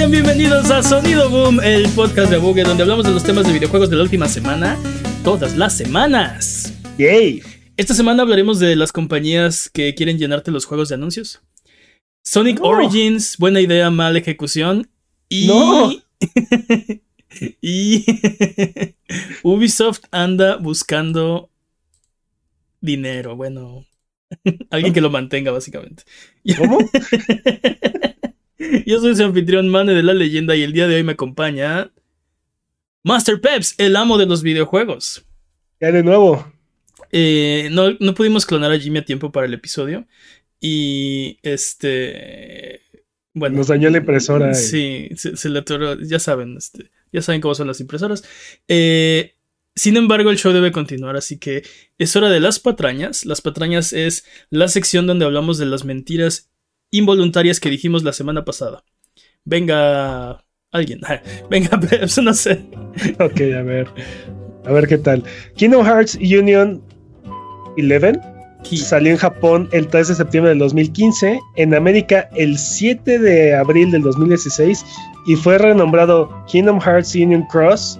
[0.00, 3.52] Sean bienvenidos a Sonido Boom, el podcast de Abuget, donde hablamos de los temas de
[3.52, 4.78] videojuegos de la última semana,
[5.22, 6.72] todas las semanas.
[6.96, 7.42] Yay.
[7.76, 11.42] Esta semana hablaremos de las compañías que quieren llenarte los juegos de anuncios.
[12.24, 12.68] Sonic No.
[12.68, 14.88] Origins, buena idea, mala ejecución.
[15.28, 15.46] Y.
[15.48, 15.90] No.
[17.60, 18.06] y.
[19.42, 21.50] Ubisoft anda buscando
[22.80, 23.36] dinero.
[23.36, 23.84] Bueno,
[24.70, 26.04] alguien que lo mantenga, básicamente.
[26.56, 26.78] ¿Cómo?
[28.86, 31.90] Yo soy su anfitrión Mane de la leyenda y el día de hoy me acompaña
[33.02, 35.24] Master Peps, el amo de los videojuegos.
[35.80, 36.52] Ya de nuevo.
[37.12, 40.06] Eh, no, no pudimos clonar a Jimmy a tiempo para el episodio.
[40.60, 42.82] Y este.
[43.32, 43.56] Bueno.
[43.56, 44.50] Nos dañó la impresora.
[44.52, 45.98] y- Sí, se, se le atoró.
[46.00, 48.22] Ya saben, este, ya saben cómo son las impresoras.
[48.68, 49.34] Eh,
[49.74, 51.62] sin embargo, el show debe continuar, así que
[51.96, 53.24] es hora de las patrañas.
[53.24, 56.50] Las patrañas es la sección donde hablamos de las mentiras
[56.90, 58.84] involuntarias que dijimos la semana pasada.
[59.44, 61.00] Venga, alguien.
[61.50, 61.80] Venga,
[62.22, 62.66] no sé.
[63.18, 63.88] Ok, a ver.
[64.66, 65.24] A ver qué tal.
[65.56, 66.82] Kingdom Hearts Union
[67.78, 68.20] 11
[68.62, 73.54] Ki- salió en Japón el 3 de septiembre del 2015, en América el 7 de
[73.54, 74.84] abril del 2016
[75.26, 77.98] y fue renombrado Kingdom Hearts Union Cross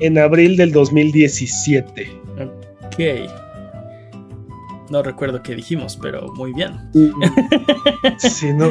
[0.00, 2.10] en abril del 2017.
[2.40, 3.30] Ok.
[4.90, 6.72] No recuerdo qué dijimos, pero muy bien.
[8.18, 8.68] Sí, no.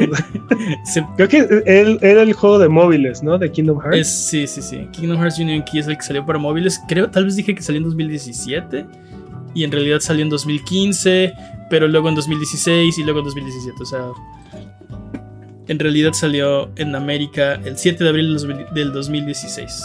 [0.84, 3.38] Se- Creo que él era el juego de móviles, ¿no?
[3.38, 3.98] De Kingdom Hearts.
[3.98, 4.88] Es, sí, sí, sí.
[4.92, 6.80] Kingdom Hearts Union Key es el que salió para móviles.
[6.88, 8.86] Creo, tal vez dije que salió en 2017.
[9.54, 11.32] Y en realidad salió en 2015.
[11.70, 13.82] Pero luego en 2016 y luego en 2017.
[13.82, 14.06] O sea.
[15.68, 19.82] En realidad salió en América el 7 de abril del 2000 del 2016.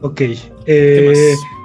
[0.00, 0.16] Ok.
[0.16, 1.59] ¿Qué eh, más?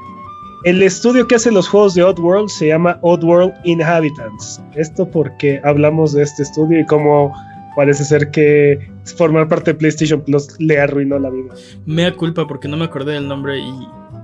[0.66, 4.60] El estudio que hace los juegos de Oddworld se llama Oddworld Inhabitants.
[4.74, 7.32] Esto porque hablamos de este estudio y cómo
[7.76, 8.80] parece ser que
[9.16, 11.54] formar parte de PlayStation Plus le arruinó la vida.
[11.86, 13.72] Mea culpa porque no me acordé del nombre y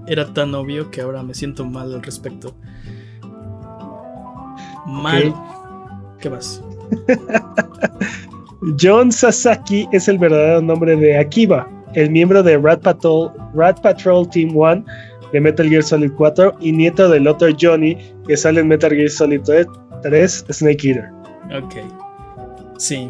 [0.08, 2.56] era tan obvio que ahora me siento mal al respecto.
[4.88, 5.36] Mal.
[6.20, 6.64] ¿Qué más?
[8.82, 14.28] John Sasaki es el verdadero nombre de Akiba, el miembro de Rat Patrol, Rat Patrol
[14.28, 14.84] Team 1
[15.32, 17.98] de Metal Gear Solid 4 y nieto del otro Johnny
[18.28, 19.42] que sale en Metal Gear Solid
[20.02, 21.10] 3 Snake Eater.
[21.64, 21.76] Ok.
[22.78, 23.08] Sí.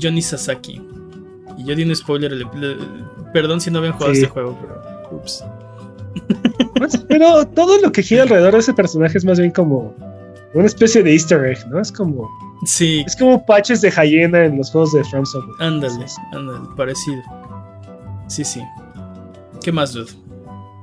[0.00, 0.80] Johnny Sasaki.
[1.58, 2.32] Y yo di un spoiler.
[2.32, 2.76] le- le-
[3.32, 4.20] perdón si no habían jugado Sí.
[4.22, 5.16] este juego, pero.
[5.16, 5.44] Ups.
[6.76, 9.94] Pues, Pero todo lo que gira alrededor de ese personaje es más bien como
[10.54, 11.80] una especie de easter egg, ¿no?
[11.80, 12.28] Es como
[12.66, 15.54] Sí, es como patches de hyena en los juegos de From Software.
[15.60, 17.22] ándale, ándale, parecido.
[18.28, 18.62] Sí, sí.
[19.62, 20.10] ¿Qué más, dude?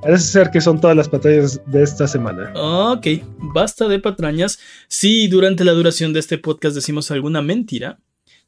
[0.04, 2.52] Parece ser que son todas las batallas de esta semana.
[2.56, 3.06] Ok,
[3.38, 4.58] basta de patrañas.
[4.86, 7.98] Si durante la duración de este podcast decimos alguna mentira,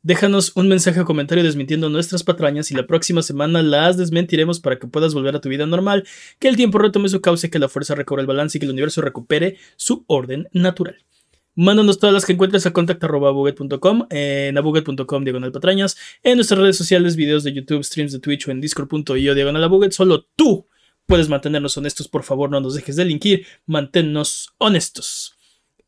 [0.03, 4.79] déjanos un mensaje o comentario desmintiendo nuestras patrañas y la próxima semana las desmentiremos para
[4.79, 6.07] que puedas volver a tu vida normal,
[6.39, 8.73] que el tiempo retome su cauce, que la fuerza recobre el balance y que el
[8.73, 11.07] universo recupere su orden natural.
[11.55, 17.17] Mándanos todas las que encuentres a contact.abuget.com, en abuget.com diagonal patrañas, en nuestras redes sociales,
[17.17, 19.93] videos de YouTube, streams de Twitch o en discord.io diagonal abuget.
[19.93, 20.67] Solo tú
[21.07, 25.33] puedes mantenernos honestos, por favor, no nos dejes delinquir, manténnos honestos.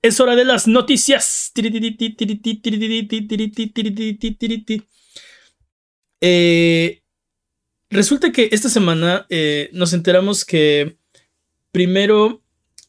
[0.00, 1.50] Es hora de las noticias.
[6.20, 7.02] Eh,
[7.90, 10.98] resulta que esta semana eh, nos enteramos que
[11.72, 12.42] primero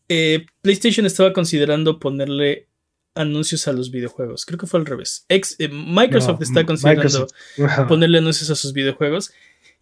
[0.07, 2.67] eh, PlayStation estaba considerando ponerle
[3.15, 4.45] anuncios a los videojuegos.
[4.45, 5.25] Creo que fue al revés.
[5.29, 7.27] Ex- eh, Microsoft No, está considerando
[7.57, 7.87] Microsoft.
[7.87, 9.31] Ponerle anuncios a sus videojuegos.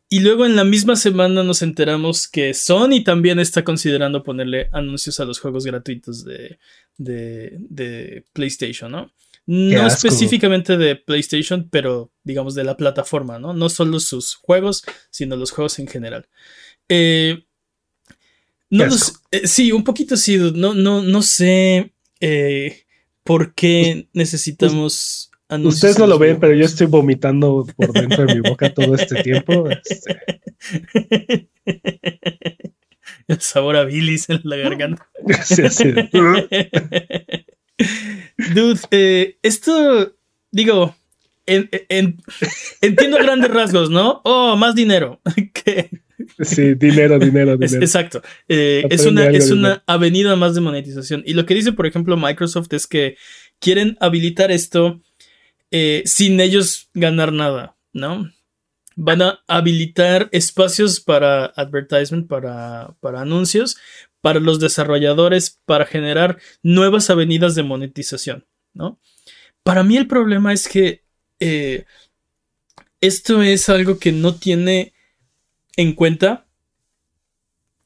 [0.10, 5.20] Y luego en la misma semana nos enteramos que Sony también está considerando ponerle anuncios
[5.20, 6.60] a los juegos gratuitos de,
[6.98, 9.12] de, de PlayStation, ¿no?
[9.46, 13.54] No específicamente de PlayStation, pero digamos de la plataforma, ¿no?
[13.54, 16.28] No solo sus juegos, sino los juegos en general.
[16.90, 17.44] Eh,
[18.70, 22.84] no los- eh, sí, un poquito sí, no, no, no sé eh,
[23.24, 25.37] por qué necesitamos anuncios.
[25.50, 28.96] Ustedes a no lo ven, pero yo estoy vomitando por dentro de mi boca todo
[28.96, 29.70] este tiempo.
[29.70, 31.50] Este,
[33.28, 35.08] El sabor a bilis en la garganta.
[35.44, 35.62] sí,
[35.92, 37.46] de-
[38.54, 40.14] Dude, eh, esto,
[40.52, 40.96] digo,
[41.46, 42.18] en- en-
[42.82, 44.22] entiendo a grandes rasgos, ¿no?
[44.24, 45.22] Oh, más dinero.
[46.42, 47.86] Sí, dinero, dinero, es- dinero.
[47.86, 48.22] exacto.
[48.50, 49.84] Eh, es una, es una dinero.
[49.86, 51.22] avenida más de monetización.
[51.26, 53.18] Y lo que dice, por ejemplo, Microsoft es que
[53.60, 55.00] quieren habilitar esto
[55.72, 58.32] eh, sin ellos ganar nada, ¿no?
[58.96, 63.78] Van a habilitar espacios para advertisement, para, para anuncios,
[64.22, 69.00] para los desarrolladores, para generar nuevas avenidas de monetización, ¿no?
[69.64, 71.04] Para mí el problema es que
[71.40, 71.86] eh,
[73.02, 74.94] esto es algo que no tiene
[75.76, 76.48] en cuenta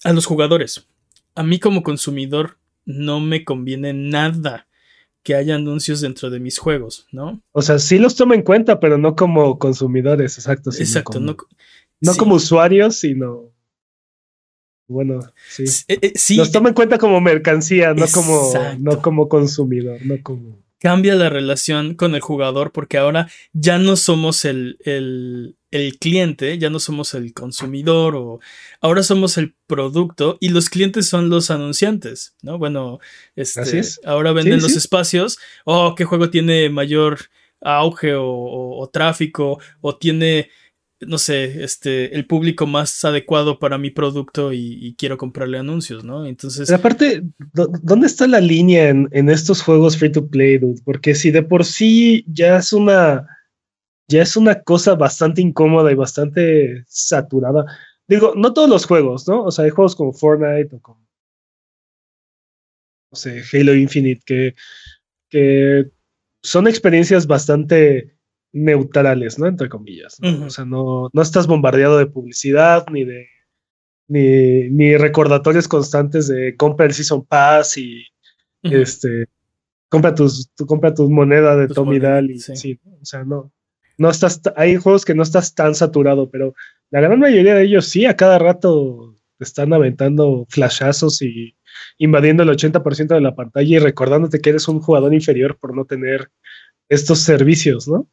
[0.04, 0.88] a los jugadores.
[1.36, 4.68] A mí como consumidor no me conviene nada
[5.24, 7.42] que haya anuncios dentro de mis juegos, ¿no?
[7.52, 10.72] O sea, sí los tomo en cuenta, pero no como consumidores, exacto.
[10.72, 11.38] Exacto, no,
[12.00, 13.52] no como usuarios, sino
[14.92, 15.64] bueno, sí.
[15.88, 20.60] Eh, eh, los tomo en cuenta como mercancía, no como, no como consumidor, no como
[20.82, 24.78] cambia la relación con el jugador porque ahora ya no somos el,
[26.00, 28.40] cliente, ya no somos el consumidor o
[28.82, 32.58] ahora somos el producto y los clientes son los anunciantes, ¿no?
[32.58, 33.00] Bueno,
[33.36, 37.20] este, ahora venden los espacios, oh, ¿qué juego tiene mayor
[37.62, 40.50] auge o tráfico o tiene
[41.02, 46.26] no sé, este, el público más adecuado para mi producto y, quiero comprarle anuncios, ¿no?
[46.26, 46.70] Entonces.
[46.72, 50.82] aparte, ¿dónde está la línea en, estos juegos free to play, dude?
[50.84, 53.28] Porque si de por sí ya es una.
[54.08, 57.66] Ya es una cosa bastante incómoda y bastante saturada.
[58.08, 59.46] Digo, no todos los juegos, ¿no?
[59.46, 61.08] O sea, hay juegos como Fortnite o como.
[63.12, 64.56] No sé, Halo Infinite, que,
[65.30, 65.90] que
[66.44, 68.18] son experiencias bastante
[68.54, 69.48] neutrales, ¿no?
[69.48, 70.18] Entre comillas.
[70.22, 73.28] O sea, no, no estás bombardeado de publicidad ni de
[74.08, 78.04] ni, ni, recordatorios constantes de compra el Season Pass y
[78.62, 79.28] este
[79.88, 82.80] compra tus tu, compra tus monedas de Tommy Dal y sí.
[82.84, 83.54] o sea, no
[83.98, 86.56] no estás hay juegos que no estás tan saturado, pero
[86.90, 91.56] la gran mayoría de ellos sí a cada rato te están aventando flashazos y
[91.98, 95.86] invadiendo el 80% de la pantalla y recordándote que eres un jugador inferior por no
[95.86, 96.30] tener
[96.90, 98.08] estos servicios, ¿no?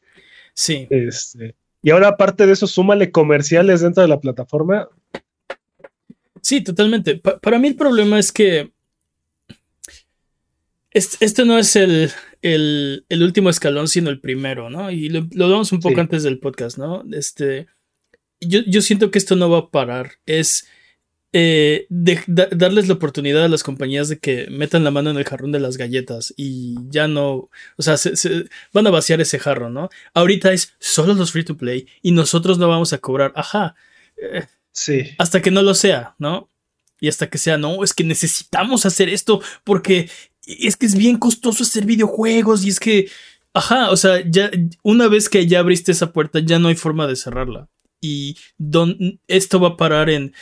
[0.58, 0.88] Sí.
[0.90, 4.88] Este, y ahora, aparte de eso, súmale comerciales dentro de la plataforma.
[6.42, 7.14] Sí, totalmente.
[7.16, 8.72] para mí el problema es que
[10.90, 12.10] este, no es el,
[13.08, 14.90] último escalón, sino el primero, ¿no?
[14.90, 17.04] Y lo, lo un poco antes del podcast, ¿no?
[17.12, 17.68] Este,
[18.40, 20.14] yo, yo, siento que esto no va a parar.
[20.26, 20.66] Es
[21.32, 25.52] eh, darles la oportunidad a las compañías de que metan la mano en el jarrón
[25.52, 29.90] de las galletas y ya no, o sea, se, van a vaciar ese jarro, ¿no?
[30.14, 33.74] Ahorita es solo los free to play y nosotros no vamos a cobrar, ajá.
[34.16, 35.10] Eh, sí.
[35.18, 36.48] Hasta que no lo sea, ¿no?
[37.00, 40.08] Y hasta que sea, no, es que necesitamos hacer esto porque
[40.46, 43.10] es que es bien costoso hacer videojuegos y es que,
[43.52, 44.50] ajá, o sea, ya
[44.82, 47.68] una vez que ya abriste esa puerta ya no hay forma de cerrarla.
[48.00, 50.32] Y don, esto va a parar en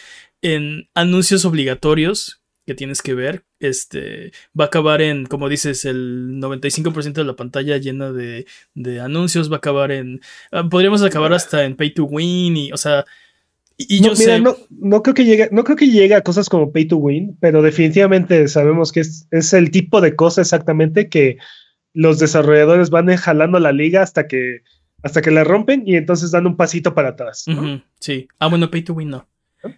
[0.47, 3.45] en anuncios obligatorios que tienes que ver.
[3.59, 8.47] Este va a acabar en, como dices, el 95% de la pantalla llena de,
[9.01, 9.51] anuncios.
[9.51, 10.21] Va a acabar en.
[10.53, 12.57] Ah, podríamos acabar hasta en pay to win.
[12.57, 13.05] Y, o sea.
[13.77, 14.41] Y, yo sé.
[14.41, 17.61] No, creo que llegue, no creo que llegue a cosas como pay to win, pero
[17.61, 21.39] definitivamente sabemos que es, el tipo de cosa exactamente que
[21.93, 24.63] los desarrolladores van jalando la liga hasta que
[25.03, 27.45] hasta que la rompen y entonces dan un pasito para atrás.
[28.01, 28.29] sí.
[28.39, 29.29] Ah, bueno, pay to win no.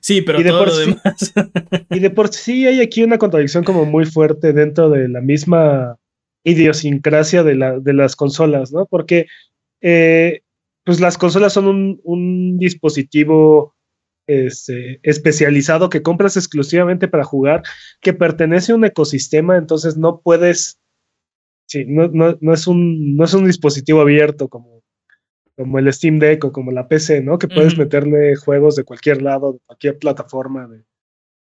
[0.00, 0.96] Sí, pero y de por sí,
[1.90, 5.96] y de por sí hay aquí una contradicción como muy fuerte dentro de la misma
[6.44, 8.86] idiosincrasia de, la, de las consolas, ¿no?
[8.86, 9.26] Porque
[9.80, 10.42] eh,
[10.84, 13.74] pues las consolas son un, dispositivo
[14.26, 17.62] este, especializado que compras exclusivamente para jugar,
[18.00, 20.80] que pertenece a un ecosistema, entonces no puedes,
[21.66, 24.77] sí, no, no, es, un, no es un dispositivo abierto como
[25.58, 27.36] como el Steam Deck o como la PC, ¿no?
[27.36, 30.84] Que puedes meterle juegos de cualquier lado, de cualquier plataforma, de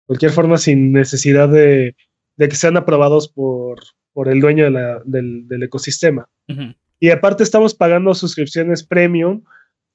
[0.07, 1.95] cualquier forma sin necesidad de,
[2.39, 3.81] que sean aprobados por,
[4.15, 4.65] por el dueño
[5.05, 6.27] del, ecosistema.
[6.99, 9.45] Y aparte estamos pagando suscripciones premium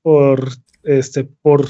[0.03, 0.47] por,
[0.83, 1.65] este, por,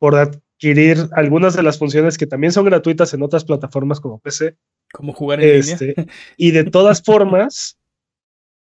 [0.00, 4.56] por adquirir algunas de las funciones que también son gratuitas en otras plataformas como PC.
[4.92, 5.94] Como jugar en este,
[6.36, 7.78] Y de todas formas,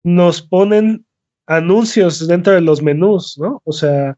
[0.02, 1.06] nos ponen
[1.46, 3.60] anuncios dentro de los menús, ¿no?
[3.64, 4.16] O sea,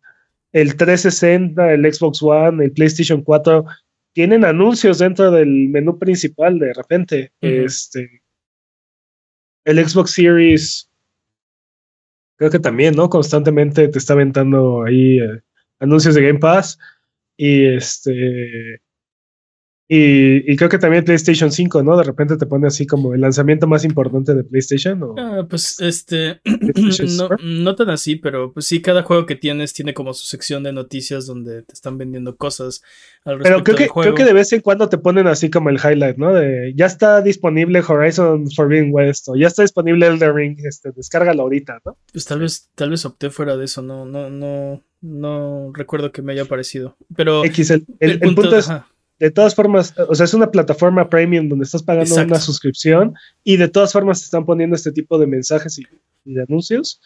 [0.53, 3.65] el 360, el Xbox One, el PlayStation 4
[4.13, 7.33] tienen anuncios dentro del menú principal de repente.
[7.41, 8.23] Este
[9.65, 10.91] el Xbox Series
[12.37, 13.09] creo que también, ¿no?
[13.09, 15.41] Constantemente te está aventando ahí eh,
[15.79, 16.79] anuncios de Game Pass
[17.37, 18.81] y este
[19.95, 21.99] y, creo que también PlayStation 5, ¿no?
[21.99, 25.03] De repente te pone así como el lanzamiento más importante de PlayStation.
[25.03, 25.15] ¿o?
[25.19, 26.41] Ah, pues este.
[27.43, 30.73] no, tan así, pero pues sí, cada juego que tienes tiene como su sección de
[30.73, 32.81] noticias donde te están vendiendo cosas
[33.27, 35.69] al respecto Pero creo que, creo que de vez en cuando te ponen así como
[35.69, 36.33] el highlight, ¿no?
[36.33, 41.43] De ya está disponible Horizon Forbidden West o ya está disponible Elder Ring, este, descárgalo
[41.43, 41.99] ahorita, ¿no?
[42.11, 46.23] Pues tal vez, tal vez opté fuera de eso, no, no, no, no recuerdo que
[46.23, 46.97] me haya parecido.
[47.15, 47.85] Pero X, el,
[48.21, 48.71] punto, es
[49.19, 53.15] de todas formas, o sea, es una plataforma premium donde estás pagando una suscripción
[53.45, 55.87] y de todas formas te están poniendo este tipo de mensajes y,
[56.25, 57.01] de anuncios.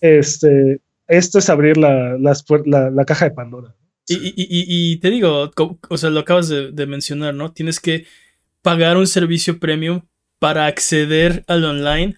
[0.00, 3.74] Este, esto es abrir la, la, caja de Pandora.
[4.06, 5.50] Y, te digo,
[5.88, 7.52] o sea, lo acabas de, mencionar, ¿no?
[7.52, 8.06] Tienes que
[8.62, 10.02] pagar un servicio premium
[10.38, 12.16] para acceder al online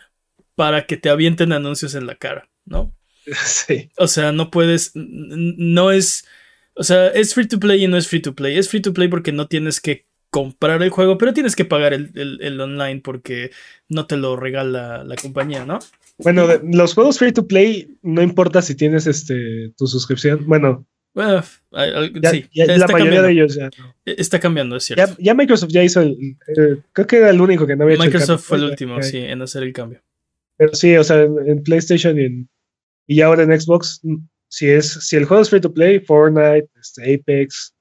[0.54, 2.94] para que te avienten anuncios en la cara, ¿no?
[3.46, 3.90] Sí.
[3.96, 6.26] O sea, no puedes, no es,
[6.74, 8.56] o sea, es free to play y no es free to play.
[8.56, 11.92] Es free to play porque no tienes que comprar el juego, pero tienes que pagar
[11.92, 13.50] el, online porque
[13.88, 15.78] no te lo regala la compañía, ¿no?
[16.18, 20.46] Bueno, los juegos free to play, no importa si tienes este tu suscripción.
[20.46, 23.70] Bueno, sí, la mayoría de ellos ya.
[24.06, 25.16] E, está cambiando, es cierto.
[25.18, 26.36] Ya, Microsoft ya hizo el.
[26.56, 29.02] Eh, creo que era el único que no había Microsoft hecho el fue el último,
[29.02, 30.02] sí, en hacer el cambio.
[30.56, 32.48] Pero sí, o sea, en, PlayStation y, en,
[33.06, 34.00] y ahora en Xbox,
[34.52, 37.74] si es si el juego es free to play, Fortnite, este, Apex,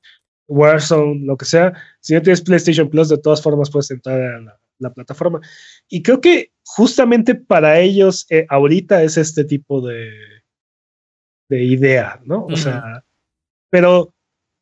[0.47, 4.57] Warzone, lo que sea, si no tienes PlayStation Plus, de todas formas puedes entrar a
[4.79, 5.41] la, plataforma.
[5.89, 10.11] Y creo que justamente para ellos eh, ahorita es este tipo de,
[11.49, 12.45] de idea, ¿no?
[12.45, 13.03] O sea,
[13.69, 14.15] pero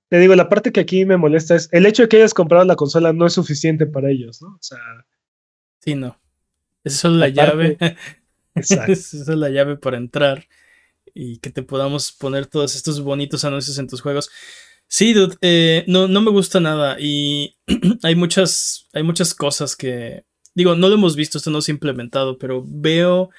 [0.10, 2.66] te digo, la parte que aquí me molesta es el hecho de que hayas comprado
[2.66, 4.48] la consola no es suficiente para ellos, ¿no?
[4.48, 4.80] O sea.
[5.80, 6.20] Sí, no.
[6.84, 7.78] Esa es la llave.
[8.56, 8.92] Exacto.
[8.92, 10.48] Esa es la llave para entrar
[11.14, 14.30] y que te podamos poner todos estos bonitos anuncios en tus juegos.
[14.88, 17.56] Sí, dude, eh, no, no me gusta nada y
[18.04, 20.26] hay muchas, hay muchas cosas que,
[20.56, 23.30] digo, no lo hemos visto, esto no se ha implementado, pero veo,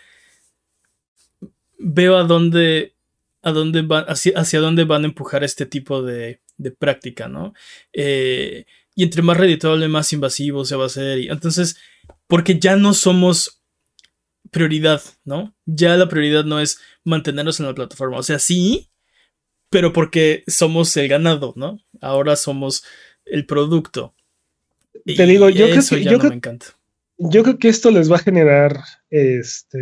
[1.79, 2.95] veo a dónde,
[3.43, 6.41] a dónde van, hacia, hacia dónde van a empujar este tipo de,
[6.79, 7.53] práctica, ¿no?
[7.93, 11.19] Eh, y entre más redituable, más invasivo se va a hacer.
[11.19, 11.77] Y, entonces,
[12.27, 13.61] porque ya no somos
[14.51, 15.55] prioridad, ¿no?
[15.67, 18.19] Ya la prioridad no es mantenernos en la plataforma.
[18.19, 18.91] O sea, sí,
[19.71, 21.81] pero porque somos el ganado, ¿no?
[22.01, 22.85] Ahora somos
[23.25, 24.15] el producto.
[25.05, 26.67] Te digo, yo creo que yo me encanta.
[27.19, 28.81] Yo creo que esto les va a generar,
[29.11, 29.79] este,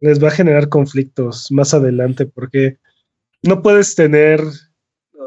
[0.00, 2.78] les va a generar conflictos más adelante porque
[3.42, 4.40] no puedes tener,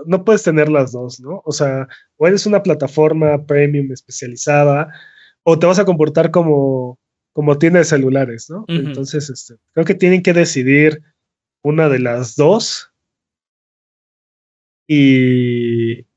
[0.06, 1.42] no puedes tener las dos, ¿no?
[1.46, 4.88] O sea, o eres una plataforma premium especializada
[5.44, 6.98] o te vas a comportar como,
[7.34, 8.66] como tienda de celulares, ¿no?
[8.68, 11.02] Entonces, este, creo que tienen que decidir
[11.64, 12.92] una de las dos
[14.88, 16.08] y,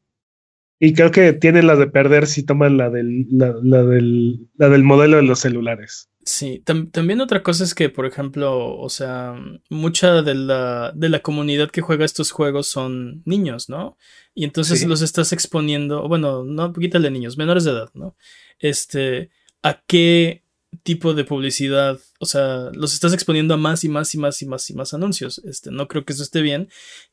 [0.80, 4.82] y creo que tienen la de perder si toman la del, la, del, la del
[4.82, 6.10] modelo de los celulares.
[6.26, 9.34] Sí, también otra cosa es que, por ejemplo, o sea,
[9.68, 13.98] mucha de la, de la comunidad que juega estos juegos son niños, ¿no?
[14.34, 18.16] Y entonces los estás exponiendo, bueno, no, quítale niños, menores de edad, ¿no?
[18.58, 19.28] Este,
[19.62, 20.43] ¿a qué
[20.82, 24.46] tipo de publicidad, o sea, los estás exponiendo a más y más y más y
[24.46, 25.38] más y más anuncios.
[25.44, 26.68] Este, no creo que eso esté bien.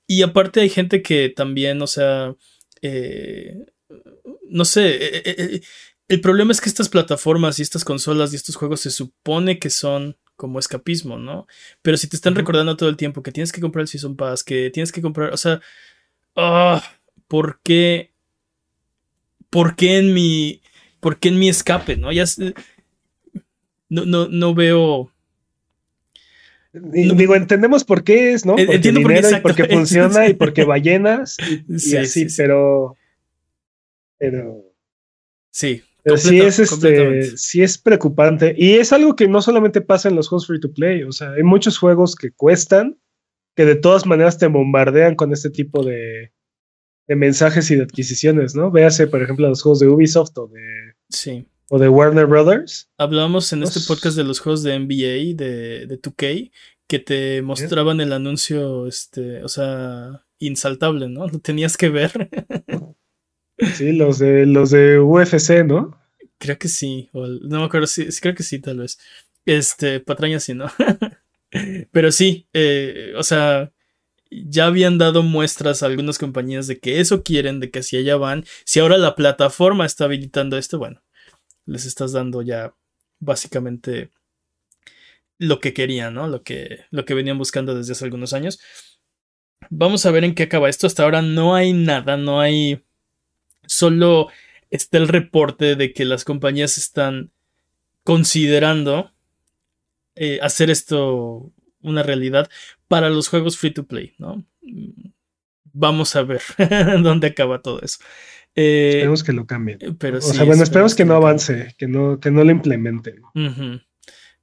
[0.08, 2.36] Y aparte hay gente que también, o sea,
[2.82, 3.65] eh,
[4.50, 5.62] no sé, eh, eh,
[6.08, 9.70] el problema es que estas plataformas y estas consolas y estos juegos se supone que
[9.70, 11.48] son como escapismo, ¿no?
[11.82, 14.44] Pero si te están recordando todo el tiempo que tienes que comprar el Season Pass,
[14.44, 15.62] que tienes que comprar, o sea,
[16.36, 16.84] ah,
[17.27, 18.12] ¿por qué?
[19.50, 20.62] ¿Por qué en mi,
[21.00, 22.12] por qué en mi escape, no?
[22.12, 22.25] Ya
[23.91, 25.12] no, no, no veo.
[26.71, 28.55] Digo, entendemos por qué es, ¿no?
[28.55, 31.36] Porque entiendo por qué, y porque funciona y porque ballenas
[31.67, 32.95] y, sí, así, pero.
[34.17, 34.63] Pero.
[35.51, 35.83] Sí.
[36.03, 38.55] Pero sí es este, sí es preocupante.
[38.57, 41.03] Y es algo que no solamente pasa en los juegos free to play.
[41.03, 42.98] O sea, hay muchos juegos que cuestan,
[43.55, 46.31] que de todas maneras te bombardean con este tipo de,
[47.07, 48.71] de mensajes y de adquisiciones, ¿no?
[48.71, 50.93] Véase, por ejemplo, los juegos de Ubisoft o de.
[51.10, 52.89] Sí o de Warner Brothers.
[52.97, 56.51] Hablábamos en este podcast de los juegos de NBA, de, de 2K,
[56.85, 61.27] que te mostraban el anuncio, este, o sea, insaltable, ¿no?
[61.27, 62.29] Lo tenías que ver.
[63.75, 65.97] sí, los de los de UFC, ¿no?
[66.39, 68.99] Creo que sí, no me acuerdo, sí, creo que sí, tal vez.
[69.45, 70.69] Este, patraña sí, ¿no?
[71.93, 73.71] Pero sí, eh, o sea,
[74.29, 78.17] ya habían dado muestras a algunas compañías de que eso quieren, de que hacia allá
[78.17, 78.43] van.
[78.65, 81.01] Si ahora la plataforma está habilitando esto, bueno,
[81.65, 82.74] les estás dando ya
[83.20, 84.12] básicamente
[85.38, 86.27] lo que querían, ¿no?
[86.27, 88.60] Lo que, lo que venían buscando desde hace algunos años.
[89.70, 90.88] Vamos a ver en qué acaba esto.
[90.88, 92.84] Hasta ahora no hay nada, no hay...
[93.65, 94.30] Solo
[94.70, 97.32] está el reporte de que las compañías están
[98.03, 99.12] considerando
[100.15, 101.51] eh, hacer esto
[101.82, 102.50] una realidad
[102.88, 104.46] para los juegos free to play, ¿no?
[105.74, 106.41] Vamos a ver
[107.01, 108.00] dónde acaba todo eso.
[108.55, 109.77] Eh, esperemos que lo cambien.
[109.81, 113.22] Eh, pero o sea, bueno, esperemos que, no avance, que no, que no lo implementen.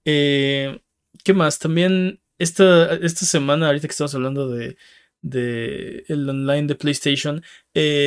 [0.04, 0.80] Eh,
[1.24, 1.58] ¿Qué más?
[1.58, 4.76] También esta, esta semana, ahorita que estamos hablando de,
[5.20, 7.42] de el online de PlayStation,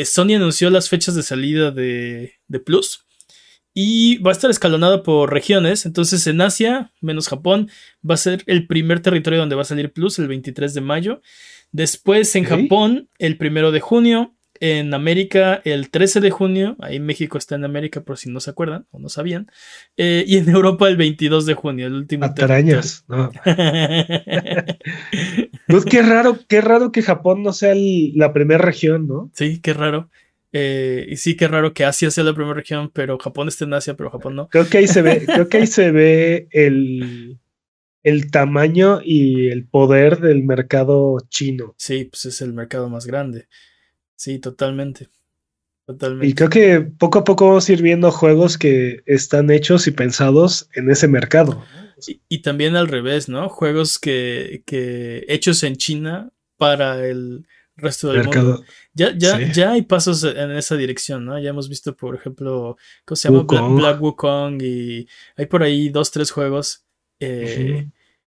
[0.05, 3.05] Sony anunció las fechas de salida de, de Plus.
[3.74, 5.86] y va a estar escalonado por regiones.
[5.86, 7.70] Entonces en Asia, menos Japón,
[8.08, 11.22] va a ser el primer territorio donde va a salir Plus el 23 de mayo.
[11.72, 14.36] Después en Japón, el primero de junio.
[14.63, 16.75] En América, el 13 de junio.
[16.82, 19.50] Ahí México está en América, por si no se acuerdan o no sabían.
[19.98, 22.25] Eh, y en Europa, el 22 de junio, el último.
[22.25, 23.32] Atarañas, no.
[25.68, 29.32] pues qué raro, qué raro que Japón no sea la primera región, ¿no?
[29.34, 30.12] Sí, qué raro.
[30.53, 33.74] Eh, y sí, qué raro que Asia sea la primera región, pero Japón está en
[33.74, 34.48] Asia, pero Japón no.
[34.48, 37.39] Creo que ahí se ve, creo que ahí se ve el,
[38.03, 41.74] el tamaño y el poder del mercado chino.
[41.80, 43.48] Sí, pues es el mercado más grande.
[44.21, 45.09] Sí, totalmente.
[45.87, 46.27] Totalmente.
[46.27, 49.91] Y creo que poco a poco vamos a ir viendo juegos que están hechos y
[49.91, 51.65] pensados en ese mercado.
[52.29, 53.49] Y, también al revés, ¿no?
[53.49, 58.57] Juegos que, que hechos en China para el resto del mercado.
[58.57, 58.65] mundo.
[58.93, 61.39] Ya, ya, ya hay pasos en esa dirección, ¿no?
[61.39, 63.41] Ya hemos visto, por ejemplo, ¿cómo se llama?
[63.75, 66.85] Black, Wukong y hay por ahí dos, tres juegos
[67.19, 67.89] eh,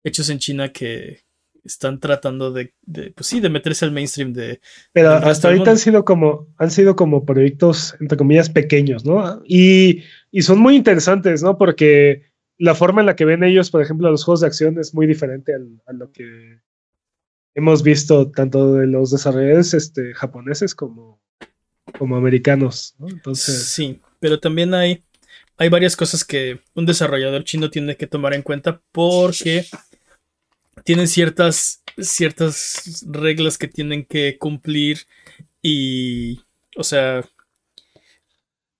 [0.03, 1.24] hechos en China que,
[1.65, 2.73] están tratando de,
[3.15, 4.61] pues sí, de meterse al mainstream de.
[4.93, 9.41] Pero hasta ahorita han sido como, han sido como proyectos, entre comillas, pequeños, ¿no?
[9.45, 11.57] Y, y, son muy interesantes, ¿no?
[11.57, 12.23] Porque
[12.57, 15.07] la forma en la que ven ellos, por ejemplo, los juegos de acción es muy
[15.07, 16.59] diferente a lo que
[17.55, 21.19] hemos visto tanto de los desarrolladores este, japoneses como,
[21.97, 23.09] como americanos, ¿no?
[23.09, 23.63] Entonces.
[23.63, 25.01] Sí, pero también hay.
[25.57, 29.65] Hay varias cosas que un desarrollador chino tiene que tomar en cuenta porque
[30.85, 34.99] tienen ciertas, ciertas reglas que tienen que cumplir
[35.61, 36.39] y,
[36.77, 37.25] o sea...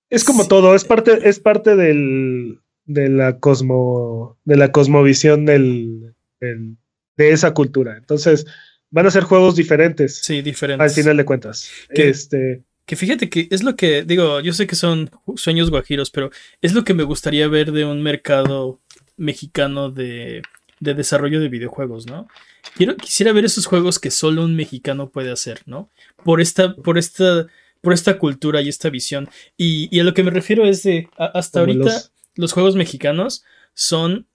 [0.08, 6.14] Es como todo, es parte, es parte del, de la cosmo, de la cosmovisión del,
[6.40, 7.96] de esa cultura.
[7.96, 8.46] Entonces,
[8.90, 10.20] van a ser juegos diferentes.
[10.22, 10.84] Sí, diferentes.
[10.84, 11.68] Al final de cuentas.
[11.92, 12.62] Que, este.
[12.86, 16.30] Que fíjate que es lo que, digo, yo sé que son sueños guajiros, pero
[16.62, 18.80] es lo que me gustaría ver de un mercado
[19.16, 20.42] mexicano de
[20.80, 22.28] de desarrollo de videojuegos, ¿no?
[22.74, 25.90] Quiero, quisiera ver esos juegos que solo un mexicano puede hacer, ¿no?
[26.24, 27.46] Por esta, por esta,
[27.80, 29.28] por esta cultura y esta visión.
[29.56, 32.02] Y, a lo que me refiero es de, hasta ahorita
[32.34, 32.52] los...
[32.52, 34.26] juegos mexicanos son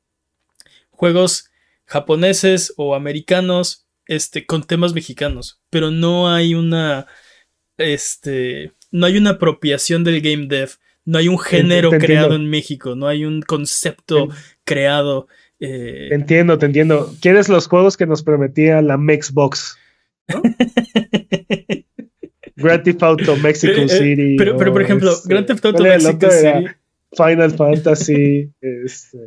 [0.90, 1.50] juegos
[1.86, 7.08] japoneses o americanos, este, con temas mexicanos, pero no hay una,
[7.78, 12.96] este, no hay una apropiación del game dev, no hay un género creado en México,
[12.96, 14.30] no hay un concepto
[14.64, 15.28] creado
[15.62, 17.14] eh, te entiendo, te entiendo.
[17.22, 19.78] ¿Quieres los juegos que nos prometía la Mexbox?
[20.28, 20.42] ¿no?
[22.56, 24.36] Grand Theft Auto Mexico eh, eh, City.
[24.38, 26.66] Pero, pero por ejemplo, este, Grand Theft Auto Mexico City.
[27.16, 28.52] Final Fantasy.
[28.62, 29.20] este.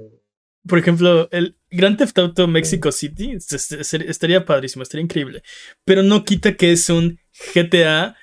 [0.66, 5.42] Por ejemplo, el Grand Theft Auto Mexico City estaría padrísimo, estaría increíble.
[5.84, 7.20] Pero no quita que es un
[7.54, 8.16] GTA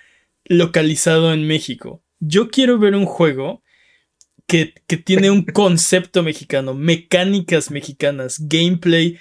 [0.45, 2.03] localizado en México.
[2.19, 3.63] Yo quiero ver un juego
[4.51, 9.17] que, tiene un concepto mexicano, mecánicas mexicanas, gameplay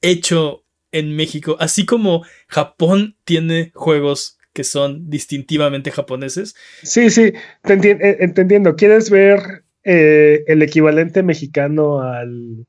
[0.00, 6.54] hecho en México, así como Japón tiene juegos que son distintivamente japoneses.
[6.82, 8.74] Sí, sí, te eh, entendiendo.
[8.74, 12.66] ¿Quieres ver eh, el equivalente mexicano al,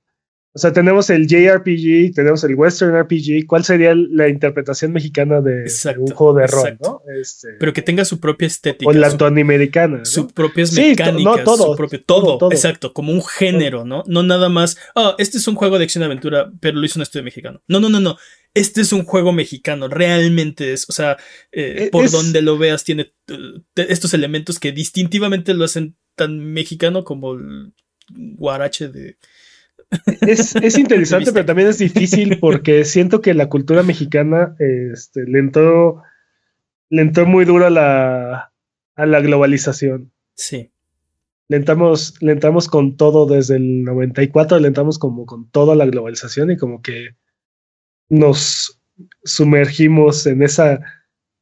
[0.55, 3.47] o sea, tenemos el JRPG, tenemos el Western RPG.
[3.47, 5.65] ¿Cuál sería la interpretación mexicana de,
[5.97, 6.77] un juego de rol?
[6.79, 7.01] ¿no?
[7.19, 8.87] Este, Pero que tenga su propia estética.
[8.87, 9.97] O la latinoamericana.
[9.97, 10.05] ¿no?
[10.05, 11.43] Sus propias mecánicas.
[11.43, 14.03] todo, su propio, todo, exacto, como un género, ¿no?
[14.05, 17.23] No nada más, oh, este es un juego de acción-aventura, pero lo hizo un estudio
[17.23, 17.63] mexicano.
[17.67, 18.17] No, no, no, no.
[18.53, 21.17] Este es un juego mexicano, realmente es, o sea,
[21.51, 26.37] eh, e, por donde lo veas tiene eh, estos elementos que distintivamente lo hacen tan
[26.37, 27.73] mexicano como el
[28.09, 29.17] guarache de
[30.21, 36.01] es, interesante, pero también es difícil porque siento que la cultura mexicana este, le, entró,
[36.89, 38.53] le entró muy duro a la,
[38.95, 40.11] a la globalización.
[40.35, 40.71] Sí.
[41.49, 45.85] Le entramos, le entramos con todo desde el 94, le entramos como con toda la
[45.85, 47.15] globalización y como que
[48.09, 48.81] nos
[49.23, 50.79] sumergimos en esa,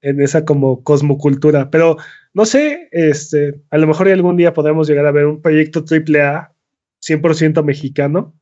[0.02, 1.70] en esa como cosmocultura.
[1.70, 1.98] Pero
[2.34, 6.54] no sé, este, a lo mejor algún día podremos llegar a ver un proyecto AAA
[7.02, 8.36] 100% mexicano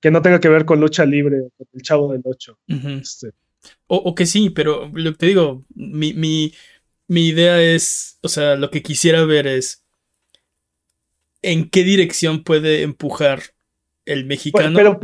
[0.00, 2.58] que no tenga que ver con lucha libre, con el chavo del 8.
[3.00, 3.32] Este.
[3.86, 6.52] o, que sí, pero lo que te digo, mi, mi,
[7.08, 9.84] mi idea es, o sea, lo que quisiera ver es
[11.42, 13.42] en qué dirección puede empujar
[14.08, 14.76] el mexicano.
[14.76, 14.98] Pero,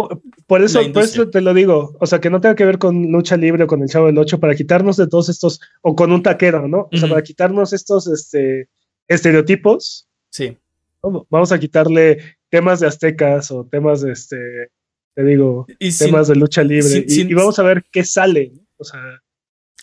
[0.46, 1.94] por, eso, por eso te lo digo.
[2.00, 4.18] O sea, que no tenga que ver con lucha libre o con el Chavo del
[4.18, 6.88] 8 para quitarnos de todos estos, o con un taquero, ¿no?
[6.90, 8.68] O sea, para quitarnos estos este,
[9.06, 10.08] estereotipos.
[10.30, 10.56] Sí.
[11.02, 14.70] Vamos a quitarle temas de aztecas o temas de este,
[15.14, 15.66] te digo,
[15.98, 17.04] temas de lucha libre.
[17.06, 18.52] y, vamos a ver qué sale.
[18.76, 19.22] O sea.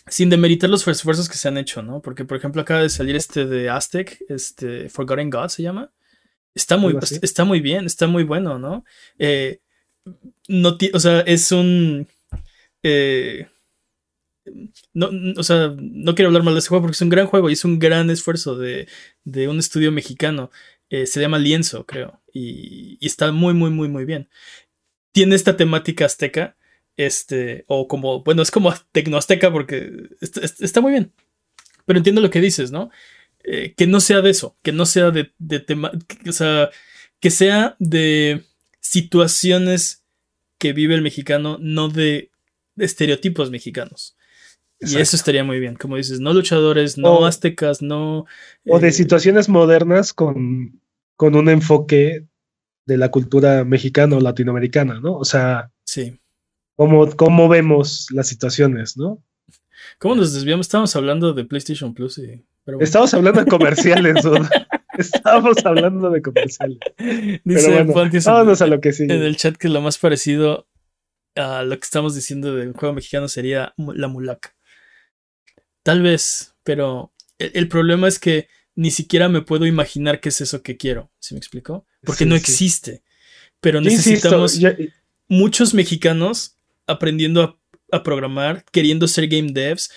[0.08, 2.02] Sin demeritar los esfuerzos que se han hecho, ¿no?
[2.02, 5.92] Porque, por ejemplo, acaba de salir este de Aztec, este Forgotten God se llama.
[6.54, 8.84] Está muy, está muy bien, está muy bueno, ¿no?
[9.18, 9.60] Eh,
[10.48, 12.08] no o sea, es un.
[12.82, 13.46] eh,
[14.92, 17.48] no, o sea, no quiero hablar mal de ese juego porque es un gran juego
[17.48, 18.88] y es un gran esfuerzo de,
[19.24, 20.50] de un estudio mexicano.
[20.90, 22.20] Eh, se llama Lienzo, creo.
[22.34, 24.28] Y, y está muy, muy, muy, muy bien.
[25.12, 26.56] Tiene esta temática azteca.
[26.96, 31.12] Este, o como, bueno, es como tecnoazteca porque está, muy bien.
[31.86, 32.90] Pero entiendo lo que dices, ¿no?
[33.44, 36.70] Eh, que no sea de eso, que no sea de, de tema, que- o sea,
[37.18, 38.42] que sea de
[38.80, 40.04] situaciones
[40.58, 42.30] que vive el mexicano, no de
[42.76, 44.16] estereotipos mexicanos.
[44.80, 48.26] Y eso estaría muy bien, como dices, no luchadores, no O- aztecas, no...
[48.66, 50.80] O de eh, situaciones modernas con,
[51.16, 52.26] con un enfoque
[52.86, 55.16] de la cultura mexicana o latinoamericana, ¿no?
[55.16, 56.18] O sea, Sí.
[56.76, 59.22] cómo, cómo vemos las situaciones, ¿no?
[59.98, 60.66] ¿Cómo nos desviamos?
[60.66, 62.44] Estábamos hablando de PlayStation Plus y...
[62.64, 62.84] pero bueno.
[62.84, 64.32] Estamos hablando de comerciales, ¿no?
[64.98, 66.78] Estábamos hablando de comerciales.
[67.44, 69.14] Dice bueno, vámonos a en, lo que sigue.
[69.14, 70.66] en el chat que lo más parecido
[71.34, 74.54] a lo que estamos diciendo del juego mexicano sería la mulaca.
[75.82, 80.40] Tal vez, pero el, el problema es que ni siquiera me puedo imaginar qué es
[80.40, 81.10] eso que quiero.
[81.18, 81.86] ¿Sí me explicó?
[82.04, 82.40] Porque Sí, no sí.
[82.40, 83.02] existe.
[83.60, 84.70] Pero Yo insisto, necesitamos yo-
[85.28, 86.56] muchos mexicanos
[86.86, 87.58] aprendiendo a,
[87.96, 89.90] a programar, queriendo ser game devs,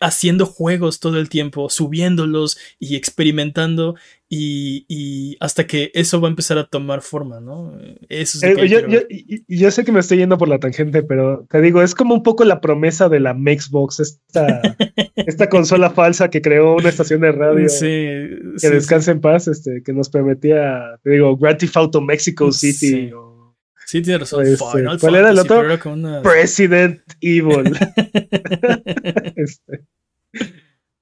[0.00, 3.96] haciendo juegos todo el tiempo, subiéndolos y experimentando
[4.30, 7.78] y, y hasta que eso va a empezar a tomar forma, ¿no?
[8.10, 9.00] Eso es lo eh, que yo, yo-
[9.48, 12.22] yo sé que me estoy yendo por la tangente, pero te digo, es como un
[12.22, 14.60] poco la promesa de la Xbox, esta,
[15.16, 17.68] esta consola falsa que creó una estación de radio.
[17.70, 22.00] Sí, que sí, descanse en paz, este, que nos prometía, te digo, Grand Theft Auto
[22.02, 22.72] Mexico Sí.
[22.72, 24.44] City o sí, tiene razón.
[24.46, 25.62] Este, Final ¿cuál era el otro?
[25.92, 27.72] una- President Evil.
[29.36, 29.84] este,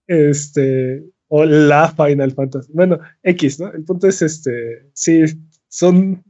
[0.07, 2.71] este, o la Final Fantasy.
[2.73, 3.73] Bueno, X, ¿no?
[3.73, 5.23] El punto es, este, sí,
[5.69, 6.25] son,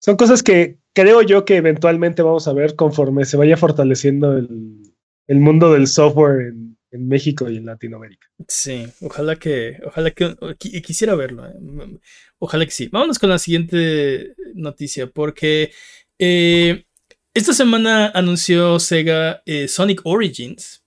[0.00, 4.82] son cosas que creo yo que eventualmente vamos a ver conforme se vaya fortaleciendo el,
[5.28, 8.26] el mundo del software en, en México y en Latinoamérica.
[8.48, 10.26] Sí, ojalá que, ojalá que,
[10.58, 11.46] qui- quisiera verlo.
[11.46, 11.98] eh.
[12.38, 12.88] Ojalá que sí.
[12.88, 15.72] Vámonos con la siguiente noticia, porque
[16.18, 16.84] eh,
[17.34, 20.82] esta semana anunció Sega eh, Sonic Origins.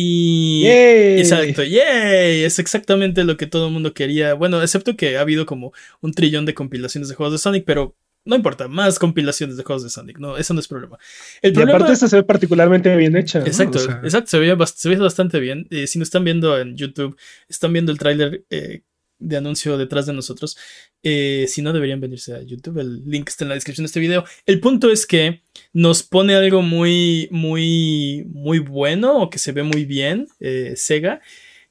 [0.00, 0.62] Y...
[0.62, 1.18] ¡Yay!
[1.18, 4.34] Exacto, yay, es exactamente lo que todo el mundo quería.
[4.34, 7.96] Bueno, excepto que ha habido como un trillón de compilaciones de juegos de Sonic, pero
[8.24, 10.98] no importa, más compilaciones de juegos de Sonic, no, eso no es problema.
[11.42, 13.40] El Y problema aparte esta se ve particularmente bien hecha.
[13.40, 13.46] ¿no?
[13.46, 15.66] Exacto, O sea, exacto, se ve, se ve bastante bien.
[15.70, 18.82] Eh, si nos están viendo en YouTube, están viendo el tráiler eh,
[19.18, 20.56] de anuncio detrás de nosotros.
[21.02, 22.78] Eh, si no, deberían venirse a YouTube.
[22.78, 24.24] El link está en la descripción de este video.
[24.46, 29.62] El punto es que nos pone algo muy, muy, muy bueno o que se ve
[29.62, 31.20] muy bien, eh, Sega,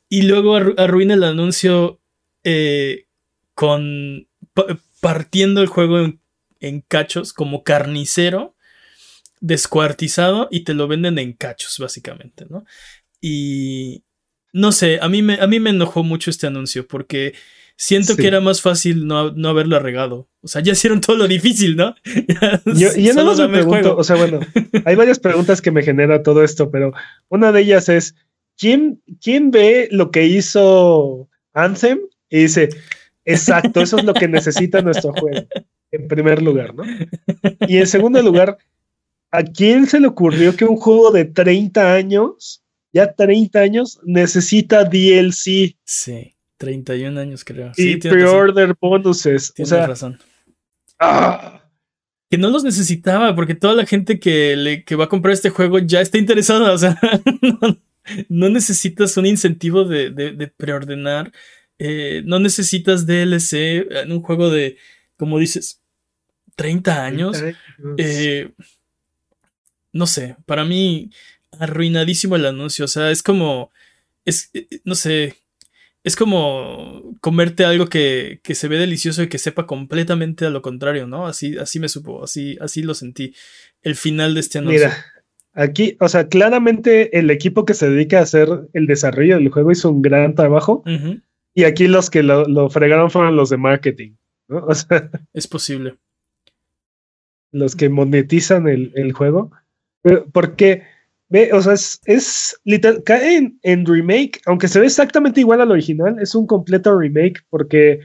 [0.09, 1.99] y luego arru- arruina el anuncio
[2.43, 3.05] eh,
[3.53, 6.21] con pa- partiendo el juego en,
[6.59, 8.55] en cachos como carnicero
[9.39, 12.65] descuartizado y te lo venden en cachos, básicamente, ¿no?
[13.21, 14.03] Y
[14.57, 17.33] no sé, a mí me, a mí me enojó mucho este anuncio porque
[17.75, 18.21] siento Sí.
[18.21, 20.27] que era más fácil no, no haberla regado.
[20.41, 21.95] O sea, ya hicieron todo lo difícil, ¿no?
[22.65, 23.97] Yo, yo nada más me pregunto, juego.
[23.97, 24.39] o sea, bueno,
[24.85, 26.91] hay varias preguntas que me genera todo esto, pero
[27.29, 28.15] una de ellas es,
[28.57, 32.69] ¿quién, quién ve lo que hizo Anthem y dice,
[33.25, 35.47] exacto, eso es lo que necesita nuestro juego,
[35.91, 36.83] en primer lugar, ¿no?
[37.67, 38.57] Y en segundo lugar,
[39.31, 42.63] ¿a quién se le ocurrió que un juego de 30 años,
[42.97, 47.71] ya 30 años, necesita DLC Sí, 31 años creo.
[47.77, 48.11] y Sí, razón.
[48.11, 49.51] pre-order bonuses?
[49.51, 50.19] O Tienes sea, razón.
[50.99, 51.61] ¡ah!
[52.29, 55.49] Que no los necesitaba, porque toda la gente que, le, que va a comprar este
[55.49, 56.71] juego ya está interesada.
[56.73, 56.99] O sea,
[57.61, 57.77] no,
[58.29, 61.31] no necesitas un incentivo de, de- de preordenar.
[61.79, 64.77] eh, no necesitas DLC en un juego de,
[65.15, 65.79] como dices,
[66.55, 67.37] 30 años.
[67.97, 68.49] Eh,
[69.93, 71.11] no sé, para mí,
[71.59, 72.85] arruinadísimo el anuncio.
[72.85, 73.71] O sea, es como.
[74.25, 75.35] Es, eh, no sé.
[76.03, 80.61] Es como comerte algo que, que se ve delicioso y que sepa completamente a lo
[80.61, 81.27] contrario, ¿no?
[81.27, 83.33] Así, así me supo, así, así lo sentí.
[83.81, 84.87] El final de este anuncio.
[84.87, 85.05] Mira,
[85.53, 89.71] aquí, o sea, claramente el equipo que se dedica a hacer el desarrollo del juego
[89.71, 90.83] hizo un gran trabajo
[91.53, 94.11] y aquí los que lo, lo fregaron fueron los de marketing,
[94.47, 94.59] ¿no?
[94.67, 95.97] O sea, es posible.
[97.51, 99.51] los que monetizan el, el juego.
[100.31, 100.83] Porque,
[101.29, 105.61] ve, o sea, es, es literal, cae en, en remake, aunque se ve exactamente igual
[105.61, 107.99] al original, es un completo remake porque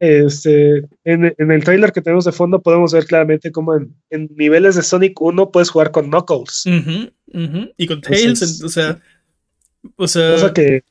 [0.00, 4.28] este, en, en el trailer que tenemos de fondo podemos ver claramente cómo en, en
[4.36, 6.64] niveles de Sonic 1 puedes jugar con Knuckles.
[7.76, 9.00] Y con Tails, o sea.
[9.96, 10.84] O sea, Cosa que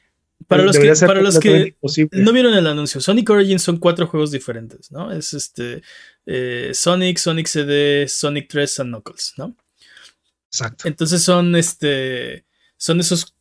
[0.47, 2.21] Para los que, para los que imposible.
[2.21, 5.11] no vieron el anuncio, Sonic Origins son cuatro juegos diferentes, ¿no?
[5.11, 5.81] Es este
[6.25, 9.55] eh, Sonic, Sonic CD, Sonic 3 y Knuckles, ¿no?
[10.51, 10.87] Exacto.
[10.87, 12.45] Entonces son este.
[12.77, 13.35] Son esos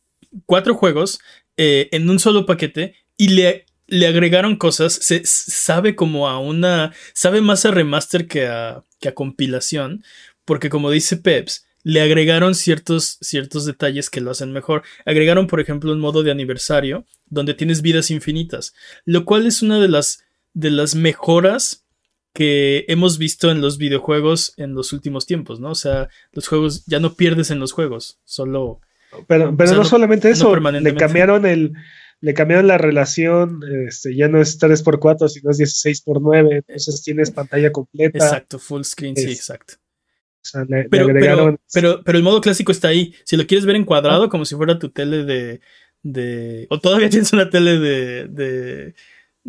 [0.45, 1.19] cuatro juegos
[1.57, 4.93] eh, en un solo paquete y le, le agregaron cosas.
[4.93, 6.93] Se sabe como a una.
[7.13, 10.03] Sabe más a remaster que a, que a compilación.
[10.45, 14.83] Porque como dice Peps, le agregaron ciertos, ciertos detalles que lo hacen mejor.
[15.05, 18.73] Agregaron, por ejemplo, un modo de aniversario donde tienes vidas infinitas.
[19.05, 21.85] Lo cual es una de las, de las mejoras
[22.37, 25.71] que hemos visto en los videojuegos en los últimos tiempos, ¿no?
[25.71, 28.79] O sea, los juegos ya no pierdes en los juegos, solo
[29.27, 30.99] Pero, pero o sea, no, no- solamente no eso, le permanentemente.
[31.03, 31.73] cambiaron el,
[32.21, 37.71] le cambiaron la relación, este, ya no es 3x4, sino es 16x9, entonces tienes pantalla
[37.71, 38.19] completa.
[38.19, 39.73] exacto, full screen, sí, exacto.
[40.43, 41.59] O sea, le, le Pero, agregaron.
[41.73, 43.13] pero, pero, pero el modo clásico está ahí.
[43.25, 45.59] Si lo quieres ver encuadrado, como si fuera tu tele de.
[46.03, 48.27] de o todavía tienes una tele de.
[48.29, 48.93] de,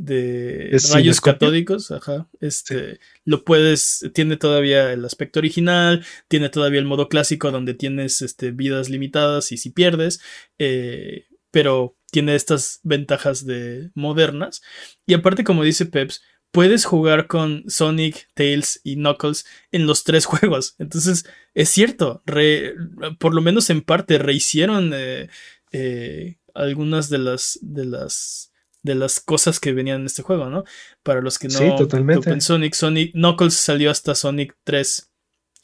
[0.01, 2.29] de ¿Es rayos catódicos, ajá.
[2.41, 8.23] Este, lo puedes, tiene todavía el aspecto original, tiene todavía el modo clásico donde tienes
[8.23, 10.21] este, vidas limitadas y si pierdes,
[10.59, 14.63] eh, pero tiene estas ventajas de modernas.
[15.05, 20.25] Y aparte, como dice Peps, puedes jugar con Sonic, Tails y Knuckles en los tres
[20.27, 20.77] juegos.
[20.79, 22.75] Entonces, es cierto, re-
[23.19, 25.29] por lo menos en parte rehicieron eh,
[25.73, 28.48] eh, algunas de las, de las
[28.88, 30.64] de las cosas que venían en este juego, ¿no?
[31.03, 32.22] Para los que no Sí, totalmente.
[32.24, 35.11] topen Sonic, Sonic Knuckles salió hasta Sonic 3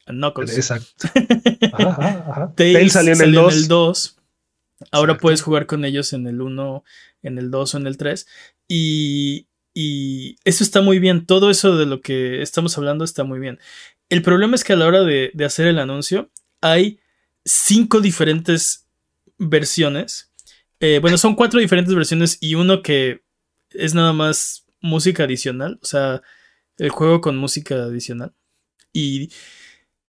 [0.07, 0.57] a Knuckles.
[0.57, 1.09] Exacto.
[1.73, 2.53] Ajá, ajá.
[2.57, 3.69] Tails, salió en el 2.
[3.69, 4.17] 2.
[4.93, 5.23] Ahora Exacto.
[5.23, 6.85] puedes jugar con ellos en el 1,
[7.23, 8.27] en el 2 o en el 3.
[8.69, 11.27] Y, y eso está muy bien.
[11.27, 13.59] Todo eso de lo que estamos hablando está muy bien.
[14.11, 17.01] El problema es que a la hora de, de hacer el anuncio hay
[17.45, 18.87] cinco diferentes
[19.39, 20.31] versiones.
[20.81, 23.23] Eh, bueno, son cuatro diferentes versiones y uno que
[23.71, 25.79] es nada más música adicional.
[25.83, 26.23] O sea,
[26.79, 28.33] el juego con música adicional.
[28.93, 29.31] Y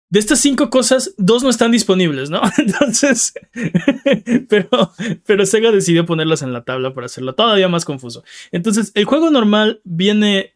[0.10, 2.42] de estas cinco cosas, dos no están disponibles, ¿no?
[2.58, 3.34] Entonces,
[4.50, 4.94] pero,
[5.26, 8.24] pero Sega decidió ponerlas en la tabla para hacerlo todavía más confuso.
[8.52, 10.56] Entonces, el juego normal viene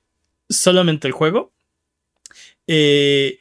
[0.49, 1.53] solamente el juego.
[2.67, 3.39] eh,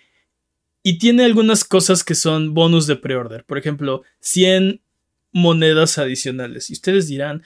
[0.87, 3.45] y tiene algunas cosas que son bonus de pre-order.
[3.45, 4.83] Por ejemplo, 100
[5.35, 6.71] monedas adicionales.
[6.71, 7.43] Y ustedes dirán,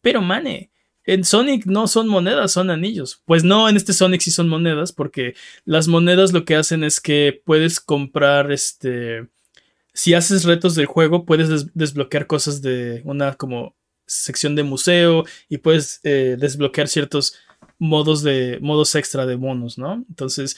[0.00, 0.70] pero mane,
[1.04, 3.22] en Sonic no son monedas, son anillos.
[3.24, 7.00] Pues no, en este Sonic sí son monedas, porque las monedas lo que hacen es
[7.00, 9.26] que puedes comprar este.
[9.92, 13.74] Si haces retos del juego, puedes des- desbloquear cosas de una como
[14.06, 17.34] sección de museo y puedes eh, desbloquear ciertos
[17.78, 20.04] modos de modos extra de bonus, ¿no?
[20.08, 20.56] Entonces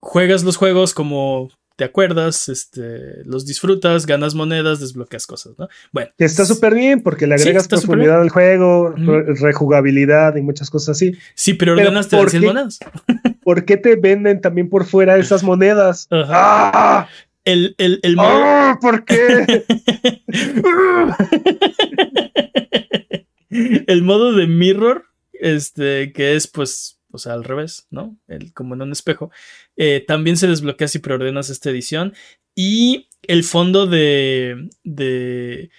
[0.00, 5.68] juegas los juegos como te acuerdas, este, los disfrutas, ganas monedas, desbloqueas cosas, ¿no?
[5.92, 10.34] Bueno, Que está súper bien porque le Sí, agregas súper profundidad al juego, re- rejugabilidad
[10.34, 11.12] y muchas cosas así.
[11.36, 12.46] sí, pero te ¿por dan 100 qué?
[12.48, 12.80] monedas.
[13.44, 16.08] ¿Por qué te venden también por fuera esas monedas?
[16.10, 16.32] Ajá.
[16.74, 17.08] ¡Ah!
[17.44, 18.78] El, el, el modo- ¡Ah!
[18.80, 19.64] ¿Por qué?
[23.86, 28.16] el modo de mirror, este, que es pues, o sea, al revés, ¿no?
[28.28, 29.32] El, como en un espejo,
[29.76, 32.14] eh, también se desbloquea si preordenas esta edición.
[32.54, 35.70] Y el fondo de, de...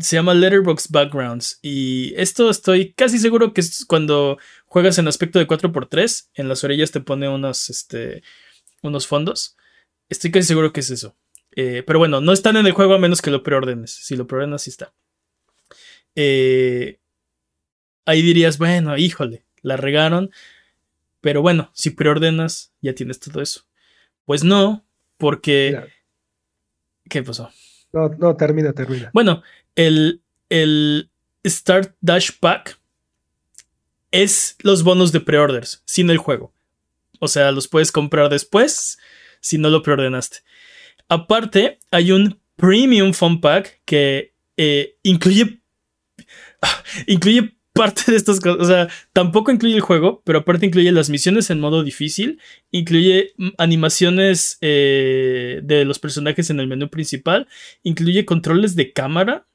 [0.00, 1.58] Se llama Letterbox Backgrounds.
[1.62, 6.62] Y esto estoy casi seguro que es cuando juegas en aspecto de 4x3, en las
[6.62, 8.22] orillas te pone unos, este,
[8.82, 9.56] unos fondos.
[10.08, 11.16] Estoy casi seguro que es eso.
[11.56, 13.90] Eh, pero bueno, no están en el juego a menos que lo preordenes.
[13.90, 14.94] Si lo preordenas, sí está.
[16.14, 17.00] Eh,
[18.06, 20.30] ahí dirías, bueno, híjole, la regaron.
[21.20, 23.64] Pero bueno, si preordenas, ya tienes todo eso.
[24.24, 24.86] Pues no,
[25.18, 25.76] porque.
[27.08, 27.50] ¿Qué pasó?
[27.92, 29.10] No, no, termina, termina.
[29.12, 29.42] Bueno,
[29.74, 31.10] el, el
[31.44, 32.78] Start Dash Pack
[34.12, 36.52] es los bonos de preorders, sin el juego.
[37.18, 38.98] O sea, los puedes comprar después
[39.40, 40.38] si no lo preordenaste.
[41.08, 45.60] Aparte, hay un Premium Fun Pack que eh, incluye.
[47.06, 48.60] incluye parte de estas cosas.
[48.60, 52.40] O sea, tampoco incluye el juego, pero aparte incluye las misiones en modo difícil.
[52.70, 57.46] Incluye mm, animaciones eh, de los personajes en el menú principal.
[57.82, 59.46] Incluye controles de cámara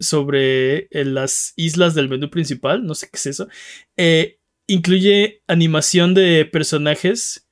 [0.00, 2.84] sobre eh, las islas del menú principal.
[2.84, 3.48] No sé qué es eso.
[3.96, 7.46] Eh, incluye animación de personajes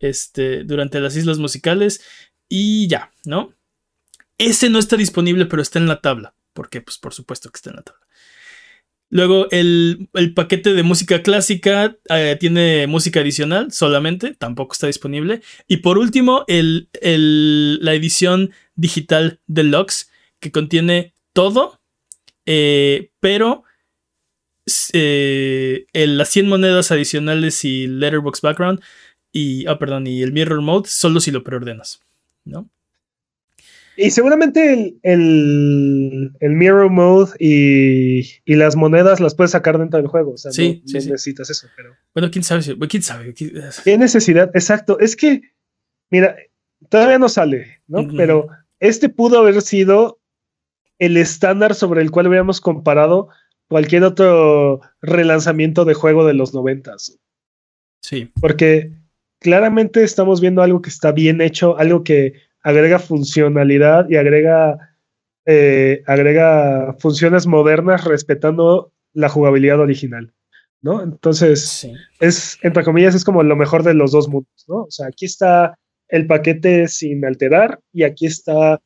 [0.00, 2.02] este, durante las islas musicales.
[2.48, 3.54] Y ya, ¿no?
[4.38, 6.34] Ese no está disponible, pero está en la tabla.
[6.52, 8.05] Porque, pues, por supuesto que está en la tabla.
[9.08, 15.42] Luego, el, el paquete de música clásica eh, tiene música adicional solamente, tampoco está disponible.
[15.68, 21.80] Y por último, el, el- la edición digital deluxe, que contiene todo
[22.46, 23.64] Eh, pero
[24.92, 28.80] eh, las 100 monedas adicionales y Letterbox Background
[29.32, 32.00] y, ah, perdón, y el Mirror Mode solo si lo preordenas,
[32.44, 32.68] ¿no?
[33.96, 40.32] Y seguramente el, Mirror Mode y, las monedas las puedes sacar dentro del juego.
[40.32, 41.68] O sea, sí, no, necesitas eso.
[41.76, 41.94] Pero...
[42.14, 42.62] Bueno, quién sabe.
[42.88, 43.34] ¿Quién sabe?
[43.34, 44.50] ¿Qué necesidad?
[44.54, 44.98] Exacto.
[44.98, 45.42] Es que,
[46.10, 46.36] mira,
[46.88, 48.06] todavía no sale, ¿no?
[48.16, 48.48] Pero
[48.80, 50.20] este pudo haber sido
[50.98, 53.28] el estándar sobre el cual hubiéramos comparado
[53.68, 57.18] cualquier otro relanzamiento de juego de los noventas.
[58.00, 58.30] Sí.
[58.40, 58.92] Porque
[59.40, 62.34] claramente estamos viendo algo que está bien hecho, algo que
[62.66, 64.96] agrega funcionalidad y agrega,
[65.44, 70.32] eh, agrega funciones modernas respetando la jugabilidad original.
[70.82, 71.00] ¿no?
[71.00, 74.82] Entonces, es, entre comillas, es como lo mejor de los dos mundos, ¿no?
[74.82, 78.80] O sea, aquí está el paquete sin alterar y aquí está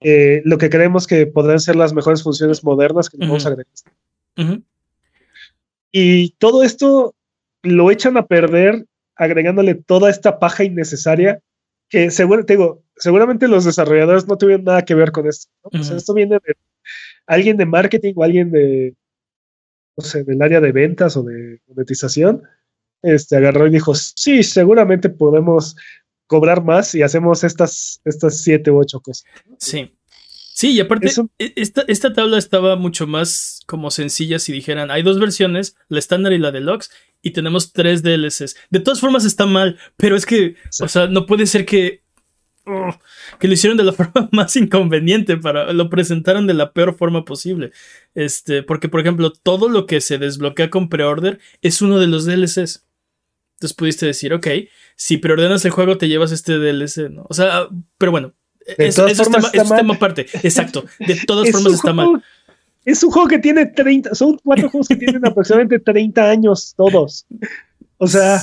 [0.00, 4.62] eh, lo que creemos que podrán ser las mejores funciones modernas que vamos a agregar.
[5.90, 7.16] Y todo esto
[7.62, 11.40] lo echan a perder agregándole toda esta paja innecesaria
[11.88, 15.50] que seguro, te digo, seguramente los desarrolladores no tuvieron nada que ver con esto.
[15.62, 16.54] o sea, esto viene de
[17.26, 18.94] alguien de marketing o alguien de,
[19.96, 22.42] no sé, del área de ventas o de monetización.
[23.02, 25.76] Este agarró y dijo, sí, seguramente podemos
[26.26, 29.24] cobrar más y hacemos estas, estas siete u ocho cosas.
[29.58, 29.94] Sí.
[30.56, 35.02] Sí, y aparte, e, esta, esta, tabla estaba mucho más como sencilla si dijeran, hay
[35.02, 36.90] dos versiones, la estándar y la deluxe,
[37.24, 38.54] y tenemos tres DLCs.
[38.70, 42.04] De todas formas está mal, pero es que, o sea, no puede ser que...
[42.66, 42.96] Oh,
[43.38, 47.24] que lo hicieron de la forma más inconveniente para lo presentaron de la peor forma
[47.24, 47.72] posible.
[48.14, 52.26] Este, porque por ejemplo, todo lo que se desbloquea con preorder es uno de los
[52.26, 52.86] DLCs.
[53.56, 54.46] Entonces pudiste decir, ok,
[54.96, 57.26] si preordenas el juego te llevas este DLC, ¿no?
[57.28, 58.34] O sea, pero bueno,
[58.66, 59.18] eso, es,
[59.68, 60.26] tema, aparte.
[60.42, 60.84] Exacto.
[60.98, 62.22] De todas formas está mal.
[62.84, 67.26] Es un juego que tiene 30, son cuatro juegos que tienen aproximadamente 30 años todos.
[67.98, 68.42] O sea,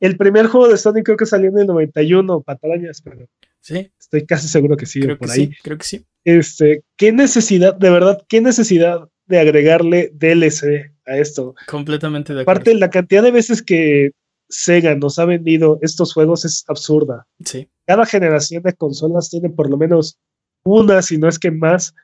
[0.00, 3.28] el primer juego de Sonic creo que salió en el 91, patrañas, pero
[3.60, 3.90] sí.
[3.98, 5.50] estoy casi seguro que sí, por ahí.
[5.62, 6.04] creo que sí.
[6.24, 11.54] Este, qué necesidad, de verdad, qué necesidad de agregarle DLC a esto.
[11.66, 12.60] Completamente de acuerdo.
[12.60, 14.12] Aparte, la cantidad de veces que
[14.48, 17.26] Sega nos ha vendido estos juegos es absurda.
[17.44, 17.68] Sí.
[17.86, 20.18] Cada generación de consolas tiene por lo menos
[20.64, 21.94] una, si no es que más,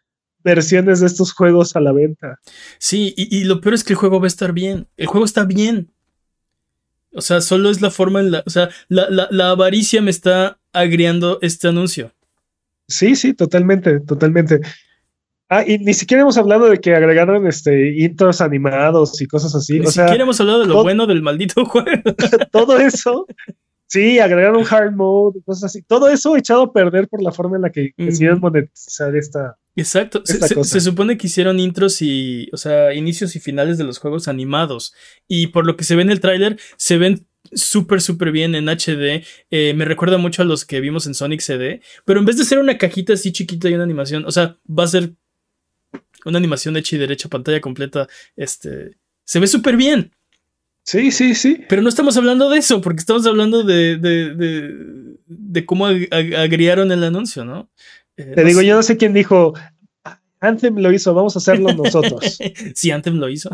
[0.46, 2.40] versiones de estos juegos a la venta.
[2.78, 4.86] Sí, y, lo peor es que el juego va a estar bien.
[4.96, 5.92] El juego está bien.
[7.12, 8.42] O sea, solo es la forma en la.
[8.46, 12.12] O sea, la, la avaricia me está agriando este anuncio.
[12.88, 14.60] Sí, sí, totalmente, totalmente.
[15.48, 19.78] Ah, y ni siquiera hemos hablado de que agregaron este intros animados y cosas así.
[19.78, 22.02] Ni o siquiera hemos hablado de lo bueno del maldito juego.
[22.52, 23.26] todo eso.
[23.88, 25.82] Sí, agregaron hard mode y cosas así.
[25.82, 29.56] Todo eso echado a perder por la forma en la que decidieron monetizar esta.
[29.76, 30.22] Exacto.
[30.24, 34.92] se, supone que hicieron intros y, o sea, inicios y finales de los juegos animados.
[35.28, 38.68] Y por lo que se ve en el tráiler, se ven súper, súper bien en
[38.68, 39.24] HD.
[39.50, 41.80] Eh, me recuerda mucho a los que vimos en Sonic CD.
[42.04, 44.84] Pero en vez de ser una cajita así chiquita y una animación, o sea, va
[44.84, 45.12] a ser
[46.24, 50.15] una animación hecha y derecha, pantalla completa, este, se ve súper bien.
[50.86, 51.64] Sí, sí, sí.
[51.68, 57.02] Pero no estamos hablando de eso, porque estamos hablando de, de, de, cómo agriaron el
[57.02, 57.68] anuncio, ¿no?
[58.16, 59.54] Eh, Te digo, yo no sé quién dijo,
[60.38, 62.38] Anthem lo hizo, vamos a hacerlo nosotros.
[62.76, 63.50] sí, Anthem lo hizo.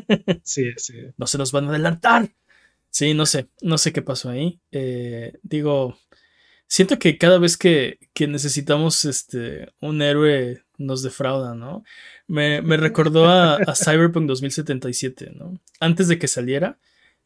[0.44, 0.94] sí, sí.
[1.16, 2.30] No se nos van a adelantar.
[2.88, 4.60] Sí, no sé, no sé qué pasó ahí.
[4.70, 5.98] Eh, digo,
[6.68, 11.82] siento que cada vez que, que necesitamos este, un héroe nos defrauda, ¿no?
[12.28, 15.58] Me, recordó a, Cyberpunk 2077, ¿no?
[15.80, 16.78] Antes de que saliera,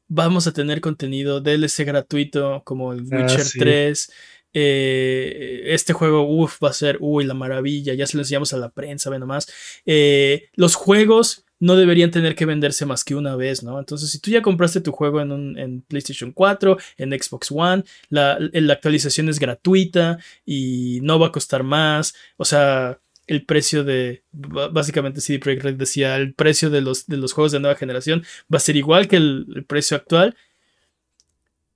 [0.09, 4.13] vamos a tener contenido DLC gratuito como el ah, Witcher 3.
[4.53, 8.59] Eh, este juego, uff, va a ser, uy, la maravilla, ya se lo enseñamos a
[8.59, 9.51] la prensa, ve nomás.
[9.87, 13.79] Eh, los juegos no deberían tener que venderse más que una vez, ¿no?
[13.79, 17.85] Entonces, si tú ya compraste tu juego en, un, en PlayStation 4, en Xbox One,
[18.09, 22.99] la, la actualización es gratuita y no va a costar más, o sea,
[23.31, 27.53] el precio de, básicamente CD Projekt Red decía, el precio de los, de los juegos
[27.53, 30.37] de nueva generación va a ser igual que el, precio actual.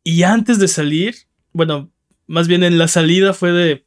[0.02, 1.14] Y antes de salir,
[1.52, 1.92] bueno,
[2.26, 3.84] más bien en la salida fue de...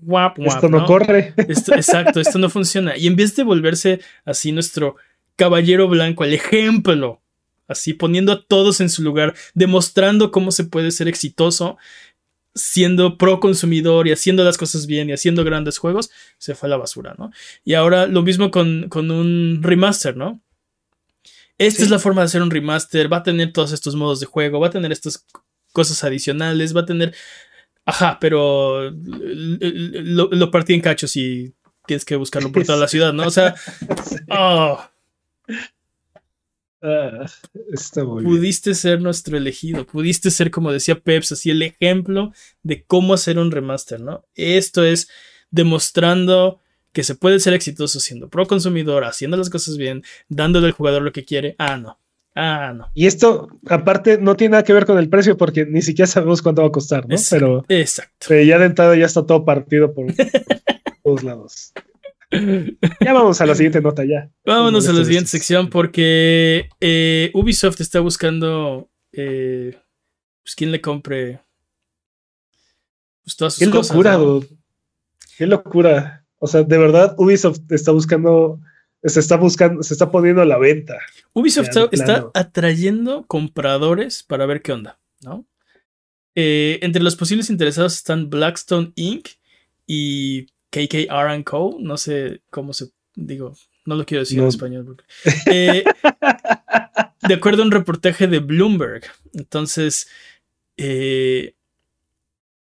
[0.00, 1.34] Guap, esto no, corre.
[1.36, 2.96] exacto, esto no funciona.
[2.96, 4.94] Y en vez de volverse así nuestro
[5.34, 7.20] caballero blanco, el ejemplo,
[7.66, 11.78] así poniendo a todos en su lugar, demostrando cómo se puede ser exitoso,
[12.56, 16.70] siendo pro consumidor y haciendo las cosas bien y haciendo grandes juegos, se fue a
[16.70, 17.30] la basura, ¿no?
[17.64, 20.40] Y ahora lo mismo con, un remaster, ¿no?
[21.58, 24.26] Esta es la forma de hacer un remaster, va a tener todos estos modos de
[24.26, 25.24] juego, va a tener estas
[25.72, 27.14] cosas adicionales, va a tener...
[27.84, 31.54] Ajá, pero lo, partí en cachos y
[31.86, 33.26] tienes que buscarlo por toda la ciudad, ¿no?
[33.26, 33.54] O sea,
[34.28, 34.80] oh,
[36.82, 37.26] Ah,
[37.72, 38.36] está muy bien.
[38.36, 43.38] pudiste ser nuestro elegido, pudiste ser, como decía Peps, así el ejemplo de cómo hacer
[43.38, 44.24] un remaster, ¿no?
[44.34, 45.08] Esto es
[45.50, 46.60] demostrando
[46.92, 51.02] que se puede ser exitoso siendo pro consumidor, haciendo las cosas bien, dándole al jugador
[51.02, 51.54] lo que quiere.
[51.58, 51.98] Ah, no.
[52.34, 52.90] Ah, no.
[52.94, 56.42] Y esto, aparte, no tiene nada que ver con el precio porque ni siquiera sabemos
[56.42, 57.14] cuánto va a costar, ¿no?
[57.14, 58.32] Es- Pero Exacto.
[58.34, 60.06] eh, ya de entrada ya está todo partido por
[61.02, 61.72] todos lados.
[62.30, 64.30] Ya vamos a la siguiente nota ya.
[64.44, 69.78] Vámonos a la siguiente sección porque eh, Ubisoft está buscando eh,
[70.42, 71.40] pues quién le compre
[73.24, 73.96] pues, todas sus Qué cosas.
[73.96, 74.46] locura.
[75.36, 76.24] Qué locura.
[76.38, 78.60] O sea, de verdad, Ubisoft está buscando,
[79.02, 80.98] se está buscando, se está poniendo a la venta.
[81.32, 85.46] Ubisoft está, está atrayendo compradores para ver qué onda, ¿no?
[86.34, 89.28] Eh, entre los posibles interesados están Blackstone Inc.
[89.86, 90.48] y
[90.84, 91.76] KKR Co.
[91.80, 93.56] No sé cómo se digo,
[93.86, 94.84] no lo quiero decir en español.
[94.84, 95.04] porque-
[95.50, 95.84] Eh,
[97.28, 99.04] de acuerdo a un reportaje de Bloomberg.
[99.32, 100.08] Entonces,
[100.76, 101.54] eh,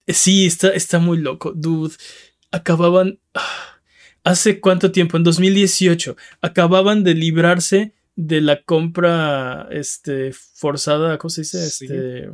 [0.08, 1.96] sí, está, está muy loco, dude.
[2.52, 3.20] Acababan.
[3.34, 3.64] ah,
[4.24, 5.16] ¿Hace cuánto tiempo?
[5.18, 6.18] En 2018.
[6.42, 11.66] Acababan de librarse de la compra este, forzada, ¿cómo se dice?
[11.66, 12.30] Este,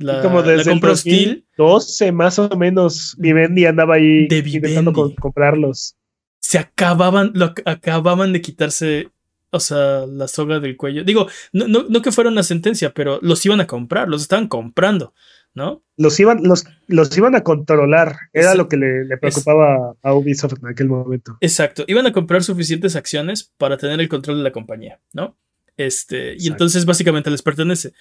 [0.00, 1.44] la, como la desde hostil.
[1.56, 5.94] 2012 más o menos, Vivendi andaba ahí De intentando co- comprarlos.
[6.40, 9.08] se acababan, lo ac- acababan de quitarse,
[9.50, 11.04] o sea, la soga del cuello.
[11.04, 14.48] Digo, no, no, no que fuera una sentencia, pero los iban a comprar, los estaban
[14.48, 15.12] comprando,
[15.54, 15.82] ¿no?
[15.96, 18.16] Los iban, los, los iban a controlar.
[18.32, 21.36] Era Es- lo que le, le preocupaba a Ubisoft en aquel momento.
[21.40, 25.36] Exacto, iban a comprar suficientes acciones para tener el control de la compañía, ¿no?
[25.76, 26.52] Este, y Exacto.
[26.52, 27.92] entonces básicamente les pertenece.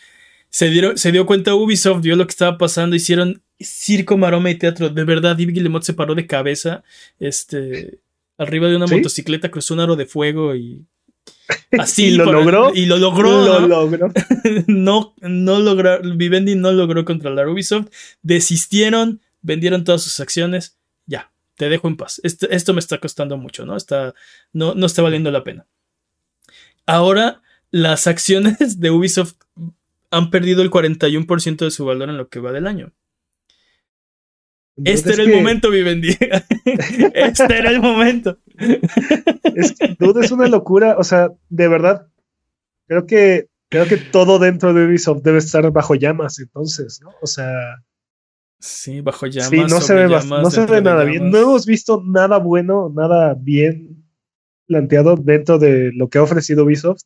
[0.49, 4.55] Se, dieron, se dio cuenta Ubisoft, vio lo que estaba pasando, hicieron circo, maroma y
[4.55, 4.89] teatro.
[4.89, 6.83] De verdad, Yves Guillemot se paró de cabeza,
[7.19, 7.99] este,
[8.37, 8.95] arriba de una ¿Sí?
[8.95, 10.85] motocicleta, cruzó un aro de fuego y
[11.77, 12.05] así.
[12.05, 12.71] ¿Y lo logró?
[12.73, 13.45] Y lo logró.
[13.45, 13.67] Lo ¿no?
[13.67, 14.11] logró.
[14.67, 17.87] no, no lograron, Vivendi no logró controlar Ubisoft,
[18.21, 22.21] desistieron, vendieron todas sus acciones, ya, te dejo en paz.
[22.23, 23.75] Este- esto me está costando mucho, ¿no?
[23.75, 24.15] Está,
[24.53, 25.67] no, no está valiendo la pena.
[26.85, 27.41] Ahora,
[27.71, 29.35] las acciones de Ubisoft
[30.11, 32.93] han perdido el 41% de su valor en lo que va del año.
[34.83, 36.09] Este Es era el momento, Vivendi.
[37.13, 38.39] este era el momento.
[39.55, 40.95] Es, dude, es una locura.
[40.97, 42.07] O sea, de verdad,
[42.87, 47.11] creo que, creo que todo dentro de Ubisoft debe estar bajo llamas, entonces, ¿no?
[47.21, 47.83] O sea,
[48.59, 49.49] Sí, bajo llamas.
[49.49, 51.31] sí, no se ve, llamas, no se ve nada bien.
[51.31, 54.05] No hemos visto nada bueno, nada bien
[54.67, 57.03] planteado dentro de lo que ha ofrecido Ubisoft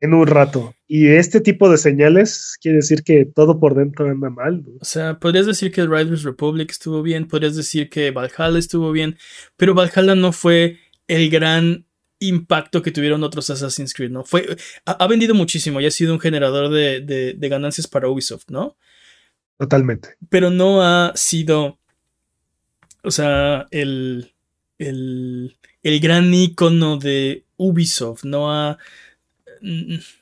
[0.00, 0.74] en un rato.
[0.86, 4.64] Y este tipo de señales quiere decir que todo por dentro anda mal.
[4.80, 9.16] O sea, podrías decir que Riders Republic estuvo bien, podrías decir que Valhalla estuvo bien,
[9.56, 10.78] pero Valhalla no fue
[11.08, 11.86] el gran
[12.18, 14.24] impacto que tuvieron otros Assassin's Creed, ¿no?
[14.24, 18.08] Fue, ha, ha vendido muchísimo y ha sido un generador de, de- de ganancias para
[18.08, 18.76] Ubisoft, ¿no?
[19.58, 20.16] Totalmente.
[20.30, 21.78] Pero no ha sido,
[23.02, 24.32] o sea, el,
[24.78, 28.78] el, el gran icono de Ubisoft, no ha,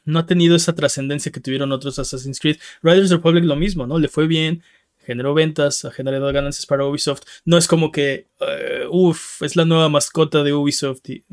[0.05, 2.57] no ha tenido esa trascendencia que tuvieron otros Assassin's Creed.
[2.82, 3.99] Riders Republic lo mismo, ¿no?
[3.99, 4.62] Le fue bien,
[5.05, 7.22] generó ventas, ha generado ganancias para Ubisoft.
[7.45, 11.09] No es como que, eh, uff, es la nueva mascota de Ubisoft.
[11.11, 11.24] Y,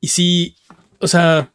[0.00, 0.56] y sí,
[0.98, 1.52] o sea,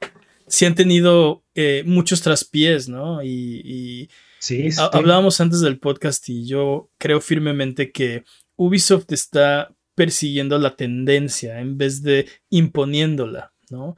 [0.47, 3.23] sí han tenido eh, muchos traspiés, ¿no?
[3.23, 4.09] Y, y
[4.39, 4.79] Sí, sí.
[4.81, 8.23] ha- hablábamos antes del podcast y yo creo firmemente que
[8.55, 13.97] Ubisoft está persiguiendo la tendencia en vez de imponiéndola, ¿no?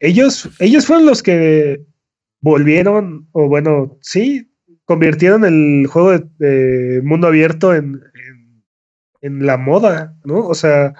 [0.00, 1.82] Ellos, ellos fueron los que
[2.40, 4.50] volvieron, o bueno, sí,
[4.84, 8.64] convirtieron el juego de, de mundo abierto en, en,
[9.22, 10.46] en la moda, ¿no?
[10.46, 10.94] O sea,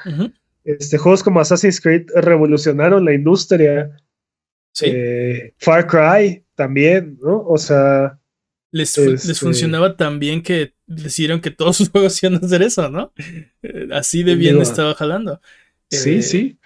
[0.65, 3.91] este, juegos como Assassin's Creed revolucionaron la industria.
[4.73, 4.87] Sí.
[4.89, 7.41] eh, Far Cry también, ¿no?
[7.47, 8.19] O sea,
[8.73, 12.45] les, fu- les este- funcionaba tan bien que decidieron que todos sus juegos iban a
[12.47, 13.13] hacer eso, ¿no?
[13.63, 15.41] Eh, Así de bien Digo, estaba jalando.
[15.91, 16.59] sí, Eh, sí.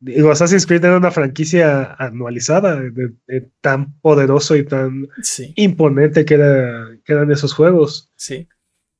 [0.00, 6.24] Digo, Assassin's Creed era una franquicia anualizada, de- de tan poderoso y tan Sí, imponente
[6.24, 8.10] que, era, que eran esos juegos.
[8.16, 8.46] sí.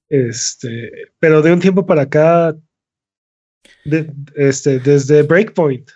[0.09, 2.55] Este, pero de un tiempo para acá,
[3.85, 5.89] de- este, desde Breakpoint,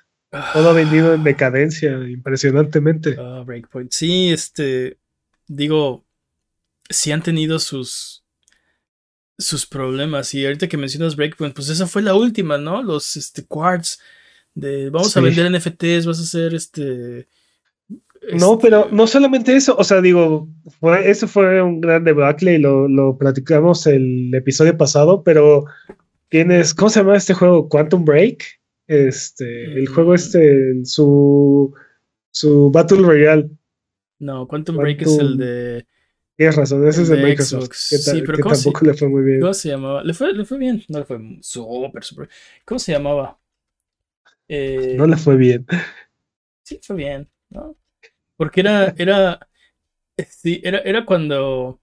[0.52, 3.16] todo ha venido en decadencia impresionantemente.
[3.18, 3.92] Ah, Breakpoint.
[3.92, 4.98] Sí, este.
[5.46, 6.04] Digo.
[6.90, 8.24] Sí han tenido sus.
[9.36, 10.34] Sus problemas.
[10.34, 12.82] Y ahorita que mencionas Breakpoint, pues esa fue la última, ¿no?
[12.82, 13.98] Los este, quartz.
[14.60, 17.28] De vamos a vender NFTs, vas a hacer este.
[18.32, 20.48] No, este, pero no solamente eso, o sea, digo,
[20.80, 25.64] fue, eso fue un gran debacle y lo, lo platicamos el episodio pasado, pero
[26.28, 27.68] tienes, ¿cómo se llama este juego?
[27.68, 28.44] Quantum Break.
[28.88, 30.14] Este, el juego Mm.
[30.14, 31.72] este, su,
[32.30, 33.48] su Battle Royale.
[34.18, 35.86] No, Quantum Break es el de.
[36.36, 37.62] Tienes razón, ese El es de de Microsoft.
[37.64, 37.88] Xbox.
[37.90, 39.40] Que, Sí, pero que ¿cómo se- tampoco le fue muy bien.
[39.40, 40.02] ¿Cómo se llamaba?
[40.02, 40.82] Le fue, le fue bien.
[40.88, 42.28] No le fue súper, súper.
[42.64, 43.38] ¿Cómo se llamaba?
[44.48, 45.66] Eh, No le fue bien.
[46.62, 47.76] Sí, fue bien, ¿no?
[48.36, 49.48] Porque era, era,
[50.28, 51.80] sí, era, era cuando,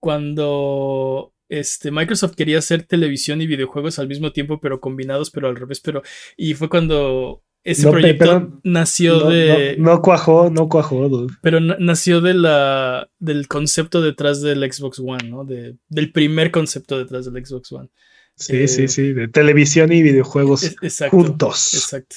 [0.00, 5.56] cuando este, Microsoft quería hacer televisión y videojuegos al mismo tiempo, pero combinados, pero al
[5.56, 6.02] revés, pero,
[6.36, 11.08] y fue cuando ese No, proyecto pero nació No, de, no, no cuajó, no cuajó,
[11.08, 11.34] dude.
[11.42, 15.44] pero na- nació de la, del concepto detrás del Xbox One, ¿no?
[15.44, 17.88] De, del primer concepto detrás del Xbox One.
[18.36, 21.16] Sí, Eh, sí, sí, de televisión y videojuegos Es- exacto.
[21.16, 21.74] juntos.
[21.74, 22.16] Exacto.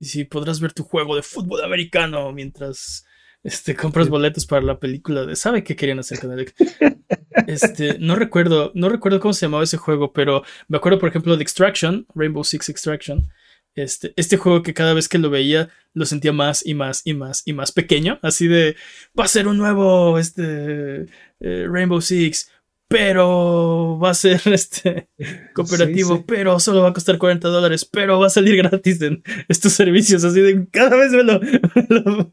[0.00, 3.04] Y si podrás ver tu juego de fútbol americano mientras
[3.44, 4.10] este, compras Sí.
[4.10, 5.36] boletos para la película de.
[5.36, 6.52] ¿Sabe qué querían hacer con el
[7.46, 11.36] Este, no recuerdo, no recuerdo cómo se llamaba ese juego, pero me acuerdo, por ejemplo,
[11.36, 13.28] de Extraction, Rainbow Six Extraction.
[13.74, 17.14] Este, este juego que cada vez que lo veía lo sentía más y más y
[17.14, 18.76] más y más pequeño, así de
[19.18, 21.06] va a ser un nuevo este,
[21.40, 22.50] eh, Rainbow Six,
[22.92, 25.08] pero va a ser este
[25.54, 26.24] cooperativo, Sí, sí.
[26.28, 30.22] pero solo va a costar 40 dólares, pero va a salir gratis en estos servicios,
[30.24, 31.40] así de cada vez me lo,
[31.74, 32.32] me lo-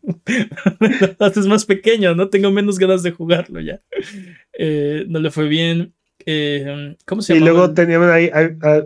[0.79, 0.89] me
[1.19, 3.81] lo haces más pequeño, no tengo menos ganas de jugarlo ya.
[4.57, 5.93] Eh, no le fue bien.
[6.25, 7.49] Eh, ¿Cómo se Y llama?
[7.51, 8.83] luego tenían ahí, ah, ah,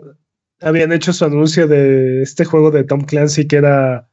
[0.61, 4.07] habían hecho su anuncio de este juego de Tom Clancy que era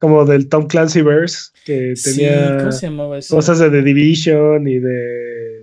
[0.00, 3.34] como del Tom Clancy Verse, que Sí, tenía ¿cómo se llamaba eso?
[3.34, 5.53] cosas de The Division y de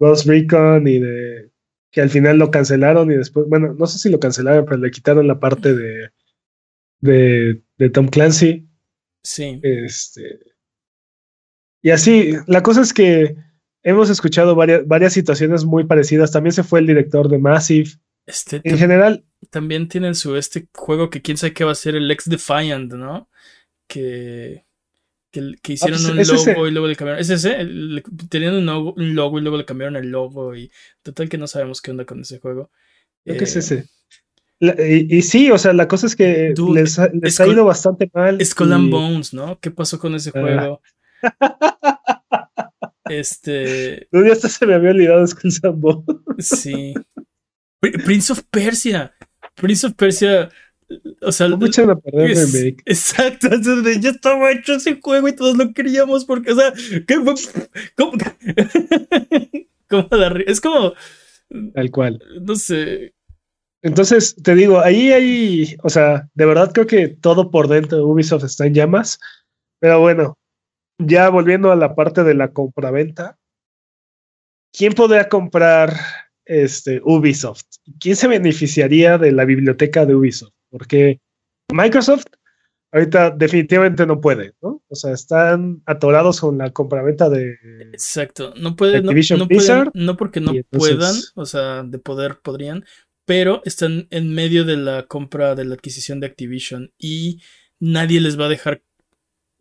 [0.00, 1.50] Ghost Recon y de
[1.92, 4.90] que al final lo cancelaron y después, bueno, no sé si lo cancelaron, pero le
[4.90, 6.10] quitaron la parte de
[7.00, 8.68] de, de Tom Clancy.
[9.22, 9.60] Sí.
[9.62, 10.40] Este,
[11.82, 13.36] y así, la cosa es que
[13.82, 16.32] hemos escuchado varias, varias situaciones muy parecidas.
[16.32, 17.90] También se fue el director de Massive.
[18.26, 21.96] Este, En general, también tienen su este juego que quién sabe qué va a ser
[21.96, 23.28] el Ex Defiant, ¿no?
[23.88, 24.66] Que,
[25.30, 26.68] que, que hicieron pues, un logo ese.
[26.68, 27.20] y luego le cambiaron.
[27.20, 30.70] Es ese, el- tenían un logo, un logo y luego le cambiaron el logo y
[31.02, 32.70] total que no sabemos qué onda con ese juego.
[33.24, 33.88] creo que es Eh, ese.
[34.58, 37.46] La- y, y sí, o sea, la cosa es que Dude, les, les es ha
[37.46, 38.44] ido bastante mal.
[38.44, 39.58] Skull and y- Bones, ¿no?
[39.60, 40.40] ¿Qué pasó con ese Ah.
[40.40, 40.82] juego?
[43.04, 46.04] Este, ya hasta se me había olvidado Skull and Bones.
[46.38, 46.94] sí.
[47.80, 49.12] Pri- Prince of Persia.
[49.56, 50.48] Prince of Persia.
[51.22, 52.82] O sea, ¿Cómo echan a perder el Es- remake?
[52.86, 56.72] Exacto, entonces ya estaba hecho ese juego y todos lo queríamos porque, o sea,
[57.06, 57.34] ¿qué fue?
[57.96, 58.12] ¿Cómo?
[59.88, 60.92] ¿Cómo la Es como,
[61.74, 62.22] Tal cual.
[62.42, 63.12] no sé,
[63.82, 68.04] Entonces, te digo, ahí hay, o sea, de verdad creo que todo por dentro de
[68.04, 69.18] Ubisoft está en llamas.
[69.80, 70.36] Pero bueno,
[70.98, 73.38] ya volviendo a la parte de la compraventa,
[74.72, 75.94] ¿quién podría comprar
[76.44, 77.62] este Ubisoft?
[77.98, 80.52] ¿Quién se beneficiaría de la biblioteca de Ubisoft?
[80.70, 81.20] Porque
[81.72, 82.24] Microsoft
[82.92, 84.82] ahorita definitivamente no puede, ¿no?
[84.88, 87.54] O sea, están atorados con la compraventa de
[87.92, 92.38] exacto, no pueden, no, no pueden- no porque no entonces- puedan, o sea, de poder
[92.42, 92.84] podrían,
[93.24, 97.40] pero están en medio de la compra, de la adquisición de Activision y
[97.78, 98.82] nadie les va a dejar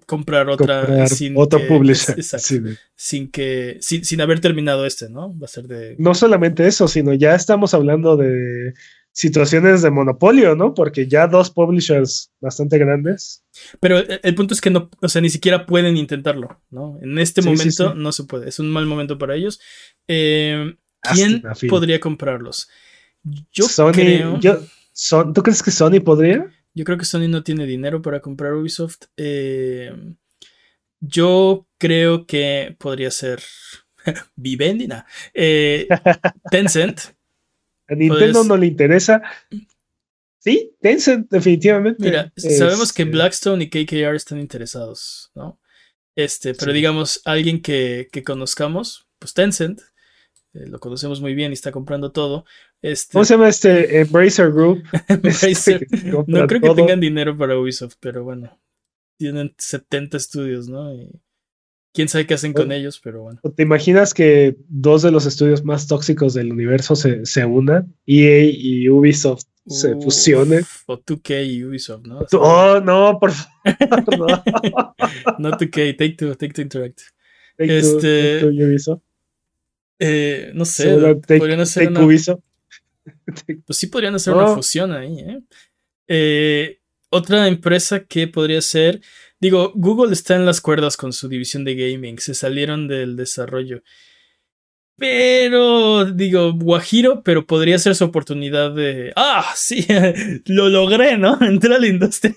[0.07, 2.15] comprar otra comprar sin otro que- publisher.
[2.17, 2.61] exacto, Sí,
[2.95, 5.37] sin que, sin, sin haber terminado este, ¿no?
[5.37, 8.73] Va a ser de no solamente eso, sino ya estamos hablando de
[9.19, 10.73] situaciones de monopolio, ¿no?
[10.73, 13.43] Porque ya dos publishers bastante grandes.
[13.79, 16.97] Pero el, el punto es que no, o sea, ni siquiera pueden intentarlo, ¿no?
[17.01, 17.97] En este Sí, momento sí.
[17.97, 19.59] no se puede, es un mal momento para ellos.
[20.07, 20.75] Eh,
[21.13, 22.69] ¿Quién podría comprarlos?
[23.51, 24.59] Yo Sony, creo, yo-
[24.93, 26.45] Son- ¿Tú crees que Sony podría?
[26.73, 29.03] yo creo que Sony no tiene dinero para comprar Ubisoft.
[29.17, 29.93] Eh,
[31.01, 33.41] yo creo que podría ser
[34.35, 34.87] Vivendi.
[35.33, 35.87] Eh,
[36.51, 36.99] Tencent.
[37.89, 39.21] A Nintendo Pues- no le interesa.
[40.39, 42.01] Sí, Tencent, definitivamente.
[42.03, 45.59] Mira, sabemos que Este, Blackstone y KKR están interesados, ¿no?
[46.15, 46.75] Este, pero Sí.
[46.77, 49.81] digamos, alguien que, que conozcamos, pues Tencent,
[50.53, 52.45] eh, lo conocemos muy bien y está comprando todo.
[52.81, 54.83] Este, ¿Cómo se llama este Embracer Group?
[55.09, 55.83] Embracer.
[55.83, 55.87] Este,
[56.27, 58.57] no creo que tengan dinero para Ubisoft, pero bueno,
[59.17, 60.93] tienen 70 estudios, ¿no?
[60.93, 61.11] Y
[61.93, 63.39] quién sabe qué hacen con ellos, pero bueno.
[63.55, 67.95] ¿Te imaginas que dos de los estudios más tóxicos del universo se, se unan?
[68.05, 70.63] EA y Ubisoft se fusionen.
[70.87, 72.19] O 2K y Ubisoft, ¿no?
[72.33, 74.17] Oh, no, por favor.
[74.17, 74.43] No.
[75.39, 77.07] No 2K, Take Two, Take Two Interactive.
[77.57, 79.01] Take Two, Este, Take Two, Ubisoft.
[79.99, 82.39] Eh, no sé, Take- podrían hacer Take una, Ubisoft.
[83.65, 85.39] Pues sí podrían hacer una fusión ahí, ¿eh?
[86.07, 86.79] Eh,
[87.09, 89.01] Otra empresa que podría ser,
[89.39, 93.81] digo, Google está en las cuerdas con su división de gaming, se salieron del desarrollo.
[94.99, 99.13] Pero, digo, Guajiro, pero podría ser su oportunidad de.
[99.15, 99.53] ¡Ah!
[99.55, 99.87] Sí,
[100.45, 101.37] lo logré, ¿no?
[101.41, 102.35] Entré a la industria.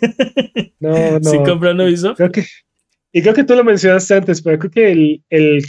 [0.78, 1.30] No, no.
[1.30, 2.16] Sin comprar Ubisoft.
[2.16, 2.46] Creo que,
[3.12, 5.64] y creo que tú lo mencionaste antes, pero creo que el, el,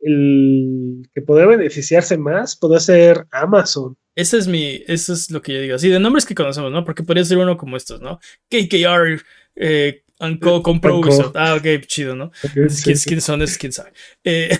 [0.00, 3.96] el que podría beneficiarse más podría ser Amazon.
[4.14, 5.74] Ese es mi, eso es lo que yo digo.
[5.76, 6.84] Así de nombres que conocemos, ¿no?
[6.84, 8.18] Porque podría ser uno como estos, ¿no?
[8.50, 9.22] KKR,
[9.54, 11.36] eh, Anco compró Ubisoft.
[11.36, 12.30] Ah, ok, chido, ¿no?
[12.52, 13.42] ¿Quién, son?
[13.42, 13.92] Es quién sabe.
[14.24, 14.58] Eh,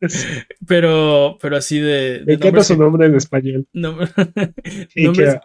[0.66, 2.22] pero, pero así de.
[2.26, 3.66] Me encanta su nombre en español.
[3.72, 5.36] nombres,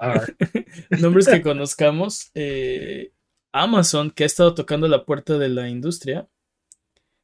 [1.02, 2.32] nombres, que conozcamos.
[2.34, 3.12] Eh,
[3.52, 6.28] Amazon, que ha estado tocando la puerta de la industria.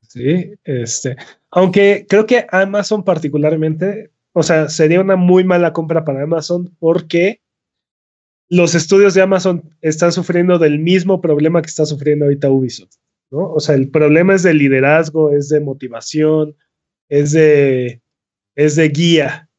[0.02, 1.16] Sí, este.
[1.52, 7.42] Aunque creo que Amazon, particularmente, o sea, sería una muy mala compra para Amazon porque
[8.52, 12.98] los estudios de Amazon están sufriendo del mismo problema que está sufriendo ahorita Ubisoft.
[13.32, 13.50] ¿no?
[13.54, 16.58] O sea, el problema es de liderazgo, es de motivación,
[17.08, 18.02] es de,
[18.56, 19.50] es de guía.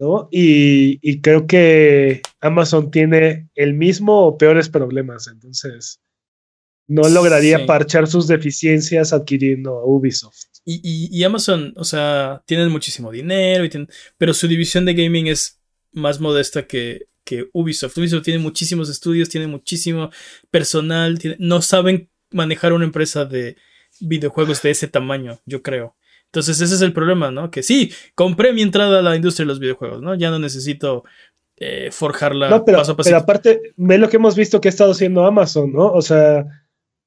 [0.00, 0.28] ¿no?
[0.32, 6.00] Y, creo que Amazon tiene el mismo o peores problemas, entonces
[6.88, 10.38] no lograría parchar sus deficiencias adquiriendo a Ubisoft.
[10.64, 13.70] Y, Amazon, o sea, tienen muchísimo dinero, y
[14.16, 15.60] pero su división de gaming es
[15.92, 17.98] más modesta que, que Ubisoft.
[17.98, 20.08] Ubisoft tiene muchísimos estudios, tiene muchísimo
[20.50, 23.56] personal, no saben manejar una empresa de
[24.00, 25.94] videojuegos de ese tamaño, yo creo.
[26.24, 27.50] Entonces ese es el problema, ¿no?
[27.50, 30.14] Que sí, compré mi entrada a la industria de los videojuegos, ¿no?
[30.14, 31.04] Ya no necesito
[31.58, 33.08] eh, forjarla no, pero, paso a paso.
[33.08, 35.92] Pero aparte, ve lo que hemos visto que ha estado haciendo Amazon, ¿no?
[35.92, 36.46] O sea,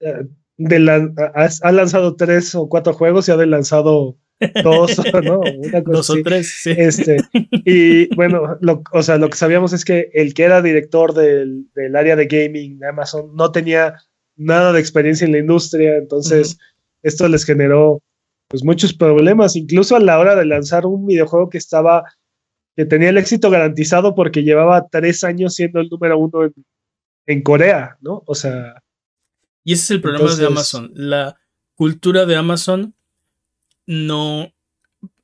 [0.01, 4.17] eh, de la, ha, lanzado tres o cuatro juegos y ha lanzado
[4.63, 5.41] dos, ¿no?
[5.85, 6.73] dos o tres, sí.
[6.77, 7.17] Este,
[7.51, 11.67] y bueno, lo, o sea, lo que sabíamos es que el que era director del,
[11.75, 13.95] del, área de gaming de Amazon no tenía
[14.35, 16.57] nada de experiencia en la industria, entonces
[17.03, 18.01] esto les generó
[18.51, 22.03] pues muchos problemas, incluso a la hora de lanzar un videojuego que estaba,
[22.75, 26.51] que tenía el éxito garantizado porque llevaba tres años siendo el número uno
[27.25, 28.23] en, Corea, ¿no?
[28.25, 28.83] O sea.
[29.63, 30.91] Y ese es el problema de Amazon.
[30.93, 31.37] La
[31.75, 32.93] cultura de Amazon
[33.85, 34.53] no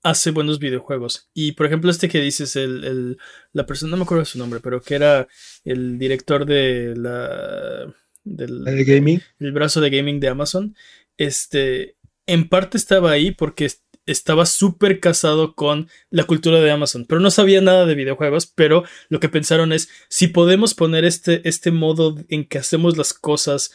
[0.04, 1.30] hace buenos videojuegos.
[1.34, 3.18] Y por ejemplo, este que dices, el,
[3.54, 5.28] la persona, no me acuerdo su nombre, pero que era
[5.64, 7.94] el director de la.
[8.24, 9.22] Del, ¿De gaming?
[9.40, 10.76] El brazo de gaming de Amazon.
[11.18, 11.98] Este
[12.28, 13.72] en parte estaba ahí porque
[14.06, 18.84] estaba súper casado con la cultura de Amazon, pero no sabía nada de videojuegos, pero
[19.10, 23.74] lo que pensaron es, si podemos poner este, este modo en que hacemos las cosas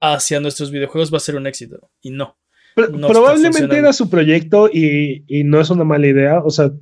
[0.00, 2.39] hacia nuestros videojuegos va a ser un éxito, y no.
[2.74, 6.72] Probablemente era su proyecto y, y no es una mala idea, o sea,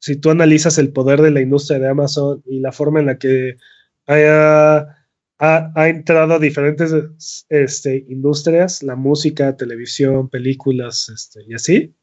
[0.00, 3.18] si tú analizas el poder de la industria de Amazon y la forma en la
[3.18, 3.56] que
[4.06, 4.98] haya
[5.38, 6.92] ha, entrado a diferentes
[7.48, 11.94] este, industrias, la música, televisión, películas este, y así.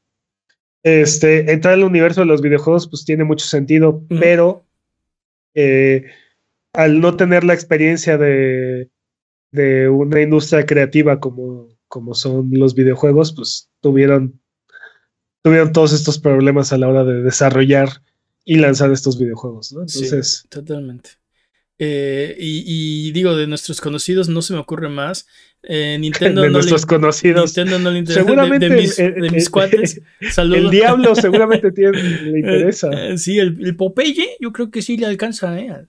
[0.83, 4.65] Este, entrar al universo de los videojuegos pues tiene mucho sentido, pero
[5.53, 6.05] eh,
[6.73, 8.89] al no tener la experiencia de,
[9.51, 14.41] de una industria creativa como, como son los videojuegos, pues tuvieron,
[15.41, 18.01] tuvieron todos estos problemas a la hora de desarrollar
[18.43, 19.81] y lanzar estos videojuegos, ¿no?
[19.81, 20.41] Entonces.
[20.43, 21.11] Sí, totalmente.
[21.77, 25.27] Eh, y, digo, de nuestros conocidos no se me ocurre más.
[25.63, 27.57] Eh, Nintendo de nuestros conocidos.
[27.57, 28.21] Nintendo no le interesa.
[28.21, 30.01] Seguramente de, mis, de mis cuates.
[30.31, 30.65] Saludos.
[30.65, 32.89] El diablo seguramente tiene, le interesa.
[32.91, 35.59] Eh, sí, el, el, Popeye, yo creo que sí le alcanza.
[35.59, 35.85] ¿eh?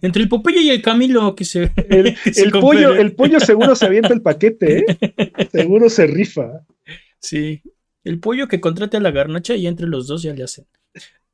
[0.00, 1.70] Entre el Popeye y el Camilo que se.
[1.88, 5.28] El, el pollo, el pollo seguro se avienta el paquete, ¿eh?
[5.52, 6.64] Seguro se rifa.
[7.20, 7.62] Sí.
[8.04, 10.66] El pollo que contrate a la garnacha y entre los dos ya le hacen.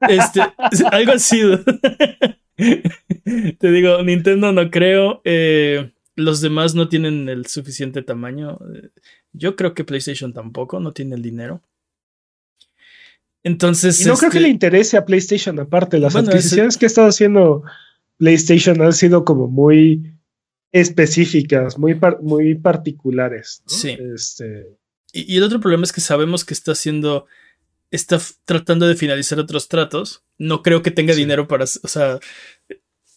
[0.09, 0.41] Este,
[0.91, 1.41] algo así.
[3.59, 5.21] Te digo, Nintendo no creo.
[5.25, 8.59] Eh, los demás no tienen el suficiente tamaño.
[9.33, 11.63] Yo creo que PlayStation tampoco, no tiene el dinero.
[13.43, 14.01] Entonces.
[14.01, 15.99] Y no creo que este le interese a PlayStation, aparte.
[15.99, 17.63] Las adquisiciones que ha estado haciendo
[18.19, 20.15] PlayStation han sido como muy
[20.73, 23.63] específicas, muy, muy particulares.
[23.67, 23.97] Sí.
[24.15, 24.77] Este...
[25.13, 27.27] Y, y, el otro problema es que sabemos que está haciendo
[27.91, 30.25] está tratando de finalizar otros tratos.
[30.39, 32.19] No creo que tenga dinero para, o sea,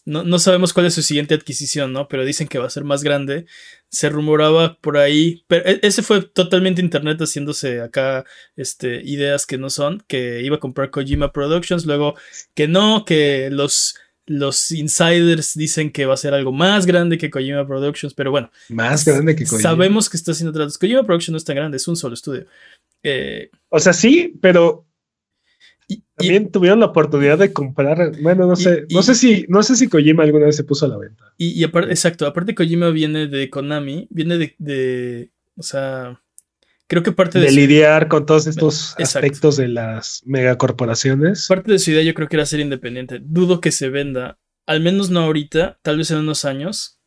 [0.06, 2.08] no, sabemos cuál es su siguiente adquisición, ¿no?
[2.08, 3.46] Pero dicen que va a ser más grande.
[3.88, 9.56] Se rumoraba por ahí, pero e, ese fue totalmente internet haciéndose acá este, ideas que
[9.56, 12.16] no son, que iba a comprar Kojima Productions, luego
[12.54, 13.96] que no, que los,
[14.26, 18.50] los insiders dicen que va a ser algo más grande que Kojima Productions, pero bueno.
[18.68, 19.62] Más grande que Kojima.
[19.62, 20.76] Sabemos que está haciendo tratos.
[20.76, 22.46] Kojima Productions no es tan grande, es un solo estudio.
[23.02, 24.86] Eh, o sea, sí, pero
[26.16, 28.12] también tuvieron la oportunidad de comprar.
[28.22, 30.88] Bueno, no sé, no sé si, no sé si Kojima alguna vez se puso a
[30.88, 31.34] la venta.
[31.36, 36.20] Y, aparte, exacto, aparte Kojima viene de Konami, viene de, de, o sea,
[36.86, 39.02] Creo que parte de, de su- lidiar con todos estos Exacto.
[39.18, 41.46] aspectos de las megacorporaciones.
[41.48, 43.20] parte de su idea yo creo que era ser independiente.
[43.22, 47.00] Dudo que se venda, al menos no ahorita, tal vez en unos años.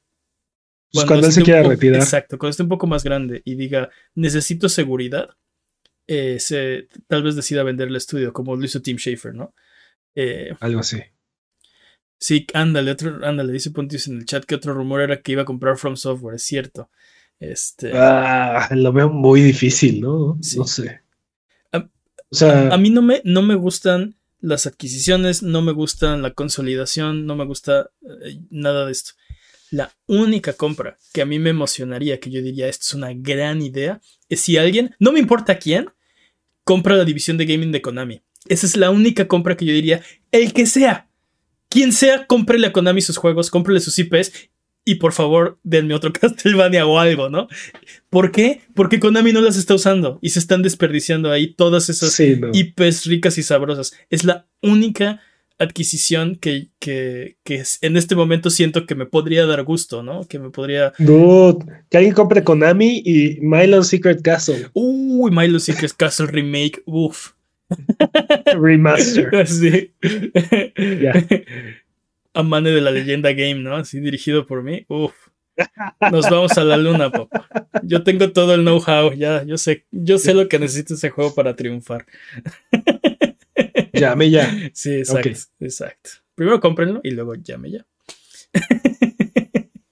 [0.92, 2.02] Pues cuando él se quiera poco- retirar.
[2.02, 5.30] Exacto, cuando esté un poco más grande y diga, necesito seguridad,
[6.08, 9.54] eh, se, tal vez decida vender el estudio, como lo hizo Tim Schafer, ¿no?
[10.16, 11.02] Eh, Algo así.
[12.20, 15.44] sí, ándale, otro, ándale, dice Pontius en el chat que otro rumor era que iba
[15.44, 16.90] a comprar From Software, es cierto.
[17.40, 20.38] Este, Ah, lo veo muy difícil, ¿no?
[20.42, 20.58] Sí.
[20.58, 21.02] No sé.
[21.72, 21.90] A-
[22.30, 26.32] o sea, a mí no me, no me gustan las adquisiciones, no me gustan la
[26.32, 27.92] consolidación, no me gusta
[28.24, 29.12] eh, nada de esto.
[29.70, 33.62] La única compra que a mí me emocionaría, que yo diría esto es una gran
[33.62, 34.00] idea,
[34.30, 35.90] es si alguien, no me importa quién,
[36.68, 38.22] compra la división de gaming de Konami.
[38.50, 40.02] Esa es la única compra que yo diría,
[40.34, 41.08] el que sea,
[41.70, 44.50] quien sea, cómprele a Konami sus juegos, cómprele sus IPs
[44.84, 47.48] y por favor denme otro Castlevania o algo, ¿no?
[48.10, 48.64] ¿Por qué?
[48.76, 52.50] Porque Konami no las está usando y se están desperdiciando ahí todas esas sí, no.
[52.52, 53.94] IPs ricas y sabrosas.
[54.10, 55.22] Es la única
[55.60, 60.28] adquisición que, que, que en este momento siento que me podría dar gusto, ¿no?
[60.28, 60.94] Que me podría...
[61.00, 67.32] Dude, que alguien compre Konami y Milo Secret Castle Uy, Milo Secret Castle Remake, uff.
[68.56, 69.36] Remaster.
[69.36, 69.92] Así.
[70.78, 71.14] Ya.
[72.34, 73.76] A mane de la leyenda game, ¿no?
[73.76, 74.86] Así dirigido por mí.
[74.90, 75.14] Uf.
[76.12, 77.48] Nos vamos a la luna, papá.
[77.82, 81.34] Yo tengo todo el know-how, ya, yo sé, yo sé lo que necesita ese juego
[81.34, 82.06] para triunfar.
[84.00, 84.52] Llame ya.
[84.74, 85.30] Sí, exacto,
[85.60, 86.10] exacto.
[86.36, 87.86] Primero cómprenlo y luego llame ya.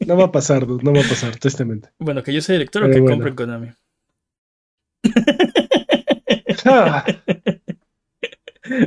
[0.06, 1.89] No va a pasar, no va a pasar, tristemente.
[1.97, 3.16] Bueno, que yo sea director o que bueno.
[3.16, 3.70] compren Konami.
[6.66, 7.06] Ah.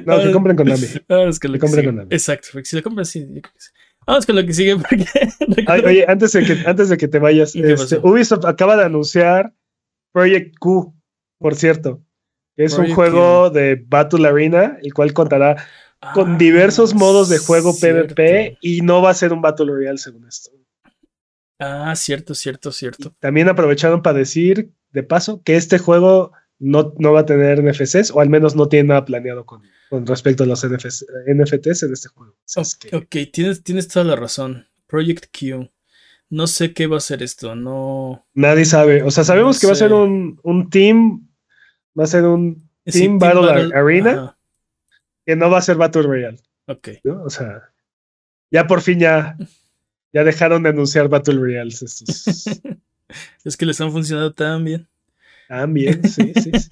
[0.05, 0.87] No, que compren Konami.
[1.09, 1.85] Vamos con lo Que que compren.
[1.85, 2.09] Konami.
[2.11, 3.25] Exacto, si lo compran, sí.
[3.33, 3.49] que.
[4.05, 5.07] Vamos con lo que sigue porque.
[5.69, 7.99] Ay, oye, antes de que, antes de que te vayas, ¿Qué este?
[7.99, 9.55] Ubisoft acaba de anunciar
[10.13, 10.95] Project Q,
[11.39, 12.03] por cierto.
[12.65, 15.57] Es un juego de Battle Arena, el cual contará
[16.15, 18.15] con Ah, diversos modos de juego cierto.
[18.15, 20.51] PvP y no va a ser un Battle Royale según esto.
[21.59, 23.15] Ah, cierto, cierto, cierto.
[23.19, 28.13] También aprovecharon para decir, de paso, que este juego no, no va a tener NFCs,
[28.13, 32.09] o al menos no tiene nada planeado con, con respecto a los NFTs en este
[32.09, 32.37] juego.
[32.81, 34.67] Que- Ok, tienes, tienes toda la razón.
[34.87, 35.69] Project Q.
[36.31, 38.27] No sé qué va a ser esto, no.
[38.35, 39.03] Nadie sabe.
[39.03, 41.28] O sea, sabemos No que va a ser un, un team,
[41.99, 44.11] va a ser un Sí, Team Battle Arena.
[44.11, 44.39] Ajá,
[45.27, 46.39] que no va a ser Battle Royale.
[46.67, 46.89] Ok.
[47.05, 47.23] ¿no?
[47.23, 47.71] O sea,
[48.51, 49.37] ya por fin ya,
[50.13, 52.61] ya dejaron de anunciar Battle Royales estos.
[53.43, 54.87] Es que les han funcionado tan bien.
[55.49, 56.69] También, sí, sí, sí.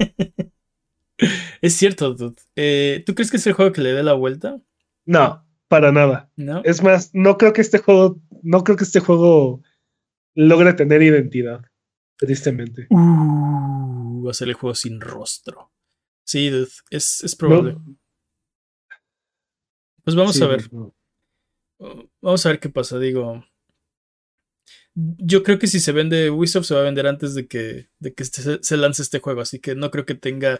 [1.62, 2.36] Es cierto, dude.
[2.56, 4.60] Eh, ¿Tú crees que es el juego que le dé la vuelta?
[5.06, 6.30] No, para nada.
[6.36, 6.60] ¿No?
[6.64, 9.62] Es más, no creo que este juego, no creo que este juego
[10.34, 11.62] logre tener identidad.
[12.18, 12.86] Tristemente.
[12.90, 13.35] Uh,
[14.26, 15.72] va a ser el juego sin rostro.
[16.24, 16.68] Sí, dude.
[16.90, 17.72] Es, es probable.
[17.74, 17.96] No,
[20.04, 20.72] Pues vamos sí, a ver.
[20.72, 20.94] no.
[22.22, 22.98] Vamos a ver qué pasa.
[22.98, 23.44] Digo.
[24.94, 28.14] Yo creo que si se vende Ubisoft se va a vender antes de que, de
[28.14, 29.40] que se, se lance este juego.
[29.42, 30.58] Así que no creo que tenga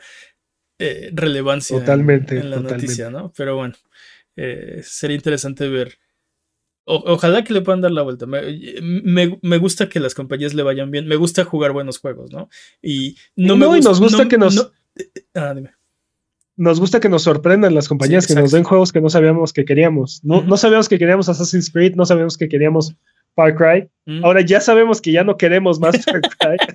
[0.78, 2.74] eh, relevancia en- Totalmente, en, la totalmente.
[2.74, 3.32] noticia, ¿no?
[3.36, 3.74] Pero bueno.
[4.36, 5.98] eh, sería interesante ver.
[6.88, 8.26] O- ojalá que le puedan dar la vuelta.
[8.26, 8.40] Me,
[8.80, 11.06] me- me gusta que las compañías le vayan bien.
[11.08, 12.48] Me gusta jugar buenos juegos, ¿no?
[12.80, 15.72] Y no, me No, y gusta, nos gusta no- que nos- no- eh, ah, dime.
[16.56, 19.52] Nos gusta que nos sorprendan las compañías, Sí, que nos den juegos que no sabíamos
[19.52, 20.20] que queríamos.
[20.24, 22.94] No, no sabíamos que queríamos Assassin's Creed, no sabíamos que queríamos
[23.34, 23.90] Far Cry.
[24.22, 26.56] Ahora ya sabemos que ya no queremos más Far Cry.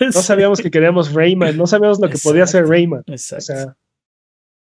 [0.00, 2.66] No sabíamos que queríamos Rayman, no sabíamos lo que podía hacer.
[2.66, 3.02] Rayman.
[3.06, 3.38] Exacto.
[3.38, 3.76] O sea,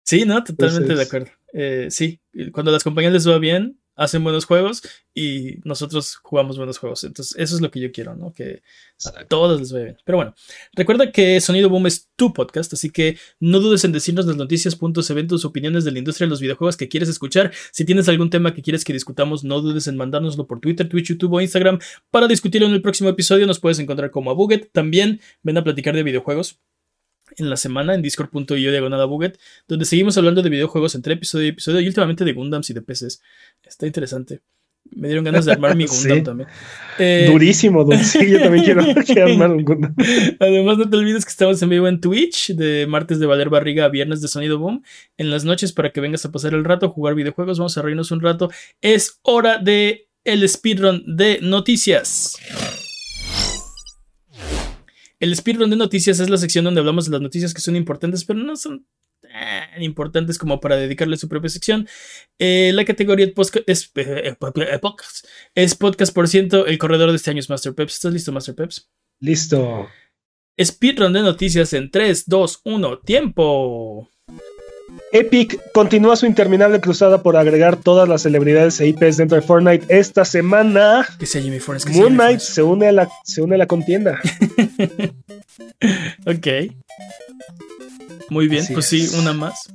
[0.04, 1.32] Sí, no, totalmente de acuerdo.
[1.54, 2.20] Eh, sí,
[2.52, 4.82] cuando a las compañías les va bien, hacen buenos juegos
[5.14, 7.04] y nosotros jugamos buenos juegos.
[7.04, 8.34] Entonces, eso es lo que yo quiero, ¿no?
[8.34, 8.64] Que
[9.06, 9.98] a todos les vaya bien.
[10.04, 10.34] Pero bueno,
[10.74, 14.76] recuerda que Sonido Boom es tu podcast, así que no dudes en decirnos las noticias,
[14.76, 17.52] puntos, eventos, opiniones de la industria de los videojuegos que quieres escuchar.
[17.72, 21.10] Si tienes algún tema que quieres que discutamos, no dudes en mandárnoslo por Twitter, Twitch,
[21.10, 21.80] YouTube o Instagram
[22.10, 23.46] para discutirlo en el próximo episodio.
[23.46, 24.72] Nos puedes encontrar como a Buget.
[24.72, 26.60] También ven a platicar de videojuegos
[27.38, 31.50] en la semana en discord.io diagonal Buget, donde seguimos hablando de videojuegos entre episodio y
[31.50, 33.22] episodio y últimamente de Gundams y de PCs.
[33.64, 34.42] Está interesante.
[34.92, 36.24] Me dieron ganas de armar mi Gundam Sí.
[36.24, 36.50] también.
[37.00, 37.88] Eh, durísimo.
[38.04, 39.96] Sí, yo también quiero, quiero armar un Gundam.
[40.40, 43.86] Además, no te olvides que estamos en vivo en Twitch, de martes de Valer Barriga
[43.86, 44.84] a viernes de Sonido Boom,
[45.18, 48.12] en las noches para que vengas a pasar el rato, jugar videojuegos, vamos a reírnos
[48.12, 48.52] un rato.
[48.82, 52.36] Es hora de el speedrun de noticias.
[55.24, 58.26] El speedrun de noticias es la sección donde hablamos de las noticias que son importantes,
[58.26, 58.86] pero no son
[59.22, 61.88] tan importantes como para dedicarle su propia sección.
[62.40, 63.32] Eh, la categoría
[63.66, 64.36] es, eh,
[64.82, 66.66] podcast, es podcast por ciento.
[66.66, 67.94] El corredor de este año es Master Peps.
[67.94, 68.92] ¿Estás listo, Master Peps?
[69.22, 69.88] Listo.
[70.62, 74.10] Speedrun de noticias en 3, 2, 1, tiempo.
[75.12, 79.86] Epic continúa su interminable cruzada por agregar todas las celebridades e IPs dentro de Fortnite
[79.90, 81.08] esta semana.
[81.20, 83.68] Que sea Jimmy Forrest, que Moon Knight se une, a la, se une a la
[83.68, 84.20] contienda.
[86.26, 86.48] ok.
[88.30, 89.70] Muy bien, pues sí, una más.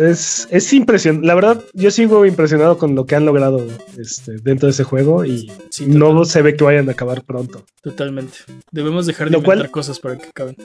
[0.00, 1.26] Es, es impresionante.
[1.26, 3.66] La verdad, yo sigo impresionado con lo que han logrado
[3.98, 5.50] este, dentro de ese juego y
[5.86, 7.64] no se ve que vayan a acabar pronto.
[7.82, 8.38] Totalmente.
[8.70, 10.56] Debemos dejar de inventar cosas para que acaben.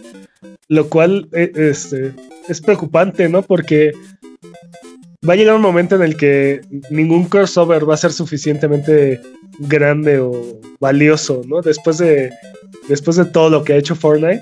[0.68, 2.14] Lo cual eh, este,
[2.48, 3.42] es preocupante, ¿no?
[3.42, 3.94] Porque
[5.28, 9.22] va a llegar un momento en el que ningún crossover va a ser suficientemente
[9.60, 11.62] grande o valioso, ¿no?
[11.62, 12.32] Después de,
[12.88, 14.42] después de todo lo que ha hecho Fortnite.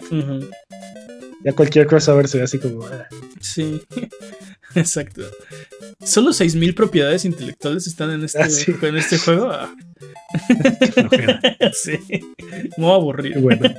[1.44, 2.86] Ya cualquier crossover se ve así como.
[2.86, 3.08] Ah.
[3.40, 3.82] Sí.
[4.80, 5.22] Exacto.
[6.04, 8.48] Solo 6.000 propiedades intelectuales están en este, ah,
[8.82, 9.50] en este juego.
[9.52, 9.74] Ah.
[11.74, 11.98] sí.
[12.78, 13.42] Muy aburrido.
[13.42, 13.74] Bueno.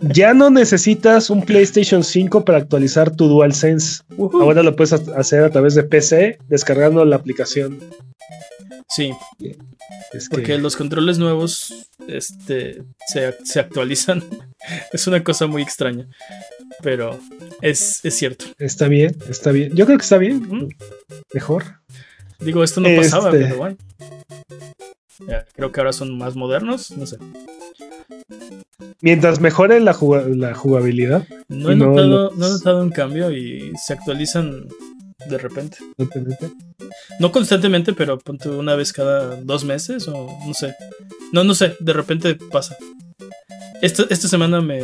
[0.00, 4.02] Ya no necesitas un PlayStation 5 para actualizar tu DualSense.
[4.18, 7.78] Ahora lo puedes hacer a través de PC descargando la aplicación.
[8.88, 9.12] Sí.
[10.30, 14.22] Porque los controles nuevos este, se, se, actualizan.
[14.92, 16.08] es una cosa muy extraña.
[16.82, 17.18] Pero
[17.60, 18.46] es, cierto.
[18.58, 19.74] Está bien, está bien.
[19.74, 20.68] Yo creo que está bien.
[21.32, 21.64] Mejor.
[22.40, 23.76] Digo, esto no pasaba, este pero bueno.
[25.54, 27.16] creo que ahora son más modernos, no sé.
[29.00, 29.96] Mientras mejore la,
[30.28, 31.26] la jugabilidad.
[31.48, 34.68] No he, notado, no he notado un cambio y se actualizan
[35.28, 35.78] de repente.
[37.18, 40.74] No constantemente, pero ponte una vez cada dos meses o no sé.
[41.32, 42.76] No, no sé, de repente pasa.
[43.82, 44.82] Esta, esta semana me,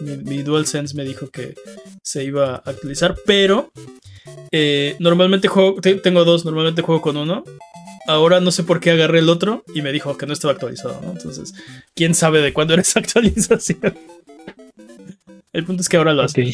[0.00, 1.54] mi, DualSense me dijo que
[2.02, 3.70] se iba a actualizar, pero
[4.50, 7.44] eh, normalmente juego, tengo dos, normalmente juego con uno.
[8.10, 11.00] Ahora no sé por qué agarré el otro y me dijo que no estaba actualizado,
[11.00, 11.12] ¿no?
[11.12, 11.54] Entonces,
[11.94, 13.94] ¿quién sabe de cuándo era esa actualización?
[15.52, 16.52] El punto es que ahora lo hace.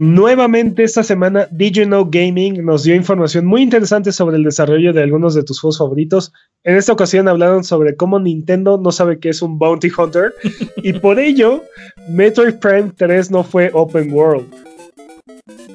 [0.00, 5.04] Nuevamente esta semana, DJ No Gaming nos dio información muy interesante sobre el desarrollo de
[5.04, 6.32] algunos de tus juegos favoritos.
[6.64, 10.34] En esta ocasión hablaron sobre cómo Nintendo no sabe qué es un Bounty Hunter
[10.78, 11.62] y por ello
[12.08, 14.52] Metroid Prime 3 no fue Open World.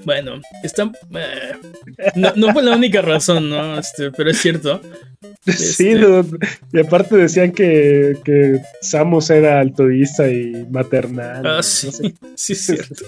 [0.04, 1.54] Bueno, está, eh,
[2.16, 3.78] no, fue la única razón, ¿no?
[3.80, 4.82] Este, pero es cierto.
[5.46, 6.24] Sí, este,
[6.74, 11.46] y aparte decían que, que, Samus era altruista y maternal.
[11.46, 11.90] Ah, sí,
[12.36, 13.06] sí, es cierto.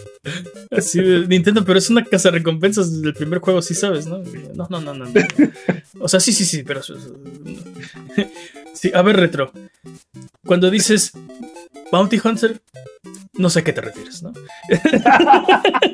[0.71, 4.19] Así Nintendo, pero es una casa de recompensas del primer juego, sí sabes, ¿no?
[4.53, 5.05] No, no, no, no.
[5.99, 6.81] O sea, sí, sí, sí, pero.
[8.73, 9.51] Sí, a ver, retro.
[10.45, 11.13] Cuando dices
[11.91, 12.59] Bounty Hunter,
[13.33, 14.33] no sé a qué te refieres, ¿no?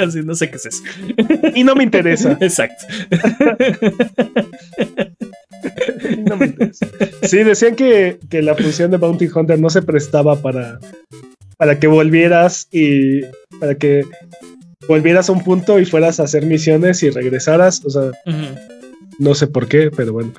[0.00, 0.82] Así, no sé qué es eso.
[1.54, 2.36] Y no me interesa.
[2.40, 2.86] Exacto.
[6.26, 6.86] no me interesa.
[7.22, 10.78] Sí, decían que, la función de Bounty Hunter no se prestaba para,
[11.56, 13.22] para que volvieras y
[13.58, 14.04] para que
[14.88, 17.84] volvieras a un punto y fueras a hacer misiones y regresaras.
[17.84, 18.10] O sea,
[19.20, 20.32] no sé por qué, pero bueno.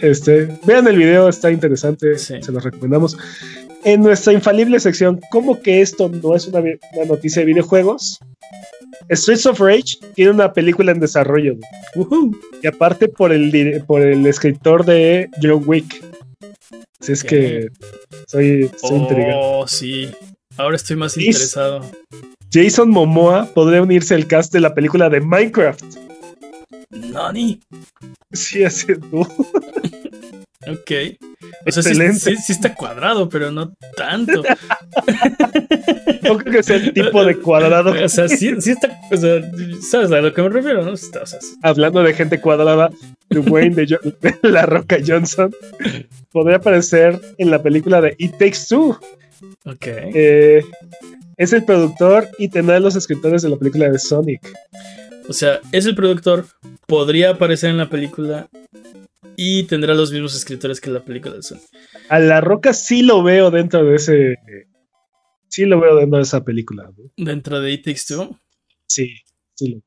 [0.00, 3.16] Este, vean el video, está interesante, se los recomendamos.
[3.82, 6.62] En nuestra infalible sección, ¿cómo que esto no es una,
[7.08, 8.18] noticia de videojuegos?
[9.10, 11.54] Streets of Rage tiene una película en desarrollo.
[12.62, 16.04] Y aparte por el, por el escritor de John Wick.
[17.00, 17.68] Así es que
[18.26, 19.66] soy, soy oh, intrigado.
[19.66, 20.10] sí.
[20.58, 21.90] Ahora estoy más interesado.
[22.52, 25.82] Jason Momoa podría unirse al cast de la película de Minecraft.
[26.90, 27.60] Nani.
[28.32, 29.20] Sí, así tú.
[29.20, 30.90] ok.
[31.64, 32.36] Excelente.
[32.36, 34.42] sí, está cuadrado, pero no tanto.
[36.22, 37.92] no creo que sea el tipo de cuadrado.
[38.04, 39.00] O sea, sí, está.
[39.10, 39.40] O sea,
[39.88, 40.84] ¿sabes a lo que me refiero?
[40.84, 40.94] ¿no?
[41.62, 42.90] Hablando de gente cuadrada,
[43.28, 43.86] Dwayne de,
[44.20, 45.54] de, La Roca Johnson
[46.32, 48.98] podría aparecer en la película de It Takes Two.
[49.64, 49.86] Ok.
[49.86, 50.62] Eh,
[51.36, 54.52] es el productor y tendrá los escritores de la película de Sonic.
[55.28, 56.46] O sea, es el productor,
[56.86, 58.48] podría aparecer en la película
[59.36, 61.64] y tendrá los mismos escritores que la película de Sonic.
[62.08, 64.36] A La Roca sí lo veo dentro de ese.
[65.48, 66.90] Sí lo veo dentro de esa película.
[67.16, 68.38] ¿Dentro de It Takes Two?
[68.86, 69.14] Sí,
[69.54, 69.82] sí lo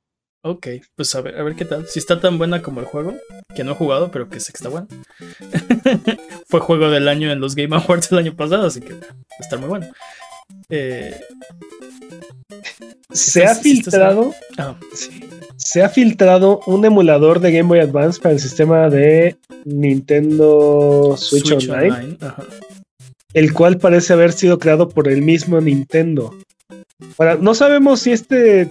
[0.45, 1.87] Ok, pues a ver, a ver qué tal.
[1.87, 3.15] Si está tan buena como el juego,
[3.55, 4.87] que no he jugado, pero que sé que está bueno.
[6.47, 9.07] Fue juego del año en los Game Awards el año pasado, así que va
[9.39, 9.87] a estar muy bueno.
[10.67, 11.17] Eh,
[13.11, 14.33] se ha filtrado.
[14.57, 14.75] Ah.
[15.57, 21.51] se ha filtrado un emulador de Game Boy Advance para el sistema de Nintendo Switch,
[21.51, 22.17] Online.
[23.33, 26.35] el cual parece haber sido creado por el mismo Nintendo.
[27.17, 28.69] Ahora, no sabemos si este,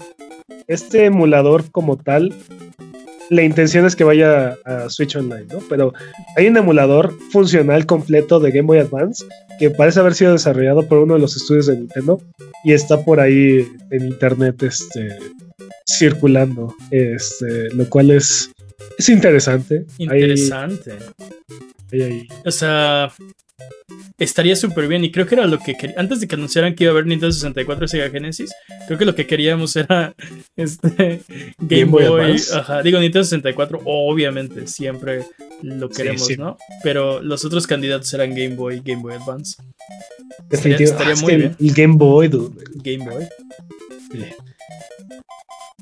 [0.67, 2.35] este emulador como tal,
[3.33, 5.61] la intención es que vaya a Switch Online, ¿no?
[5.69, 5.95] Pero
[6.37, 9.25] hay un emulador funcional completo de Game Boy Advance
[9.59, 12.21] que parece haber sido desarrollado por uno de los estudios de Nintendo
[12.63, 15.17] y está por ahí en internet este,
[15.91, 18.51] circulando, este, lo cual es,
[18.99, 19.87] es interesante.
[19.97, 20.93] Interesante.
[22.45, 23.11] O sea,
[24.19, 25.05] estaría súper bien.
[25.05, 25.97] Y creo que era lo que quería.
[25.99, 28.53] Antes de que anunciaran que iba a haber Nintendo 64 y Sega Genesis,
[28.87, 30.15] creo que lo que queríamos era
[30.57, 31.23] este
[31.59, 32.41] Game, Boy.
[32.55, 35.25] ajá, digo Nintendo 64, obviamente, siempre
[35.63, 36.57] lo queremos, ¿no?
[36.83, 39.57] Pero los otros candidatos eran Game Boy, Game Boy Advance.
[40.51, 41.57] Estaría, estaría muy bien.
[41.59, 42.65] El Game Boy, dude.
[42.75, 43.29] Game Boy.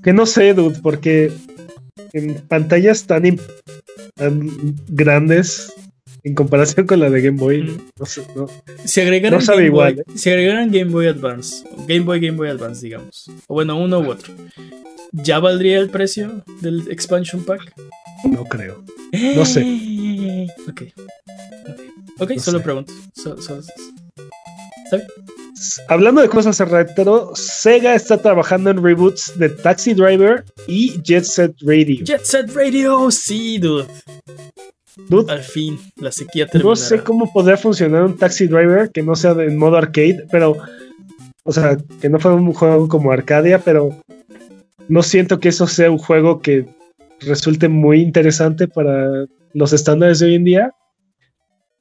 [0.03, 1.33] Que no sé, dude, porque
[2.13, 3.39] en pantallas tan,
[4.15, 4.51] tan
[4.89, 5.73] grandes
[6.23, 8.47] en comparación con la de Game Boy, no, sé, no,
[8.85, 9.95] si agregaran Game igual.
[9.95, 10.19] Boy, ¿eh?
[10.19, 14.11] Si agregaran Game Boy Advance, Game Boy, Game Boy Advance, digamos, o bueno, uno u
[14.11, 14.33] otro,
[15.13, 17.73] ¿ya valdría el precio del expansion pack?
[18.25, 18.85] No creo.
[19.35, 20.47] No sé.
[20.69, 20.83] Ok.
[22.19, 22.93] Ok, solo pregunto.
[23.17, 25.07] ¿Está bien?
[25.89, 31.55] Hablando de cosas retro, Sega está trabajando en reboots de Taxi Driver y Jet Set
[31.61, 32.05] Radio.
[32.05, 33.87] Jet Set Radio, sí, dude.
[35.29, 36.71] Al fin, la sequía terminó.
[36.71, 40.57] No sé cómo podría funcionar un Taxi Driver que no sea en modo arcade, pero.
[41.43, 43.97] O sea, que no fuera un juego como Arcadia, pero
[44.89, 46.67] no siento que eso sea un juego que
[47.21, 50.75] resulte muy interesante para los estándares de hoy en día.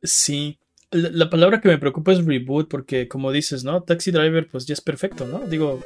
[0.01, 0.57] Sí.
[0.91, 3.83] La, palabra que me preocupa es reboot, porque como dices, ¿no?
[3.83, 5.39] Taxi Driver, pues ya es perfecto, ¿no?
[5.39, 5.81] Digo,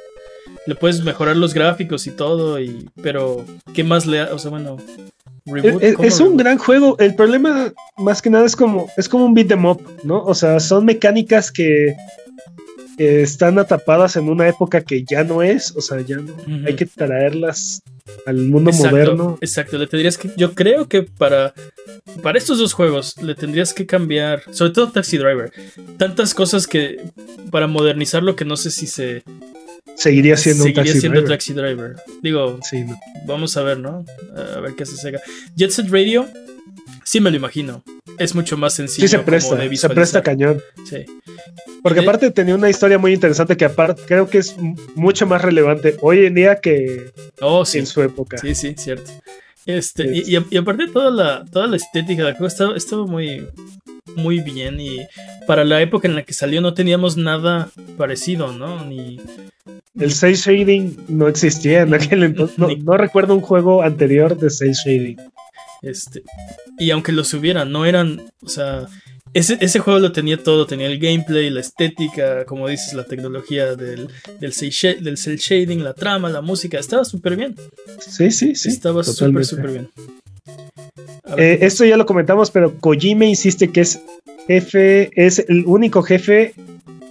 [0.66, 4.22] le puedes mejorar los gráficos y todo, y, pero ¿qué más le...
[4.22, 4.76] O sea, bueno,
[5.46, 6.96] es, un gran juego.
[6.98, 10.22] El problema, más que nada, es como, es como un beat em up, ¿no?
[10.24, 11.94] O sea, son mecánicas que,
[12.96, 15.74] están atrapadas en una época que ya no es.
[15.76, 16.32] O sea, ya no.
[16.64, 17.82] Hay que traerlas
[18.24, 19.36] al mundo moderno.
[19.40, 20.30] Exacto, le tendrías que.
[20.36, 21.52] Yo creo que para.
[22.22, 24.42] Para estos dos juegos le tendrías que cambiar.
[24.52, 25.50] Sobre todo Taxi Driver.
[25.98, 27.00] Tantas cosas que.
[27.50, 29.24] Para modernizarlo que no sé si se
[29.96, 31.36] seguiría siendo un taxi siendo driver.
[31.36, 31.96] taxi driver.
[32.22, 32.58] Digo,
[33.26, 34.04] vamos a ver, ¿no?
[34.56, 35.20] A ver qué se seca.
[35.56, 36.28] Jet Set Radio,
[37.04, 37.82] sí me lo imagino.
[38.18, 39.08] Es mucho más sencillo.
[39.08, 40.60] Sí, se presta, se presta cañón.
[40.88, 41.04] Sí.
[41.82, 44.56] Porque aparte tenía una historia muy interesante que aparte creo que es
[44.94, 48.38] mucho más relevante hoy en día que oh, en su época.
[48.38, 49.10] Sí, sí, cierto.
[49.66, 53.46] Este, y, y, aparte toda la, toda la estética del juego estaba, estaba muy,
[54.16, 55.06] muy bien y
[55.46, 58.84] para la época en la que salió no teníamos nada parecido, ¿no?
[58.84, 59.20] Ni...
[59.98, 62.58] El 6 shading no existía en aquel entonces.
[62.58, 65.16] No, recuerdo un juego anterior de 6 shading.
[65.82, 66.22] Este,
[66.78, 68.88] y aunque los hubiera, no eran, o sea,
[69.34, 73.74] ese, ese, juego lo tenía todo, tenía el gameplay, la estética, como dices, la tecnología
[73.76, 74.08] del,
[74.40, 77.54] del, cel, del cel shading, la trama, la música, estaba súper bien.
[77.98, 78.68] Sí, sí, sí.
[78.68, 79.90] Estaba súper, súper bien.
[81.36, 84.00] Eh, esto ya lo comentamos, pero Kojime insiste que es
[84.46, 86.54] jefe, es el único jefe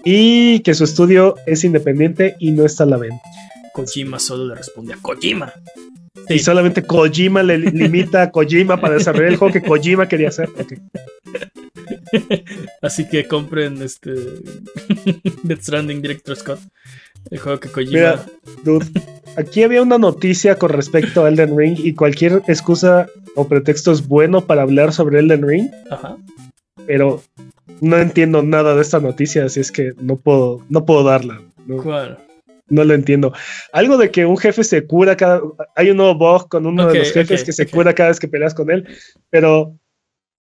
[0.04, 3.22] y que su estudio es independiente y no está a la venta.
[3.74, 5.54] Kojima solo le responde a Kojima.
[6.30, 10.50] Y solamente Kojima le limita a Kojima para desarrollar el juego que Kojima quería hacer.
[12.82, 14.12] Así que compren este
[15.44, 16.60] Death Stranding Director Scott.
[17.32, 17.92] El juego que Kojima.
[17.92, 18.26] Mira,
[18.64, 18.86] dude,
[19.38, 24.08] aquí había una noticia con respecto a Elden Ring y cualquier excusa o pretexto es
[24.08, 25.70] bueno para hablar sobre Elden Ring.
[25.90, 26.18] Ajá.
[26.86, 27.22] Pero
[27.82, 31.42] no entiendo nada de esta noticia, así es que no puedo, no puedo darla.
[31.66, 32.18] No, ¿Cuál?
[32.70, 33.34] No lo entiendo.
[33.72, 35.42] Algo de que un jefe se cura cada.
[35.76, 38.28] Hay un nuevo bug con uno de los jefes que se cura cada vez que
[38.28, 38.88] peleas con él,
[39.30, 39.78] pero.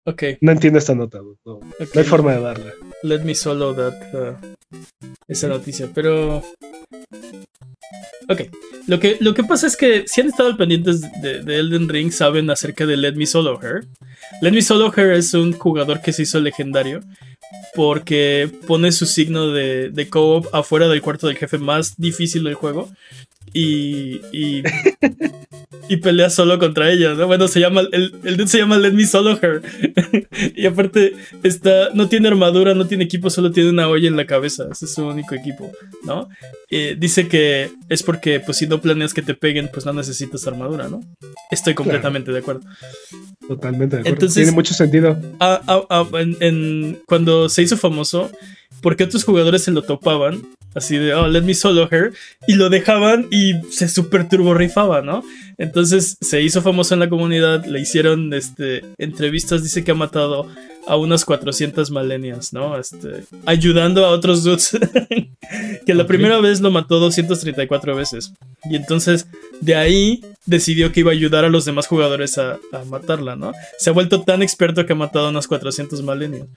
[0.05, 0.23] Ok.
[0.41, 1.59] No entiendo esta nota, no,
[1.95, 2.71] hay forma de darla.
[3.03, 4.13] Let me solo that.
[4.13, 4.55] Uh,
[5.27, 6.41] esa noticia, pero.
[8.29, 8.41] Ok,
[8.87, 12.11] lo que, lo que pasa es que si han estado pendientes de, de, Elden Ring,
[12.11, 13.85] saben acerca de Let Me Solo Her.
[14.41, 17.01] Let Me Solo Her es un jugador que se hizo legendario
[17.75, 22.55] porque pone su signo de, de co-op afuera del cuarto del jefe más difícil del
[22.55, 22.89] juego
[23.53, 24.63] y, y,
[25.89, 27.27] y pelea solo contra ella, ¿no?
[27.27, 29.61] Bueno, se llama, el, el dude se llama Let Me Solo Her.
[30.55, 31.13] y aparte,
[31.43, 34.65] está, no tiene armadura, no tiene equipo, solo tiene una olla en la cabeza.
[34.71, 35.71] Ese es su único equipo,
[36.03, 36.29] ¿no?
[36.69, 40.45] Eh, dice que es porque, pues, si no planeas que te peguen, pues no necesitas
[40.47, 41.01] armadura, ¿no?
[41.51, 42.61] Estoy completamente de acuerdo.
[43.47, 44.15] Totalmente de acuerdo.
[44.15, 45.17] Entonces, tiene mucho sentido.
[46.39, 48.31] en, cuando se hizo famoso,
[48.81, 50.41] porque otros jugadores se lo topaban,
[50.73, 52.13] así de, oh, let me solo her,
[52.47, 55.23] y lo dejaban y se super turbo rifaba, ¿no?
[55.57, 60.47] Entonces se hizo famoso en la comunidad, le hicieron este, entrevistas, dice que ha matado
[60.87, 62.77] a unas 400 malenias, ¿no?
[62.77, 64.77] Este, ayudando a otros dudes.
[65.85, 68.33] que la primera vez lo mató 234 veces.
[68.69, 69.27] Y entonces
[69.61, 73.53] de ahí decidió que iba a ayudar a los demás jugadores a, a matarla, ¿no?
[73.77, 76.47] Se ha vuelto tan experto que ha matado a unas 400 malenias.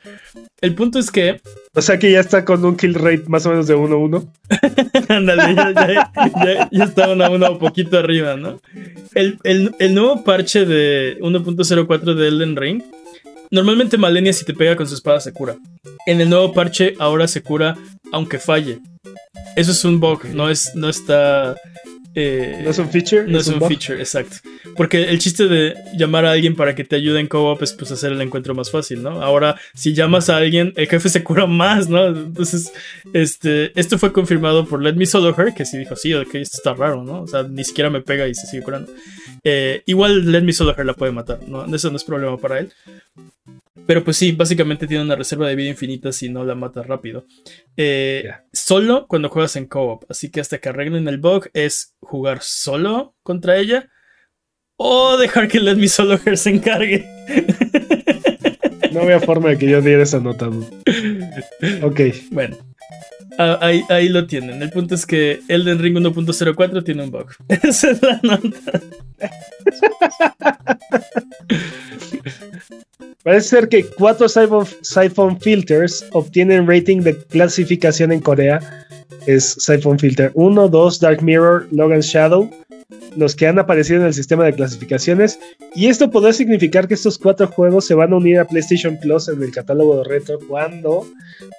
[0.60, 1.40] El punto es que
[1.74, 4.26] O sea que ya está con un kill rate más o menos de 1-1.
[5.08, 6.10] Ándale, ya, ya,
[6.44, 8.60] ya- ya estaban a uno poquito arriba, ¿no?
[9.14, 12.82] El, el- el nuevo parche de 1.04 de Elden Ring.
[13.50, 15.56] Normalmente Malenia si te pega con su espada se cura.
[16.06, 17.76] En el nuevo parche ahora se cura
[18.12, 18.78] aunque falle.
[19.56, 21.56] Eso es un bug, no, es, no está...
[22.14, 23.26] eh, ¿No es un feature?
[23.26, 24.36] no es un feature, exacto.
[24.76, 27.90] Porque el chiste de llamar a alguien para que te ayude en co-op es pues
[27.90, 29.22] hacer el encuentro más fácil, ¿no?
[29.22, 32.06] Ahora, si llamas a alguien, el jefe se cura más, ¿no?
[32.08, 32.70] Entonces,
[33.14, 36.58] este, esto fue confirmado por Let Me Solo Her, que sí dijo, sí, ok, esto
[36.58, 37.22] está raro, ¿no?
[37.22, 38.92] O sea, ni siquiera me pega y se sigue curando.
[39.48, 41.72] Eh, igual Let Me Solo Her la puede matar, ¿no?
[41.72, 42.72] Eso no es problema para él.
[43.86, 47.26] Pero pues sí, básicamente tiene una reserva de vida infinita si no la matas rápido.
[47.76, 48.28] Eh.
[48.52, 50.02] Solo cuando juegas en co-op.
[50.08, 53.88] Así que hasta que arreglen el bug es jugar solo contra ella.
[54.76, 57.06] O dejar que Let Me Solo Her se encargue.
[58.90, 60.50] No había forma de que yo diera esa nota.
[61.82, 62.00] Ok.
[62.32, 62.56] Bueno.
[63.38, 64.62] Ah, ahí, ahí lo tienen.
[64.62, 67.30] El punto es que Elden Ring 1.04 tiene un bug.
[67.48, 68.80] Esa es la nota.
[73.22, 78.60] Parece ser que cuatro Siphon, Filters obtienen rating de clasificación en Corea.
[79.26, 82.48] Es Siphon Filter 1, 2, Dark Mirror, Logan Shadow,
[83.16, 85.38] los que han aparecido en el sistema de clasificaciones.
[85.74, 89.28] Y esto podría significar que estos cuatro juegos se van a unir a PlayStation Plus
[89.28, 91.06] en el catálogo de retro cuando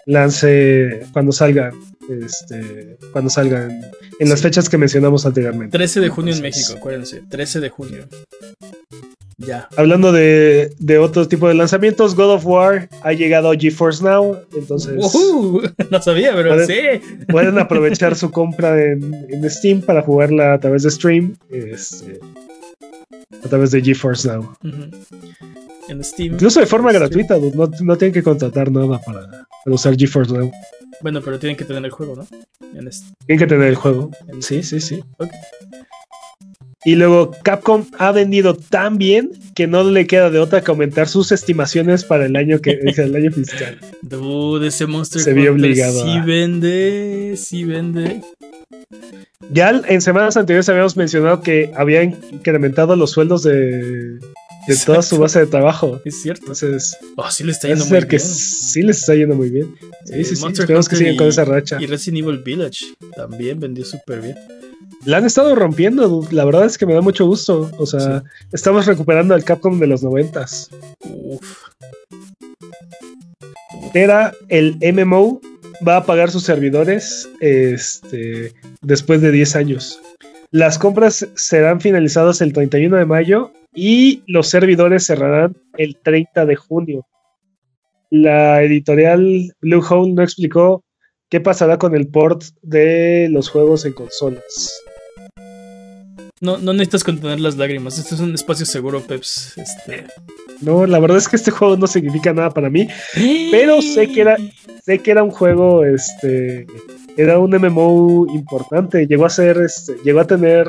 [0.05, 1.73] lance, cuando salgan,
[2.09, 3.81] este, cuando salgan
[4.19, 5.77] en las fechas que mencionamos anteriormente.
[5.77, 7.23] 13 de junio en México, acuérdense.
[7.29, 8.07] 13 de junio.
[9.39, 9.67] Ya.
[9.77, 14.35] Hablando de, de otro tipo de lanzamientos, God of War ha llegado a GeForce Now,
[14.55, 14.93] entonces
[15.91, 16.65] no sabía, pero Puede-
[16.99, 17.23] sí.
[17.27, 22.19] pueden aprovechar su compra en, en Steam para jugarla a través de stream, este,
[23.43, 24.55] a través de GeForce Now.
[25.87, 26.33] En Steam.
[26.33, 30.51] Incluso de forma gratuita, no, no tienen que contratar nada para, para usar GeForce Now.
[31.01, 32.27] Bueno, pero tienen que tener el juego, ¿no?
[32.73, 34.09] En este- Tienen que tener el juego.
[34.29, 35.03] en Sí, sí, sí.
[35.19, 35.29] Ok.
[36.87, 41.09] Y luego Capcom ha vendido tan bien que no le queda de otra que aumentar
[41.09, 43.77] sus estimaciones para el año que el año fiscal.
[44.01, 48.21] Dude, ese Monster Se vio obligado sí a- vende, sí vende.
[49.51, 54.19] Ya en semanas anteriores habíamos mencionado que habían incrementado los sueldos de,
[54.67, 56.01] de toda su base de trabajo.
[56.05, 56.41] Es cierto.
[56.43, 58.27] Entonces, Oh, sí le está yendo muy ser que bien.
[58.29, 59.75] sí les está yendo muy bien.
[60.05, 60.45] Sí, Eh, sí, sí.
[60.53, 61.77] Esperemos que sigan con esa racha.
[61.81, 62.85] Y Resident Evil Village
[63.15, 64.35] también vendió súper bien.
[65.07, 67.71] La han estado rompiendo, la verdad es que me da mucho gusto.
[67.77, 70.69] O sea, estamos recuperando al Capcom de los noventas.
[73.93, 75.39] Era el MMO,
[75.87, 78.51] va a pagar sus servidores este,
[78.81, 79.97] después de 10 años.
[80.51, 86.55] Las compras serán finalizadas el 31 de mayo y los servidores cerrarán el 30 de
[86.57, 87.07] junio.
[88.09, 90.83] La editorial Bluehole no explicó
[91.29, 94.83] qué pasará con el port de los juegos en consolas.
[96.39, 97.97] No, no necesitas contener las lágrimas.
[97.97, 99.57] Este es un espacio seguro, Peps.
[99.57, 100.05] Este.
[100.61, 102.87] No, la verdad es que este juego no significa nada para mí.
[103.51, 104.37] Pero sé que era-
[104.85, 106.65] Sé que era un juego, este,
[107.17, 109.05] era un MMO importante.
[109.05, 110.65] Llegó a ser, este, llegó a tener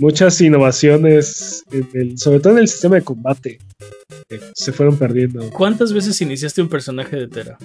[0.00, 3.58] muchas innovaciones, en el- sobre todo en el sistema de combate.
[4.28, 5.48] que se fueron perdiendo.
[5.50, 7.58] ¿Cuántas veces iniciaste un personaje de Tera?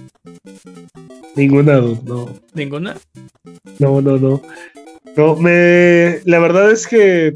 [1.36, 2.40] Ninguna, no.
[2.54, 2.96] ¿Ninguna?
[3.80, 4.42] No, no, no.
[5.16, 6.22] No, me.
[6.26, 7.34] La verdad es que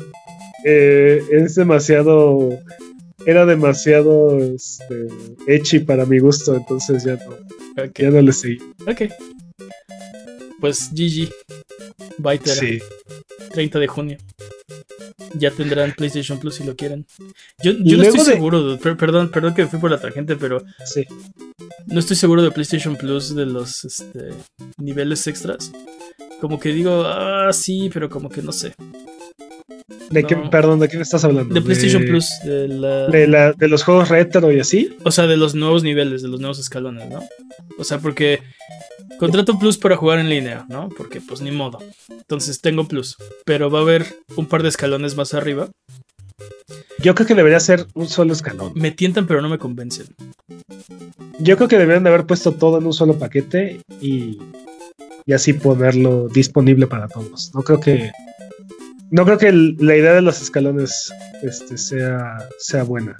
[0.65, 2.49] eh, es demasiado.
[3.25, 5.07] Era demasiado este,
[5.47, 8.57] ecchi para mi gusto, entonces ya no, ya no le seguí.
[8.87, 9.11] Ok.
[10.59, 11.29] Pues GG.
[12.17, 12.55] Bye Tera.
[12.55, 12.79] Sí.
[13.51, 14.17] 30 de junio.
[15.35, 17.05] Ya tendrán PlayStation Plus si lo quieren.
[17.61, 20.35] Yo, yo no estoy de- seguro, per- perdón, perdón que me fui por la tangente,
[20.35, 21.05] pero Sí.
[21.87, 24.29] no estoy seguro de PlayStation Plus de los este,
[24.77, 25.71] niveles extras.
[26.39, 28.73] Como que digo, ah, sí, pero como que no sé.
[30.09, 31.53] ¿De qué, perdón, ¿de qué me estás hablando?
[31.53, 34.97] De PlayStation Plus, de la, De, la, de los juegos retro y así.
[35.03, 37.21] o sea, de los nuevos niveles, de los nuevos escalones, ¿no?
[37.77, 38.39] O sea, porque
[39.19, 40.89] contrato Plus para jugar en línea, ¿no?
[40.89, 41.79] Porque pues ni modo.
[42.09, 44.05] Entonces tengo Plus, pero va a haber
[44.35, 45.69] un par de escalones más arriba.
[47.01, 48.73] Yo creo que debería ser un solo escalón.
[48.75, 50.07] Me tientan, pero no me convencen.
[51.39, 54.39] Yo creo que deberían de haber puesto todo en un solo paquete y,
[55.29, 57.51] y así ponerlo disponible para todos.
[57.53, 58.09] No creo que.
[59.11, 63.15] No creo que el- la idea de los escalones este, sea, sea buena.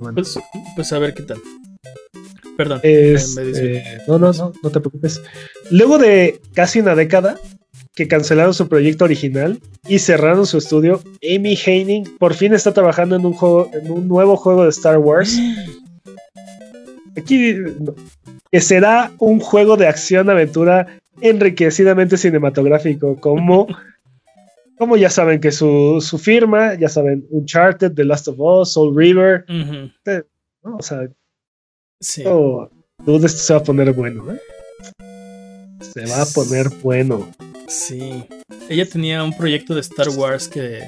[0.00, 0.36] Bueno, Pues,
[0.74, 1.38] pues a ver qué tal.
[2.56, 2.80] Perdón.
[2.82, 5.22] Es, eh, no, no, no, no te preocupes.
[5.70, 7.38] Luego de casi una década
[7.94, 13.14] que cancelaron su proyecto original y cerraron su estudio, Amy Heining por fin está trabajando
[13.14, 15.38] en un juego, en un nuevo juego de Star Wars.
[17.16, 17.54] Aquí
[18.50, 23.66] que será un juego de acción-aventura enriquecidamente cinematográfico, como,
[24.78, 28.94] como ya saben que su, su, firma, ya saben, Uncharted, The Last of Us, Soul
[28.96, 29.44] River.
[30.62, 31.08] O sea,
[32.00, 32.22] sí.
[32.22, 34.32] esto se va a poner bueno.
[34.32, 34.40] ¿eh?
[35.80, 37.32] Se va a poner bueno.
[37.68, 38.24] Sí.
[38.68, 40.80] Ella tenía un proyecto de Star Wars que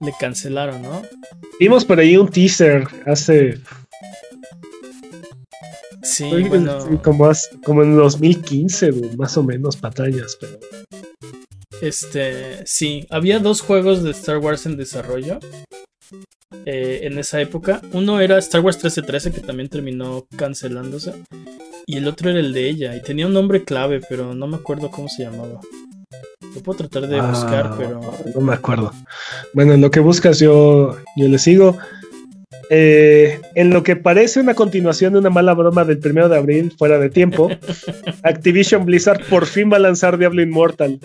[0.00, 1.02] le cancelaron, ¿no?
[1.58, 3.58] Vimos por ahí un teaser hace.
[6.16, 6.78] Sí, bueno.
[7.02, 7.30] Como,
[7.62, 10.58] como en 2015, más o menos, batallas, pero.
[11.82, 15.38] Este, sí, había dos juegos de Star Wars en desarrollo
[16.64, 17.82] eh, en esa época.
[17.92, 21.12] Uno era Star Wars 1313, que también terminó cancelándose.
[21.86, 22.96] Y el otro era el de ella.
[22.96, 25.60] Y tenía un nombre clave, pero no me acuerdo cómo se llamaba.
[26.54, 28.00] Lo puedo tratar de buscar, ah, pero.
[28.34, 28.90] No me acuerdo.
[29.52, 31.76] Bueno, en lo que buscas yo, yo le sigo.
[32.68, 36.72] Eh, en lo que parece una continuación de una mala broma del primero de abril,
[36.76, 37.48] fuera de tiempo,
[38.22, 40.98] Activision Blizzard por fin va a lanzar Diablo Immortal.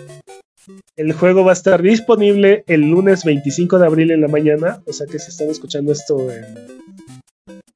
[0.96, 4.92] El juego va a estar disponible el lunes 25 de abril en la mañana, o
[4.92, 6.28] sea que si están escuchando esto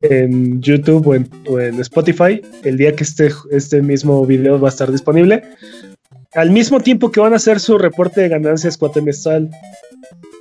[0.02, 1.06] en, YouTube
[1.48, 5.42] o en, Spotify, el día que este, este mismo video va a estar disponible.
[6.32, 9.50] Al mismo tiempo que van a hacer su reporte de ganancias cuatrimestral.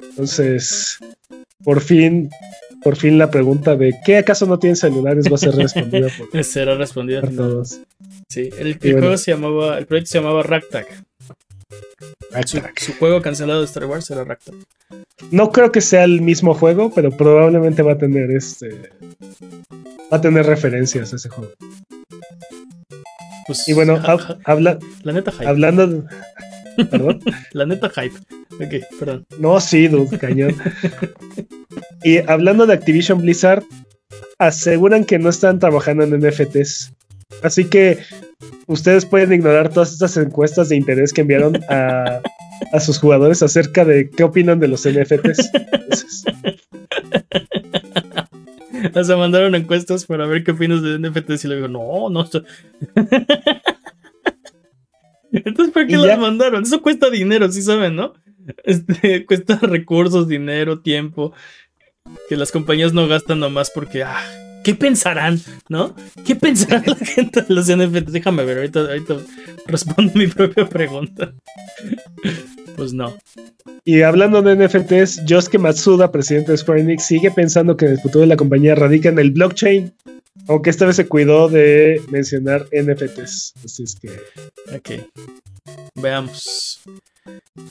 [0.10, 1.00] Entonces,
[1.64, 2.30] por fin,
[2.86, 5.26] por fin la pregunta de ¿qué acaso no tienen celulares?
[5.26, 7.80] va a ser respondida por, Será respondida por todos.
[8.30, 10.86] Sí, el, juego se llamaba, el proyecto se llamaba Ragtag.
[12.46, 14.54] Su, juego cancelado de Star Wars era Ragtag.
[15.32, 18.70] No creo que sea el mismo juego, pero probablemente va a tener este.
[20.14, 21.54] Va a tener referencias a ese juego.
[23.48, 24.00] Pues, y bueno,
[24.44, 25.48] habla, la neta hype.
[25.48, 26.06] Hablando
[26.78, 27.22] ¿Perdón?
[27.52, 28.18] la neta hype.
[28.54, 29.26] Ok, perdón.
[29.40, 30.56] No, sí, dude, cañón.
[32.04, 33.64] y hablando de Activision Blizzard,
[34.38, 36.94] aseguran que no están trabajando en NFTs.
[37.42, 38.00] Así que
[38.68, 42.22] ustedes pueden ignorar todas estas encuestas de interés que enviaron a,
[42.80, 45.52] sus jugadores acerca de qué opinan de los NFTs.
[48.94, 52.26] O sea, mandaron encuestas para ver qué opinas de NFTs y le digo, no, no.
[55.44, 56.64] Entonces, ¿para qué las mandaron?
[56.64, 58.14] Eso cuesta dinero, sí saben, ¿no?
[58.64, 61.34] Este, cuesta recursos, dinero, tiempo.
[62.30, 64.22] Que las compañías no gastan nomás porque, ah,
[64.66, 65.40] ¿Qué pensarán?
[65.70, 65.96] ¿No?
[66.26, 68.12] ¿Qué pensará la gente de los NFTs?
[68.12, 69.18] Déjame ver, ahorita, ahorita
[69.68, 71.36] respondo mi propia pregunta.
[72.76, 73.16] Pues no.
[73.84, 78.22] Y hablando de NFTs, Josuke Matsuda, presidente de Square Enix, sigue pensando que el futuro
[78.22, 79.94] de la compañía radica en el blockchain,
[80.48, 83.54] aunque esta vez se cuidó de mencionar NFTs.
[83.64, 84.10] Así es que.
[84.76, 85.08] Ok.
[85.96, 86.82] Veamos.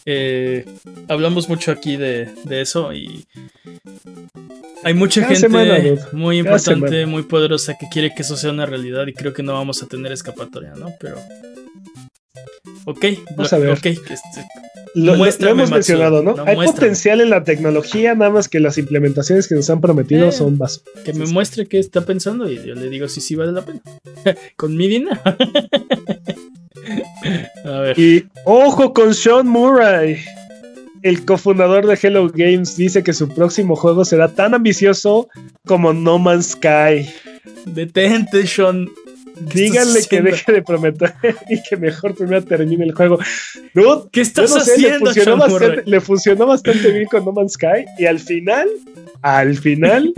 [0.06, 0.64] Eh,
[1.08, 3.26] hablamos mucho aquí de, de eso y
[4.84, 5.48] hay mucha gente
[6.12, 9.54] muy importante, muy poderosa que quiere que eso sea una realidad y creo que no
[9.54, 10.92] vamos a tener escapatoria, ¿no?
[11.00, 11.16] Pero.
[12.86, 13.04] Ok,
[13.36, 13.72] vamos a ver.
[13.72, 13.98] Este,
[14.94, 16.36] lo, hemos mencionado, ¿no?
[16.46, 20.32] Hay potencial en la tecnología, nada más que las implementaciones que nos han prometido eh,
[20.32, 21.02] son básicas.
[21.04, 23.80] Que me muestre qué está pensando y yo le digo si sí vale la pena.
[24.56, 25.20] Con mi dinero.
[27.64, 27.98] a ver.
[27.98, 30.18] Y ojo con Sean Murray
[31.04, 35.28] el cofundador de Hello Games dice que su próximo juego será tan ambicioso
[35.66, 37.06] como No Man's Sky.
[37.66, 38.88] Detente, Sean.
[39.36, 41.14] Díganle que deje de prometer
[41.50, 43.18] y que mejor primero termine el juego.
[44.12, 45.10] ¿Qué estás haciendo?
[45.10, 48.68] Le funcionó, bastante, le funcionó bastante bien con No Man's Sky y al final,
[49.22, 50.12] al final,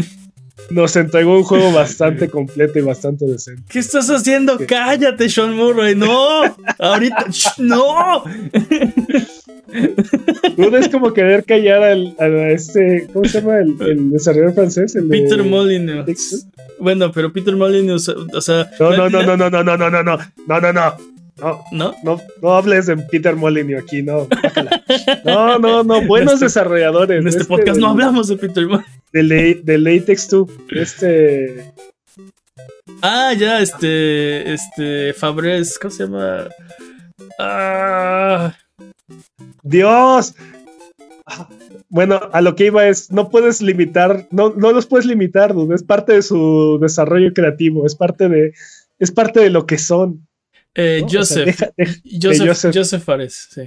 [0.71, 3.63] nos entregó un juego bastante completo y bastante decente.
[3.69, 4.59] ¿Qué estás haciendo?
[4.67, 5.95] Cállate, Sean Murray.
[5.95, 6.43] No,
[6.79, 7.27] ahorita,
[7.59, 8.25] no.
[10.57, 13.59] No es como querer callar al, a este, ¿cómo se llama?
[13.59, 14.97] El, desarrollador francés.
[15.09, 16.47] Peter Molyneux.
[16.79, 18.71] Bueno, pero Peter Molyneux, o sea.
[18.79, 21.17] No, no, no, no, no, no, no, no, no, no, no, no, no.
[21.39, 24.27] No, no, no, no hables de Peter Molyneux aquí, no.
[25.25, 27.21] No, no, no, buenos este, desarrolladores.
[27.21, 28.87] En este, podcast no hablamos de Peter Molyneux.
[29.13, 31.73] De, de Latex 2, este.
[33.03, 36.49] Ah, ya, este, este, Fabres, ¿cómo se llama?
[37.39, 38.55] Ah.
[39.67, 40.35] Dios.
[41.89, 45.83] Bueno, a lo que iba es, no puedes limitar, no, no los puedes limitar, es
[45.83, 48.53] parte de su desarrollo creativo, es parte de,
[48.99, 50.27] es parte de lo que son.
[50.75, 51.59] Eh, Joseph,
[52.05, 53.63] Joseph, Joseph, Fares, sí.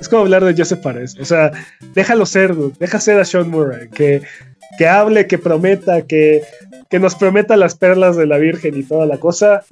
[0.00, 1.52] Es como hablar de Joseph Fares, o sea,
[1.94, 4.22] déjalo ser, deja ser a Sean Murray, que
[4.78, 6.42] que hable, que prometa, que,
[6.90, 9.64] que nos prometa las perlas de la Virgen y toda la cosa,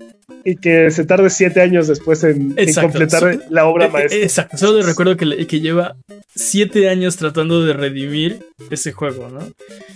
[0.44, 4.18] y que se tarde siete años después en, completar la obra eh, eh, maestra.
[4.20, 5.96] Exacto, solo le recuerdo que, que lleva
[6.34, 8.40] siete años tratando de redimir
[8.70, 9.40] ese juego, ¿no?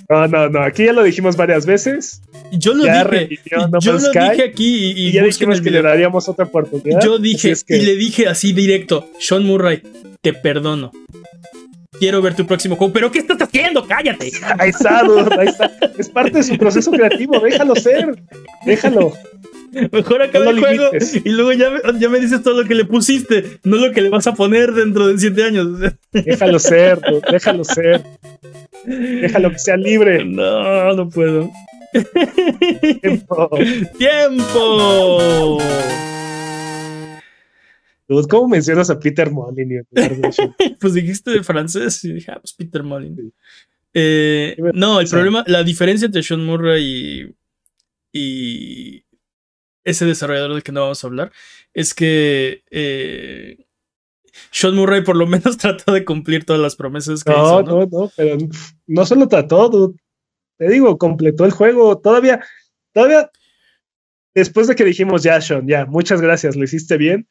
[0.09, 2.23] No, no, no, aquí ya lo dijimos varias veces.
[2.53, 3.41] Yo lo dije,
[3.81, 7.01] yo lo dije aquí y, ya dijimos que le daríamos otra oportunidad.
[7.01, 9.83] Yo dije, y le dije así directo, Sean Murray,
[10.21, 10.93] te perdono
[11.99, 12.93] quiero ver tu próximo juego.
[12.93, 13.87] ¿Pero qué estás haciendo?
[13.87, 14.31] ¡Cállate!
[14.59, 15.71] Ahí está, ahí está.
[15.99, 17.39] Es parte de su proceso creativo.
[17.41, 18.17] Déjalo ser.
[18.65, 19.13] Déjalo.
[19.93, 20.91] Mejor acaba el juego
[21.25, 24.01] y luego ya me, ya me dices todo lo que le pusiste, no lo que
[24.01, 25.69] le vas a poner dentro de siete años.
[26.13, 26.99] Déjalo ser,
[27.31, 28.03] déjalo ser.
[28.87, 30.25] Déjalo que sea libre.
[30.25, 31.51] No, no puedo.
[33.03, 33.51] Tiempo.
[33.99, 35.59] ¡Tiempo!
[38.07, 39.87] ¿Cómo mencionas a Peter Molyneux?
[40.81, 43.33] pues dijiste de francés y dije, ah, pues Peter Molyneux.
[43.93, 47.35] Eh, no, el problema, la diferencia entre Sean Murray y,
[48.13, 49.05] y
[49.85, 51.33] ese desarrollador del que no vamos a hablar
[51.73, 53.67] es que eh,
[54.51, 57.63] Sean Murray por lo menos trató de cumplir todas las promesas que hizo.
[57.63, 58.37] No, no, no, pero
[58.87, 59.95] no solo trató,
[60.59, 61.99] te digo, completó el juego.
[61.99, 62.45] Todavía,
[62.93, 63.31] todavía,
[64.35, 67.27] después de que dijimos ya, Sean, ya, muchas gracias, lo hiciste bien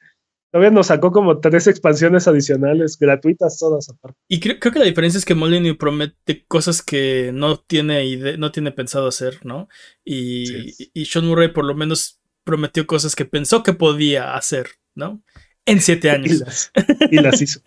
[0.56, 4.18] Todavía nos sacó como tres expansiones adicionales, gratuitas todas aparte.
[4.30, 8.72] Y creo, que la diferencia es que Molyneux promete cosas que no tiene, no tiene
[8.72, 9.68] pensado hacer, ¿no?
[10.06, 15.22] Y, y Sean Murray por lo menos prometió cosas que pensó que podía hacer, ¿no?
[15.65, 16.72] En siete años.
[17.11, 17.60] Y las, hizo.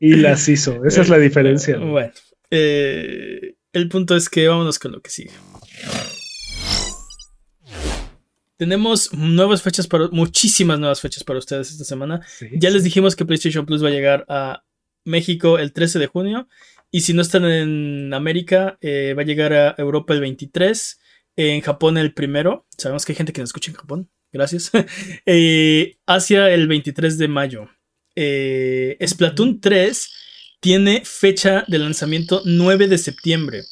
[0.00, 0.82] y las hizo.
[0.82, 1.76] Esa es la diferencia.
[1.76, 2.10] Bueno,
[2.50, 5.32] eh, el punto es que vámonos con lo que sigue.
[8.56, 12.20] Tenemos nuevas fechas para, muchísimas nuevas fechas para ustedes esta semana.
[12.52, 14.64] ya les dijimos que PlayStation Plus va a llegar a
[15.04, 16.48] México el 13 de junio.
[16.90, 21.00] Y si no están en América, eh, va a llegar a Europa el 23.
[21.36, 22.66] En Japón el primero.
[22.78, 24.10] Sabemos que hay gente que nos escucha en Japón.
[24.32, 24.70] Gracias.
[25.26, 27.68] eh, Asia el 23 de mayo.
[28.14, 30.10] Eh, Splatoon 3
[30.60, 33.64] tiene fecha de lanzamiento 9 de septiembre.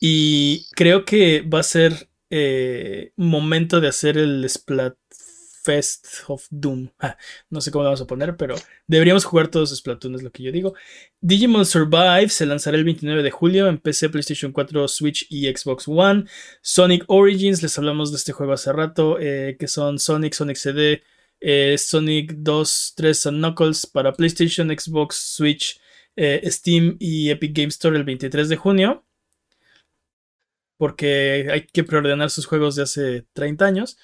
[0.00, 6.90] Y creo que va a ser eh, momento de hacer el Splatfest of Doom.
[7.50, 8.54] No sé cómo lo vamos a poner, pero
[8.86, 10.74] deberíamos jugar todos Splatoon, es lo que yo digo.
[11.20, 15.88] Digimon Survive se lanzará el 29 de julio en PC, PlayStation 4, Switch y Xbox
[15.88, 16.24] One.
[16.62, 21.02] Sonic Origins, les hablamos de este juego hace rato, eh, que son Sonic, Sonic CD,
[21.40, 25.80] eh, Sonic 2, 3 and Knuckles para PlayStation, Xbox, Switch,
[26.44, 29.04] Steam y Epic Game Store el 23 de junio
[30.80, 33.98] porque hay que preordenar sus juegos de hace 30 años.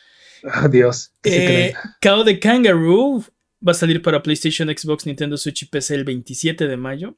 [0.45, 1.11] Adiós.
[1.25, 1.73] Eh,
[2.03, 3.25] Kao de Kangaroo
[3.67, 7.17] va a salir para PlayStation, Xbox, Nintendo Switch y PC el 27 de mayo.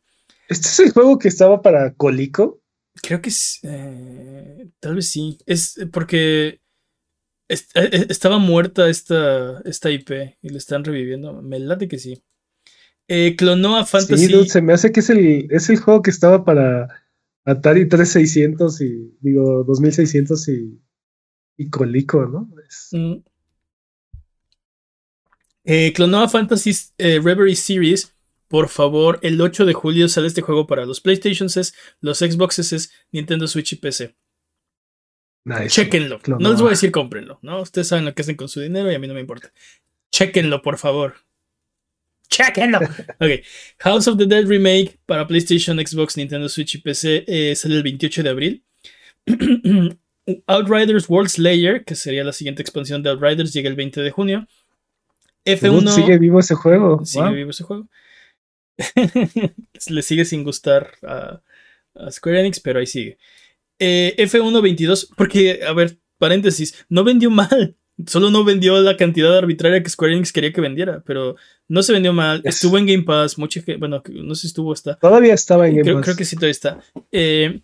[0.49, 2.63] ¿Este es el juego que estaba para Colico?
[3.03, 3.59] Creo que es.
[3.65, 5.39] Eh, tal vez sí.
[5.45, 6.61] Es porque
[7.49, 11.43] eh, estaba muerta esta, esta IP y le están reviviendo.
[11.43, 12.23] Me late que sí.
[13.37, 14.29] Clonoa Fantasy.
[14.29, 16.98] Sí, se me hace que es el, es el juego que estaba para
[17.49, 20.79] Atari 3600 y digo 2600 y,
[21.57, 22.51] y Colico, ¿no?
[22.93, 23.23] Mm.
[25.65, 28.13] Eh, Clonoa Fantasy eh, Reverie Series,
[28.49, 33.47] por favor, el 8 de julio sale este juego para los PlayStations, los Xboxes, Nintendo
[33.47, 34.15] Switch y PC.
[35.45, 35.69] Nice.
[35.69, 36.21] Chequenlo.
[36.39, 37.63] No les voy a decir cómprenlo, ¿no?
[37.63, 39.55] Ustedes saben lo que hacen con su dinero y a mí no me importa.
[40.13, 41.15] Chequenlo, por favor.
[42.29, 42.79] Chequenlo.
[43.21, 43.43] ok.
[43.79, 47.83] House of the Dead Remake para PlayStation, Xbox, Nintendo Switch y PC eh, sale el
[47.83, 48.65] 28 de abril.
[50.47, 54.47] Outriders World Slayer, que sería la siguiente expansión de Outriders, llega el 20 de junio.
[55.45, 55.89] F1.
[55.89, 57.05] sigue vivo ese juego.
[57.05, 57.89] Sigue vivo ese juego.
[59.89, 61.41] Le sigue sin gustar a,
[62.11, 63.19] Square Enix, pero ahí sigue.
[63.79, 67.77] Eh, F1 22, porque, a ver, paréntesis, no vendió mal.
[68.07, 71.93] Solo no vendió la cantidad arbitraria que Square Enix quería que vendiera, pero no se
[71.93, 72.41] vendió mal.
[72.45, 74.97] Estuvo en Game Pass, mucha bueno, no sé si estuvo hasta.
[74.97, 76.05] Todavía estaba en Game creo, Pass.
[76.05, 76.79] Creo que sí, todavía está.
[77.11, 77.61] Eh,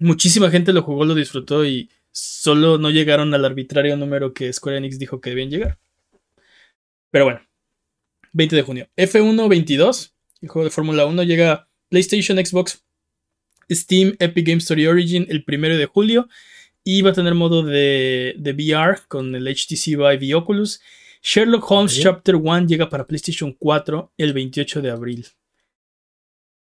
[0.00, 4.78] muchísima gente lo jugó, lo disfrutó y solo no llegaron al arbitrario número que Square
[4.78, 5.78] Enix dijo que debían llegar.
[7.10, 7.40] Pero bueno,
[8.32, 8.88] 20 de junio.
[8.96, 12.84] F1 22, el juego de Fórmula 1, llega a PlayStation, Xbox,
[13.70, 16.28] Steam, Epic Games Story Origin el primero de julio.
[16.84, 20.80] Y va a tener modo de, de VR con el HTC Vive y Oculus.
[21.22, 25.26] Sherlock Holmes Chapter 1 llega para PlayStation 4 el 28 de abril.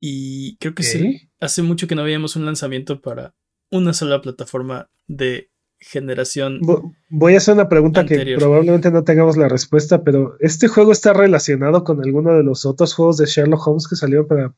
[0.01, 3.35] Y creo que hace mucho que no veíamos un lanzamiento para
[3.71, 6.61] una sola plataforma de generación.
[7.09, 11.13] Voy a hacer una pregunta que probablemente no tengamos la respuesta, pero ¿este juego está
[11.13, 14.55] relacionado con alguno de los otros juegos de Sherlock Holmes que salieron para,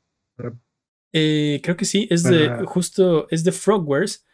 [1.12, 4.25] Eh, creo que sí, es de justo, es de Frogwares.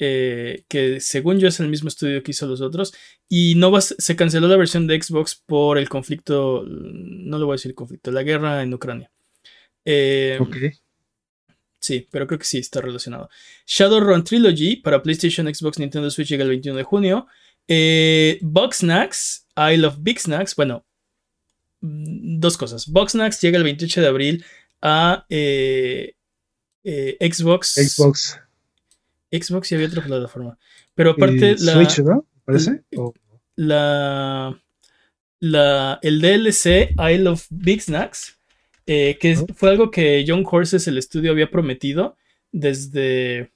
[0.00, 2.94] Eh, que según yo es el mismo estudio que hizo los otros.
[3.28, 7.54] Y no va, se canceló la versión de Xbox por el conflicto, no le voy
[7.54, 9.10] a decir conflicto, la guerra en Ucrania.
[9.84, 10.56] Eh, ok.
[11.80, 13.28] Sí, pero creo que sí está relacionado.
[13.66, 17.26] Shadowrun Trilogy para PlayStation, Xbox, Nintendo Switch llega el 21 de junio.
[17.68, 18.40] Eh,
[18.72, 20.56] Snacks, I Love Big Snacks.
[20.56, 20.84] Bueno,
[21.80, 22.88] mm, dos cosas.
[22.88, 24.44] Box Snacks llega el 28 de abril
[24.82, 26.14] a eh,
[26.82, 27.74] eh, Xbox.
[27.74, 28.40] Xbox.
[29.30, 30.58] Xbox y había otra plataforma.
[30.94, 31.56] Pero aparte.
[31.58, 32.26] la, Switch, ¿no?
[32.44, 32.82] ¿Parece?
[33.56, 34.60] La,
[35.40, 38.38] la, el DLC I Love Big Snacks
[38.90, 42.16] eh, que fue algo que John Horses, el estudio, había prometido
[42.52, 43.52] desde,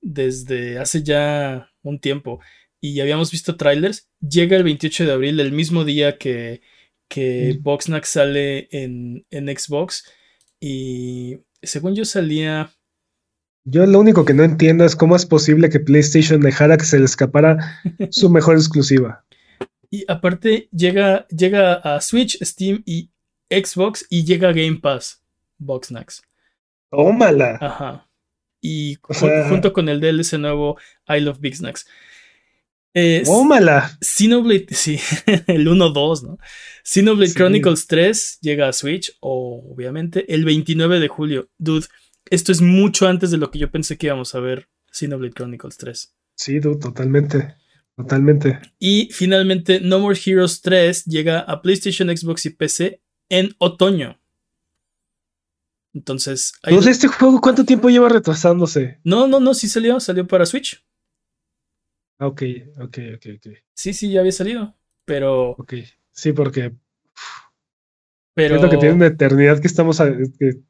[0.00, 2.40] desde hace ya un tiempo.
[2.80, 4.08] Y habíamos visto trailers.
[4.20, 6.60] Llega el 28 de abril, el mismo día que,
[7.08, 8.02] que mm.
[8.04, 10.04] sale en, Xbox.
[10.60, 12.72] Y según yo salía.
[13.70, 16.98] Yo lo único que no entiendo es cómo es posible que PlayStation dejara que se
[16.98, 19.24] le escapara su mejor exclusiva.
[19.90, 23.10] Y aparte llega, llega a Switch, Steam y
[23.50, 25.22] Xbox y llega Game Pass,
[25.58, 26.22] Boxnax.
[26.90, 27.58] Tómala.
[27.60, 28.08] Ajá.
[28.60, 31.86] Y junto con el DLC nuevo I Love Big Snacks.
[32.94, 33.98] Eh, Tómala.
[34.00, 34.98] Xenoblade, sí,
[35.46, 36.38] el 1-2, ¿no?
[36.82, 41.50] Xenoblade Chronicles 3 llega a Switch, obviamente, el 29 de julio.
[41.58, 41.86] Dude,
[42.30, 45.76] esto es mucho antes de lo que yo pensé que íbamos a ver Xenoblade Chronicles
[45.76, 46.14] 3.
[46.34, 47.56] Sí, dude, totalmente.
[47.96, 48.60] Totalmente.
[48.78, 54.20] Y finalmente, No More Heroes 3 llega a PlayStation, Xbox y PC en otoño.
[55.92, 56.52] Entonces.
[56.62, 59.00] Entonces, ¿este juego cuánto tiempo lleva retrasándose?
[59.02, 60.84] No, no, no, sí salió, salió para Switch.
[62.20, 62.42] Ok,
[62.80, 63.52] ok, ok, ok.
[63.74, 64.76] Sí, sí, ya había salido.
[65.04, 65.50] Pero.
[65.52, 65.74] Ok.
[66.12, 66.74] Sí, porque.
[68.34, 68.58] Pero.
[68.58, 70.00] Siento que tiene una eternidad que estamos.
[70.38, 70.60] que,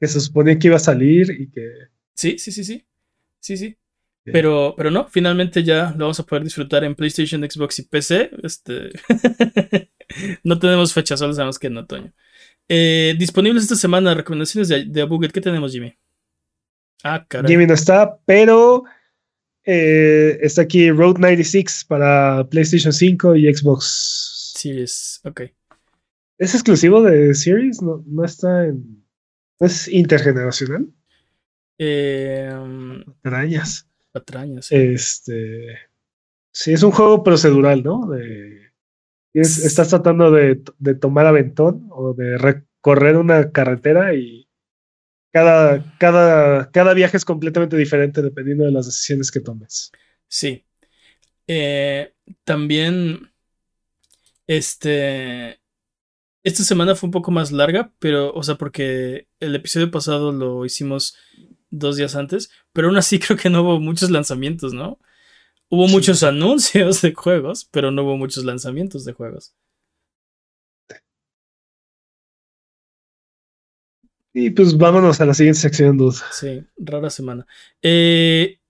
[0.00, 1.68] se supone que iba a salir y que.
[2.14, 2.86] Sí, sí, sí, sí.
[3.40, 3.76] Sí, sí.
[4.24, 8.30] Pero, pero no, finalmente ya lo vamos a poder disfrutar en PlayStation, Xbox y PC.
[8.42, 8.90] Este.
[10.44, 12.12] no tenemos fecha, solo sabemos que en otoño.
[12.68, 15.94] Eh, disponibles esta semana, recomendaciones de, de ¿Qué tenemos, Jimmy?
[17.04, 17.52] Ah, caray.
[17.52, 18.84] Jimmy no está, pero
[19.64, 25.20] eh, está aquí Road 96 para PlayStation 5 y Xbox Series.
[25.24, 25.42] Ok.
[26.38, 27.80] ¿Es exclusivo de Series?
[27.80, 29.05] ¿No, no está en.
[29.58, 30.86] ¿No es intergeneracional?
[31.78, 32.50] Eh,
[33.22, 33.88] patrañas.
[34.12, 34.70] Patrañas.
[34.70, 35.78] Este.
[36.52, 38.08] Sí, es un juego procedural, ¿no?
[38.08, 38.66] De
[39.40, 40.56] estás tratando de,
[41.00, 44.48] tomar aventón o de recorrer una carretera y
[45.30, 49.92] cada, cada, cada viaje es completamente diferente dependiendo de las decisiones que tomes.
[50.28, 50.64] Sí.
[51.46, 52.12] Eh,
[52.44, 53.30] también,
[54.46, 55.60] este,
[56.46, 60.64] esta semana fue un poco más larga, pero, o sea, porque el episodio pasado lo
[60.64, 61.16] hicimos
[61.70, 65.00] dos días antes, pero aún así creo que no hubo muchos lanzamientos, ¿no?
[65.68, 69.56] Hubo muchos anuncios de juegos, pero no hubo muchos lanzamientos de juegos.
[74.32, 76.16] Y pues vámonos a la siguiente sección, dude.
[76.30, 77.44] Sí, rara semana.
[77.82, 78.60] Eh,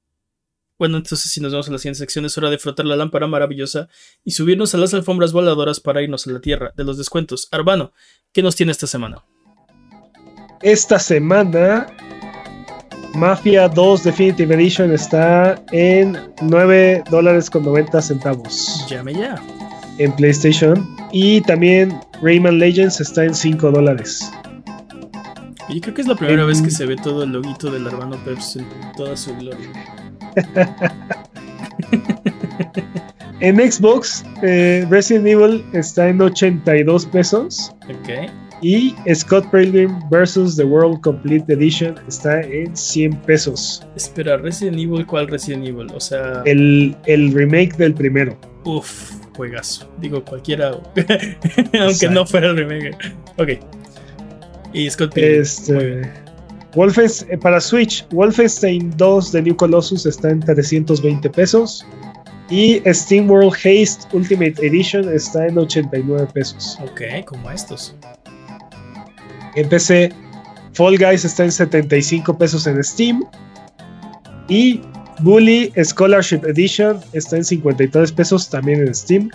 [0.79, 3.27] bueno, entonces si nos vamos a la siguiente sección es hora de frotar la lámpara
[3.27, 3.89] maravillosa
[4.25, 7.49] y subirnos a las alfombras voladoras para irnos a la tierra de los descuentos.
[7.51, 7.93] Arbano,
[8.33, 9.25] ¿qué nos tiene esta semana?
[10.63, 11.87] Esta semana
[13.17, 18.85] Mafia 2 Definitive Edition está en 9 dólares con 90 centavos.
[18.91, 19.43] Llame ya.
[19.99, 20.87] En PlayStation.
[21.13, 24.31] Y también Rayman Legends está en 5 dólares.
[25.71, 28.23] Y creo que es la primera vez que se ve todo el loguito del hermano
[28.23, 29.71] Peps en toda su gloria.
[33.41, 37.75] en Xbox, eh, Resident Evil está en 82 pesos.
[37.89, 38.11] Ok.
[38.63, 40.57] Y Scott Pilgrim vs.
[40.57, 43.87] The World Complete Edition está en 100 pesos.
[43.95, 45.89] Espera, Resident Evil, ¿cuál Resident Evil?
[45.95, 46.43] O sea.
[46.47, 48.39] El, remake del primero.
[48.65, 49.89] Uf, juegazo.
[50.01, 50.71] Digo, cualquiera.
[51.81, 52.97] Aunque no fuera el remake.
[53.37, 53.51] Ok.
[54.73, 55.43] Y Scott Pilgrim.
[55.43, 56.26] Este.
[56.77, 61.87] Eh, para Switch, Wolfenstein 2 de New Colossus está en 320 pesos.
[62.51, 66.79] Y Steam World Haste Ultimate Edition está en 89 pesos.
[66.83, 67.97] Ok, como estos.
[69.57, 70.13] En PC,
[70.75, 73.25] Fall Guys está en 75 pesos en Steam.
[74.49, 74.83] Y
[75.21, 79.31] Bully Scholarship Edition está en 53 pesos también en Steam.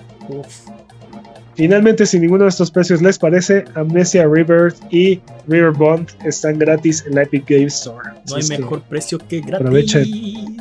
[1.55, 7.03] Finalmente, si ninguno de estos precios les parece, Amnesia River y River Bond están gratis
[7.05, 8.09] en la Epic Games Store.
[8.29, 9.55] No hay mejor precio que gratis.
[9.55, 10.57] Aprovechen.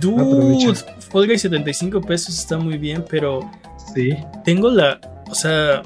[0.00, 0.74] Dude,
[1.10, 3.50] Fall Guys 75 pesos está muy bien, pero.
[3.94, 4.10] Sí.
[4.44, 5.00] Tengo la.
[5.28, 5.82] O sea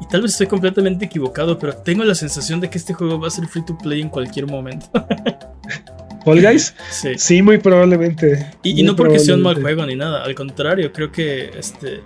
[0.00, 3.28] y tal vez estoy completamente equivocado, pero tengo la sensación de que este juego va
[3.28, 4.88] a ser free to play en cualquier momento.
[6.24, 6.74] ¿Fall Guys?
[6.90, 7.10] sí.
[7.16, 8.50] Sí, muy probablemente.
[8.62, 12.00] Y, no porque sea un mal juego ni nada, al contrario, creo que este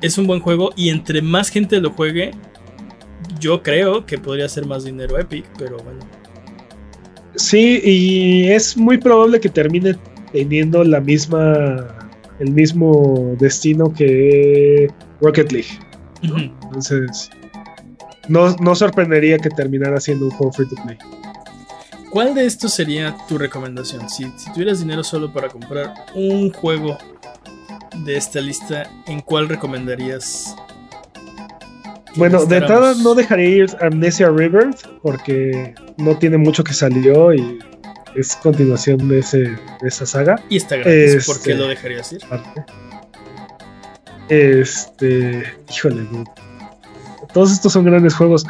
[0.00, 2.32] es un buen juego y entre más gente lo juegue,
[3.40, 6.00] yo creo que podría ser más dinero Epic, pero bueno.
[7.34, 9.96] Sí, y es muy probable que termine
[10.32, 11.86] teniendo la misma.
[12.38, 14.88] el mismo destino que
[15.20, 15.78] Rocket League.
[16.22, 17.30] Entonces.
[18.28, 20.98] No, no sorprendería que terminara siendo un juego free to play.
[22.10, 24.08] ¿Cuál de estos sería tu recomendación?
[24.08, 26.98] Si, si tuvieras dinero solo para comprar un juego
[28.04, 30.54] de esta lista, ¿en cuál recomendarías?
[32.16, 37.58] Bueno, de entrada no dejaría ir Amnesia Rebirth porque no tiene mucho que salió y
[38.14, 39.58] es continuación de, ese, de
[39.88, 40.40] esa saga.
[40.48, 42.20] Y está gratis, ¿por Este- qué lo dejarías ir?
[44.28, 46.24] Este, híjole, dude.
[47.32, 48.46] todos estos son grandes juegos.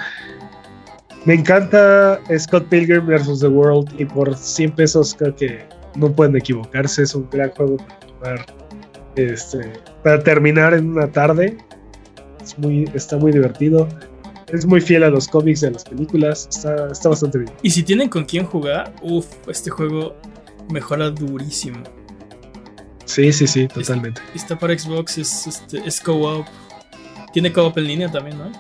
[1.25, 3.41] Me encanta Scott Pilgrim vs.
[3.41, 5.65] The World y por 100 pesos creo que
[5.97, 7.03] no pueden equivocarse.
[7.03, 7.99] Es un gran juego para
[8.37, 8.47] jugar,
[9.17, 9.73] este,
[10.03, 11.57] para terminar en una tarde.
[12.43, 13.89] Es muy, está muy divertido.
[14.53, 16.49] Es muy fiel a los cómics de las películas.
[16.49, 17.53] Está, está bastante bien.
[17.63, 20.15] Y si tienen con quién jugar, uff, este juego
[20.71, 21.79] mejora durísimo.
[23.05, 24.21] Sí, sí, sí, totalmente.
[24.35, 26.47] Está para Xbox, es, este, es co-op.
[27.33, 28.53] Tiene co-op en línea también, ¿no?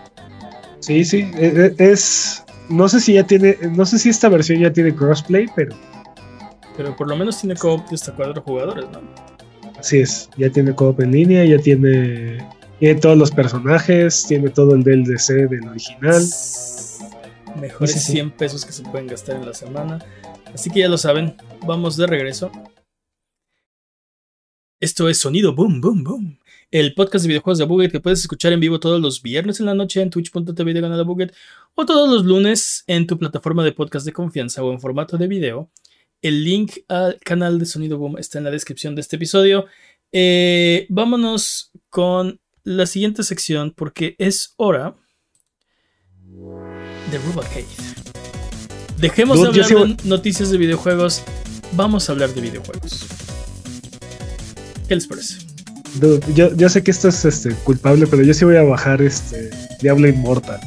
[0.81, 2.45] Sí, sí, e- e- es.
[2.69, 3.57] No sé si ya tiene.
[3.71, 5.77] No sé si esta versión ya tiene crossplay, pero
[6.77, 9.01] Pero por lo menos tiene co-op de hasta cuatro jugadores, ¿no?
[9.79, 10.31] Así es.
[10.37, 12.39] Ya tiene co-op en línea, ya tiene.
[12.79, 16.23] Tiene todos los personajes, tiene todo el DLC del original.
[17.59, 18.13] Mejores Sí, sí, sí.
[18.13, 19.99] 100 pesos que se pueden gastar en la semana.
[20.53, 21.37] Así que ya lo saben,
[21.67, 22.51] vamos de regreso.
[24.79, 26.39] Esto es Sonido Boom Boom Boom.
[26.71, 29.67] El podcast de videojuegos de Buget que puedes escuchar en vivo todos los viernes en
[29.67, 31.33] la noche en twitch.tv a Buget
[31.75, 35.29] o todos los lunes en tu plataforma de podcast de confianza o en formato de
[35.29, 35.71] video.
[36.23, 39.67] El link al canal de Sonido Boom está en la descripción de este episodio.
[40.13, 44.97] Eh, vámonos con la siguiente sección porque es hora
[47.11, 47.67] de Robotcade.
[48.99, 51.23] Dejemos de hablar de noticias de videojuegos.
[51.73, 53.07] Vamos a hablar de videojuegos.
[54.89, 55.39] ¿Qué les parece?
[56.01, 59.03] Dude, yo, yo sé que esto es este, culpable, pero yo sí voy a bajar
[59.03, 60.61] este Diablo Immortal.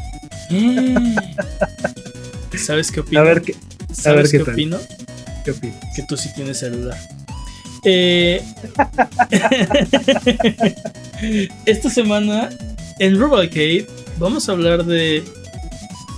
[0.51, 0.95] Eh.
[2.57, 3.21] ¿Sabes qué opino?
[3.21, 3.55] A ver qué,
[3.91, 4.80] ¿Sabes qué qué tal.
[5.95, 6.97] Que tú sí tienes celular.
[7.85, 8.43] Eh,
[11.65, 12.49] Esta semana
[12.99, 15.23] en Robalcade vamos a hablar de.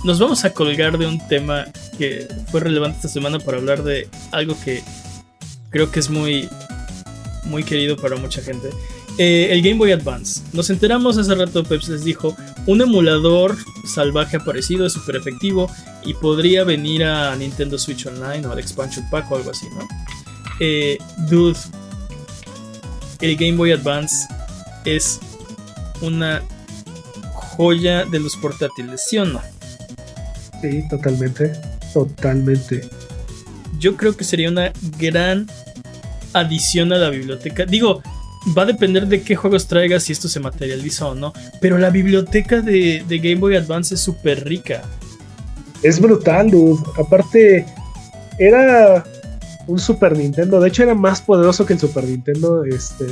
[0.04, 4.08] Nos vamos a colgar de un tema que fue relevante esta semana para hablar de
[4.32, 4.82] algo que
[5.70, 6.48] creo que es muy,
[7.44, 8.68] muy querido para mucha gente.
[9.18, 10.40] Eh, el Game Boy Advance.
[10.52, 12.34] Nos enteramos hace rato, Peps les dijo,
[12.66, 15.70] un emulador salvaje aparecido, es súper efectivo
[16.04, 19.86] y podría venir a Nintendo Switch Online o al Expansion Pack o algo así, ¿no?
[20.60, 20.98] Eh,
[21.28, 21.58] dude,
[23.20, 24.26] el Game Boy Advance
[24.84, 25.20] es
[26.00, 26.42] una
[27.34, 29.40] joya de los portátiles, ¿sí o no?
[30.60, 31.52] Sí, totalmente.
[31.92, 32.88] Totalmente.
[33.78, 35.48] Yo creo que sería una gran
[36.32, 37.66] adición a la biblioteca.
[37.66, 38.02] Digo,
[38.56, 41.32] va a depender de qué juegos traigas si esto se materializa o no.
[41.60, 44.82] Pero la biblioteca de, de Game Boy Advance es súper rica.
[45.82, 46.82] Es brutal, dude.
[46.98, 47.66] Aparte,
[48.38, 49.04] era
[49.66, 50.60] un Super Nintendo.
[50.60, 53.06] De hecho, era más poderoso que el Super Nintendo este,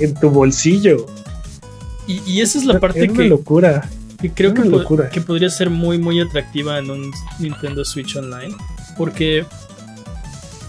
[0.00, 1.06] en tu bolsillo.
[2.06, 3.88] Y, y esa es la parte era una que, locura.
[4.20, 5.10] que creo que, una locura.
[5.10, 8.54] que podría ser muy, muy atractiva en un Nintendo Switch Online.
[8.96, 9.44] Porque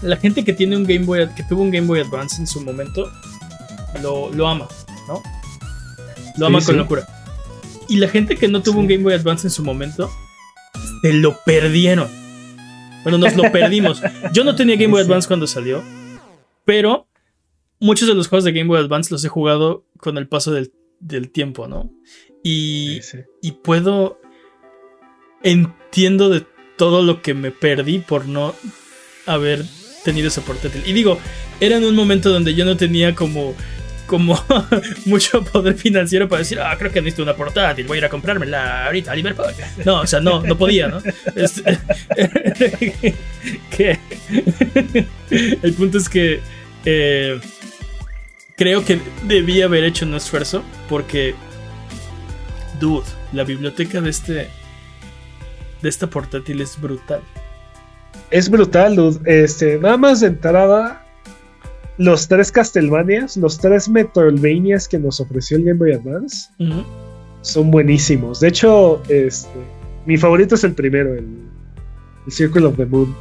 [0.02, 2.60] la gente que tiene un Game Boy, que tuvo un Game Boy Advance en su
[2.60, 3.10] momento,
[4.02, 4.68] lo, lo ama,
[5.08, 5.22] ¿no?
[6.36, 6.72] Lo Sí, ama con sí.
[6.74, 7.06] locura.
[7.88, 8.80] Y la gente que no tuvo Sí.
[8.80, 10.10] un Game Boy Advance en su momento,
[11.02, 12.08] se lo perdieron.
[13.02, 14.00] Bueno, nos lo perdimos.
[14.32, 15.02] Yo no tenía Game Boy.
[15.02, 15.82] Advance cuando salió,
[16.64, 17.08] pero
[17.80, 20.72] muchos de los juegos de Game Boy Advance los he jugado con el paso del,
[21.00, 21.90] del tiempo, ¿no?
[22.44, 23.00] Y,
[23.42, 24.20] y puedo.
[25.42, 26.44] Entiendo de
[26.76, 28.54] todo lo que me perdí por no
[29.26, 29.64] haber
[30.04, 30.82] tenido ese portátil.
[30.86, 31.18] Y digo,
[31.60, 33.54] era en un momento donde yo no tenía como.
[34.10, 34.36] Como
[35.06, 38.08] mucho poder financiero para decir, ah, creo que necesito una portátil, voy a ir a
[38.08, 39.46] comprármela ahorita a Liverpool.
[39.84, 40.98] No, o sea, no, no podía, ¿no?
[45.62, 46.40] El punto es que
[46.84, 47.38] eh,
[48.56, 51.36] creo que debí haber hecho un esfuerzo porque
[52.80, 54.48] Dude, la biblioteca de este.
[55.82, 57.20] de esta portátil es brutal.
[58.30, 59.20] Es brutal, dude.
[59.24, 61.04] Este, nada más de entrada,
[62.00, 66.48] los tres Castlevanias, los tres Metroidvanias que nos ofreció el Game Boy Advance,
[67.42, 68.40] son buenísimos.
[68.40, 69.50] De hecho, este,
[70.06, 71.26] mi favorito es el primero, el,
[72.26, 73.14] el Circle of the Moon.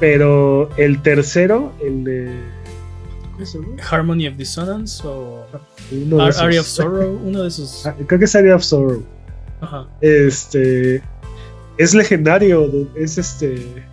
[0.00, 2.30] Pero el tercero, el de.
[3.32, 3.76] ¿cómo se llama?
[3.90, 5.44] Harmony of Dissonance o
[5.92, 6.42] Uno de Ar- esos.
[6.42, 7.86] Aria of Sorrow, uno de esos.
[7.86, 9.02] Ah, Creo que es Area of Sorrow.
[9.60, 9.86] Ajá.
[10.00, 11.02] Este.
[11.78, 12.68] Es legendario.
[12.96, 13.84] Es este.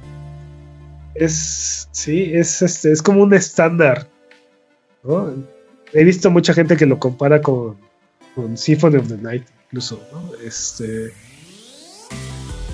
[1.16, 1.88] Es.
[1.92, 2.92] Sí, es este.
[2.92, 4.08] Es como un estándar.
[5.04, 5.34] ¿no?
[5.94, 7.78] He visto mucha gente que lo compara con.
[8.36, 10.02] Con Symphony of the Night, incluso.
[10.12, 10.32] ¿no?
[10.46, 11.12] Este.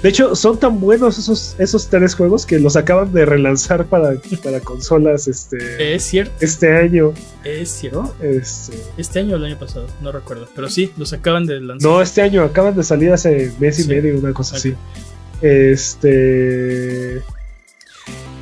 [0.04, 4.14] De hecho, son tan buenos esos, esos tres juegos que los acaban de relanzar para,
[4.44, 7.14] para consolas este, Es cierto, este año,
[7.44, 8.04] es cierto.
[8.04, 8.14] ¿no?
[8.24, 10.48] Este, Este año o el año pasado, no recuerdo.
[10.54, 11.90] Pero sí, los acaban de lanzar.
[11.90, 13.90] No, este año acaban de salir hace mes y Sí.
[13.90, 14.74] medio, una cosa así.
[14.74, 14.78] Ok.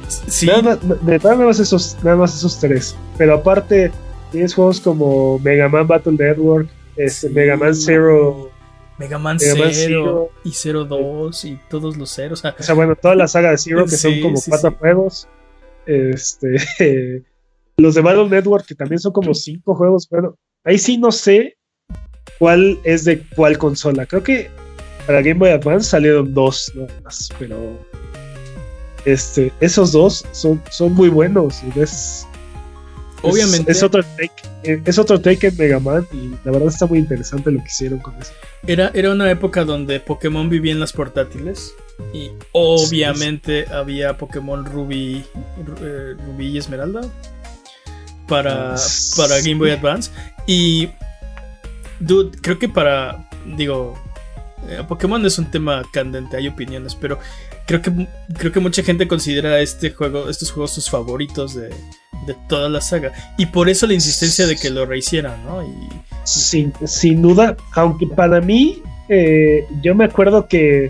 [0.07, 2.95] Sí, Nada, de- nada más esos, nada más esos tres.
[3.17, 3.91] Pero aparte,
[4.31, 7.33] tienes juegos como Mega Man Battle Network, este, Sí.
[7.33, 8.51] Mega Man Zero.
[8.99, 10.29] Mega Man Mega Man 0 Zero.
[10.43, 12.39] y 02 y todos los ceros.
[12.39, 14.71] O sea, O sea, bueno, toda la saga de Zero, que son como sí, cuatro
[14.79, 15.27] juegos.
[15.85, 16.55] Este.
[17.77, 20.07] Los de Battle Network, que también son como cinco juegos.
[20.09, 21.57] Bueno, ahí sí no sé
[22.37, 24.05] cuál es de cuál consola.
[24.05, 24.49] Creo que
[25.07, 27.57] para Game Boy Advance salieron dos nada más, pero
[29.05, 31.61] este, esos dos son, son muy buenos.
[31.63, 32.25] y Es,
[33.21, 33.71] Obviamente.
[33.71, 36.99] Es, es otro take, es otro take en Mega Man y la verdad está muy
[36.99, 38.33] interesante lo que hicieron con eso.
[38.67, 41.73] Era, era una época donde Pokémon vivía en las portátiles.
[42.13, 45.23] Y obviamente había Pokémon Ruby,
[45.63, 47.01] Ru- eh, y Esmeralda
[48.27, 49.13] para, Sí.
[49.21, 50.11] para Game Boy Advance.
[50.47, 50.89] Y,
[51.99, 53.93] dude, creo que para, digo,
[54.67, 57.19] eh, Pokémon es un tema candente, hay opiniones, pero
[57.65, 58.07] creo que,
[58.37, 61.69] creo que mucha gente considera este juego, estos juegos sus favoritos de,
[62.27, 63.11] de toda la saga.
[63.37, 65.63] Y por eso la insistencia de que lo rehicieran, ¿no?
[65.63, 65.89] Y,
[66.25, 70.89] Sin, sin duda, aunque para mí, eh, yo me acuerdo que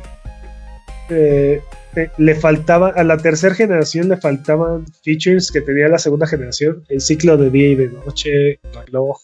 [1.09, 1.61] eh,
[1.95, 6.83] eh, le faltaba, a la tercera generación le faltaban features que tenía la segunda generación,
[6.89, 9.17] el ciclo de día y de noche, el reloj,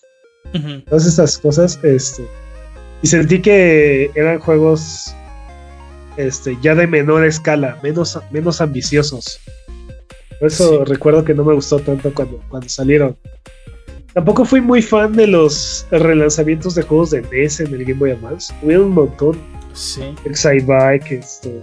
[0.88, 2.24] todas estas cosas, este,
[3.04, 5.14] y sentí que eran juegos
[6.20, 9.40] este, ya de menor escala, menos, menos ambiciosos.
[10.40, 10.92] Por eso Sí.
[10.92, 13.18] recuerdo que no me gustó tanto cuando, cuando salieron.
[14.14, 18.12] Tampoco fui muy fan de los relanzamientos de juegos de NES en el Game Boy
[18.12, 18.54] Advance.
[18.62, 19.38] Hubieron un montón.
[19.74, 20.02] Sí.
[20.26, 21.62] Excite Bike, este,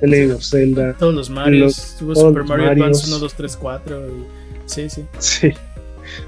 [0.00, 0.94] The Legend of Zelda.
[0.94, 1.96] Todos los Marios.
[1.98, 2.86] Tuvo Super Mario Marios.
[2.86, 4.08] Advance 1, 2, 3, 4.
[4.08, 4.24] Y...
[4.66, 5.04] Sí, sí.
[5.18, 5.52] Sí.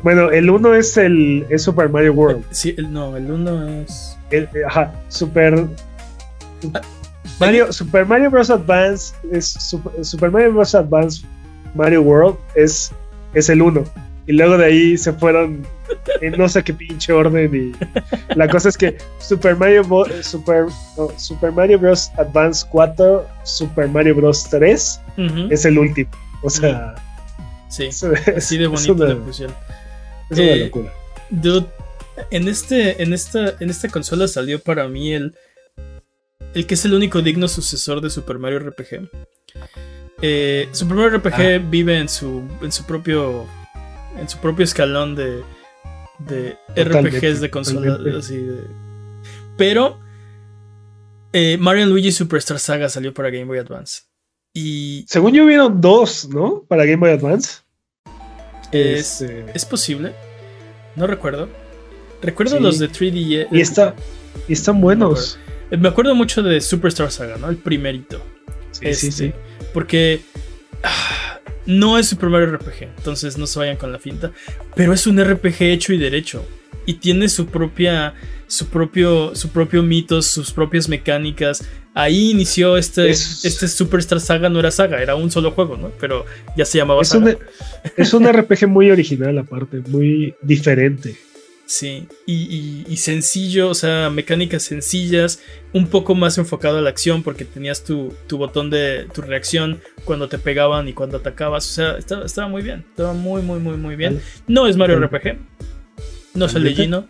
[0.03, 2.45] Bueno, el uno es el es Super Mario World.
[2.51, 4.17] Sí, el, no, el 1 es.
[4.31, 5.67] El- ajá, Super
[7.41, 8.51] Mario, Super Mario Bros.
[8.51, 10.75] Advance es Super, Super Mario Bros.
[10.75, 11.25] Advance
[11.75, 12.91] Mario World es,
[13.35, 13.85] es el 1.
[14.27, 15.67] Y luego de ahí se fueron
[16.23, 17.55] en no sé qué pinche orden.
[17.55, 22.11] Y la cosa es que Super Mario, Bo- Super, no, Super Mario Bros.
[22.17, 24.49] Advance 4, Super Mario Bros.
[24.51, 25.49] 3 Ujú.
[25.51, 26.11] es el último.
[26.43, 26.95] O sea,
[27.69, 29.55] Sí, es, así de bonito una, le pusieron.
[30.31, 30.93] es una Eh, locura.
[31.31, 31.67] Dude,
[32.31, 35.35] en, este, en, esta, en esta consola salió para mí el,
[36.55, 39.09] el que es el único digno sucesor de Super Mario RPG.
[40.23, 41.59] Eh, Super Mario RPG Ah.
[41.71, 43.47] vive en su, en su propio
[44.19, 45.43] en su propio escalón de,
[46.21, 47.99] de Totalmente, RPGs de consola.
[48.19, 48.63] así de-
[49.57, 49.99] pero
[51.33, 54.03] eh, Mario Luigi Superstar Saga salió para Game Boy Advance.
[54.53, 56.63] Y Según yo, hubieron dos, ¿no?
[56.69, 57.63] Para Game Boy Advance.
[58.71, 60.13] es, Este, es posible.
[60.95, 61.49] No recuerdo.
[62.23, 62.63] Recuerdo Sí.
[62.63, 63.49] los de 3D.
[63.51, 63.97] y, está,
[64.47, 65.39] y están buenos.
[65.75, 67.49] Eh, Me acuerdo mucho de Superstar Saga, ¿no?
[67.49, 68.23] El primerito.
[68.73, 69.33] Sí, sí, Este, sí.
[69.73, 70.21] Porque
[70.83, 74.31] ah, no es Super Mario RPG, entonces no se vayan con la finta.
[74.75, 76.45] Pero es un RPG hecho y derecho.
[76.87, 78.15] Y tiene su propia.
[78.47, 81.65] Su propio, su propio mito, sus propias mecánicas.
[81.95, 85.91] Ahí inició este, Es- este Superstar Saga, no era saga, era un solo juego, ¿no?
[85.99, 86.27] Pero
[86.57, 87.25] ya se llamaba Es saga.
[87.31, 87.39] un,
[87.97, 91.17] es un RPG muy original, aparte, muy diferente.
[91.67, 95.41] Sí, y, y- y sencillo, o sea, mecánicas sencillas,
[95.73, 99.81] un poco más enfocado a la acción porque tenías tu, tu botón de tu reacción
[100.05, 103.61] cuando te pegaban y cuando atacabas, o sea, estaba, estaba muy bien, estaba muy, muy,
[103.61, 104.21] muy, muy bien.
[104.47, 104.99] No es Mario.
[105.01, 105.39] RPG,
[106.35, 106.83] no ¿Neta?
[106.83, 107.07] Gino.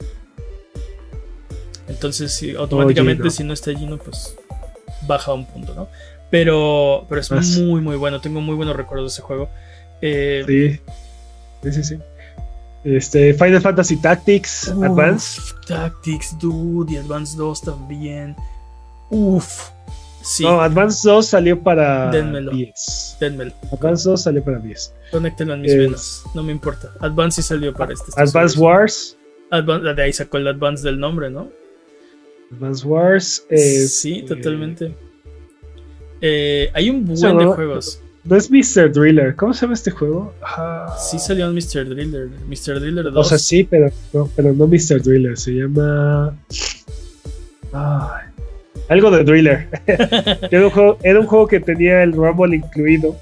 [1.89, 4.37] Entonces, sí, automáticamente si no está Gino, pues
[5.07, 5.89] baja un punto, ¿no?
[6.31, 9.51] Pero, pero es muy, muy bueno, tengo muy buenos recuerdos de ese juego.
[10.01, 10.81] Eh, Sí.
[11.63, 11.99] Sí, sí, sí.
[12.85, 15.41] Este, Final Fantasy Tactics Uf, Advance.
[15.67, 18.37] Tactics, dude, y Advance 2 también.
[19.11, 19.71] Uf.
[20.23, 22.51] Sí, No, Advance 2 salió para Denmelo.
[22.53, 23.17] 10.
[23.21, 23.53] denmelo.
[23.73, 24.95] Advance 2 salió para 10.
[25.11, 26.25] Conéctenlo en mis Es- venas.
[26.35, 26.91] No me importa.
[27.01, 28.09] Advance sí salió para este.
[28.09, 28.59] estoy Advance.
[28.59, 29.17] Wars.
[29.51, 31.51] Advan- de ahí sacó el Advance del nombre, ¿no?
[32.53, 33.45] Advance Wars.
[33.51, 34.95] es- sí, eh, totalmente.
[36.21, 38.01] Eh, hay un buen de juegos.
[38.25, 38.91] No es Mr.
[38.93, 39.37] Driller.
[39.37, 40.33] ¿Cómo se llama este juego?
[40.43, 41.87] Ah, Sí salió un Mr.
[41.89, 42.29] Driller.
[42.49, 42.81] Mr.
[42.81, 43.17] Driller 2.
[43.17, 45.03] O sea, sí, pero no, pero no Mr.
[45.03, 45.37] Driller.
[45.37, 46.35] Se llama.
[47.73, 48.23] Ay,
[48.89, 49.69] algo de Driller.
[50.51, 53.17] era, un juego, era un juego que tenía el Rumble incluido.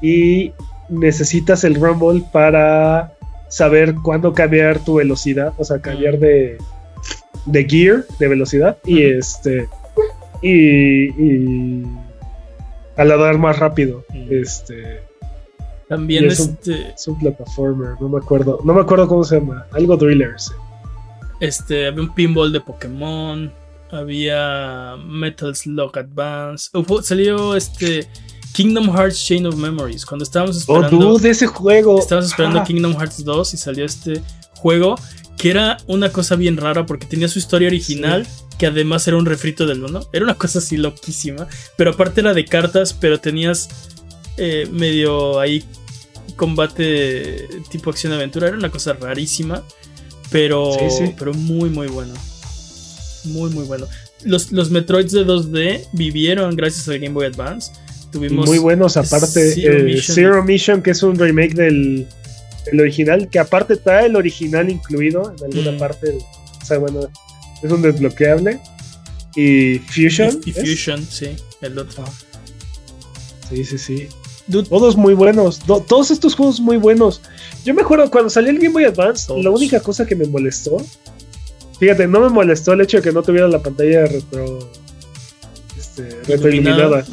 [0.00, 0.52] Y
[0.88, 3.12] necesitas el Rumble para
[3.50, 5.52] saber cuándo cambiar tu velocidad.
[5.58, 6.20] O sea, cambiar Mm.
[6.20, 6.58] de,
[7.46, 8.78] de gear, de velocidad.
[8.86, 9.68] Y este.
[10.40, 11.08] Y.
[11.10, 11.84] y
[12.98, 14.04] aladar más rápido.
[14.12, 14.26] Mm.
[14.30, 15.00] Este.
[15.88, 18.60] También es un- este, Es un plataformer, no me acuerdo.
[18.64, 19.66] No me acuerdo cómo se llama.
[19.72, 20.34] Algo Driller.
[20.38, 20.52] sí.
[21.40, 23.52] este, había un pinball de Pokémon.
[23.90, 26.68] Había Metal Slug Advance.
[26.74, 28.06] Hubo- salió este
[28.52, 30.04] Kingdom Hearts Chain of Memories.
[30.04, 31.12] Cuando estábamos Oh, esperando.
[31.18, 31.98] dude, ese juego.
[31.98, 34.20] Estábamos esperando Ah, Kingdom Hearts 2 y salió este
[34.56, 34.96] juego
[35.38, 38.26] que era una cosa bien rara porque tenía su historia original,
[38.58, 40.08] que además era un refrito del 1.
[40.12, 41.46] Era una cosa así loquísima,
[41.76, 43.68] pero aparte era de cartas, pero tenías
[44.36, 45.64] eh, medio ahí
[46.36, 48.48] combate tipo acción-aventura.
[48.48, 49.62] Era una cosa rarísima,
[50.30, 51.14] pero, Sí, sí.
[51.16, 52.14] pero muy, muy bueno.
[53.24, 53.86] Muy, muy bueno.
[54.24, 57.70] Los, los Metroids de 2D vivieron gracias al Game Boy Advance.
[58.10, 59.52] Tuvimos muy buenos, aparte.
[59.52, 60.14] Zero eh, Mission.
[60.14, 62.08] Zero Mission, que es un remake del,
[62.70, 65.78] del original, que aparte trae el original incluido en alguna Mm.
[65.78, 66.18] parte.
[66.62, 67.00] O sea, bueno,
[67.62, 68.60] es un desbloqueable.
[69.36, 70.40] Y Fusion.
[70.44, 70.58] y, y ¿es?
[70.70, 72.04] Fusion, sí, el otro.
[72.06, 72.10] Ah.
[73.48, 74.08] Sí, sí, sí.
[74.46, 75.66] Dude, Todos muy buenos.
[75.66, 77.20] do- todos estos juegos muy buenos.
[77.64, 79.44] Yo me acuerdo cuando salió el Game Boy Advance, Todos.
[79.44, 80.78] la única cosa que me molestó.
[81.78, 84.58] Fíjate, no me molestó el hecho de que no tuviera la pantalla retro.
[85.78, 87.04] Este, retroiluminada.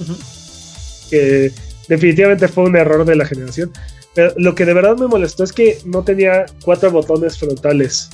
[1.09, 1.51] Que
[1.87, 3.71] definitivamente fue un error de la generación.
[4.15, 8.09] Pero lo que de verdad me molestó es que no tenía cuatro botones frontales.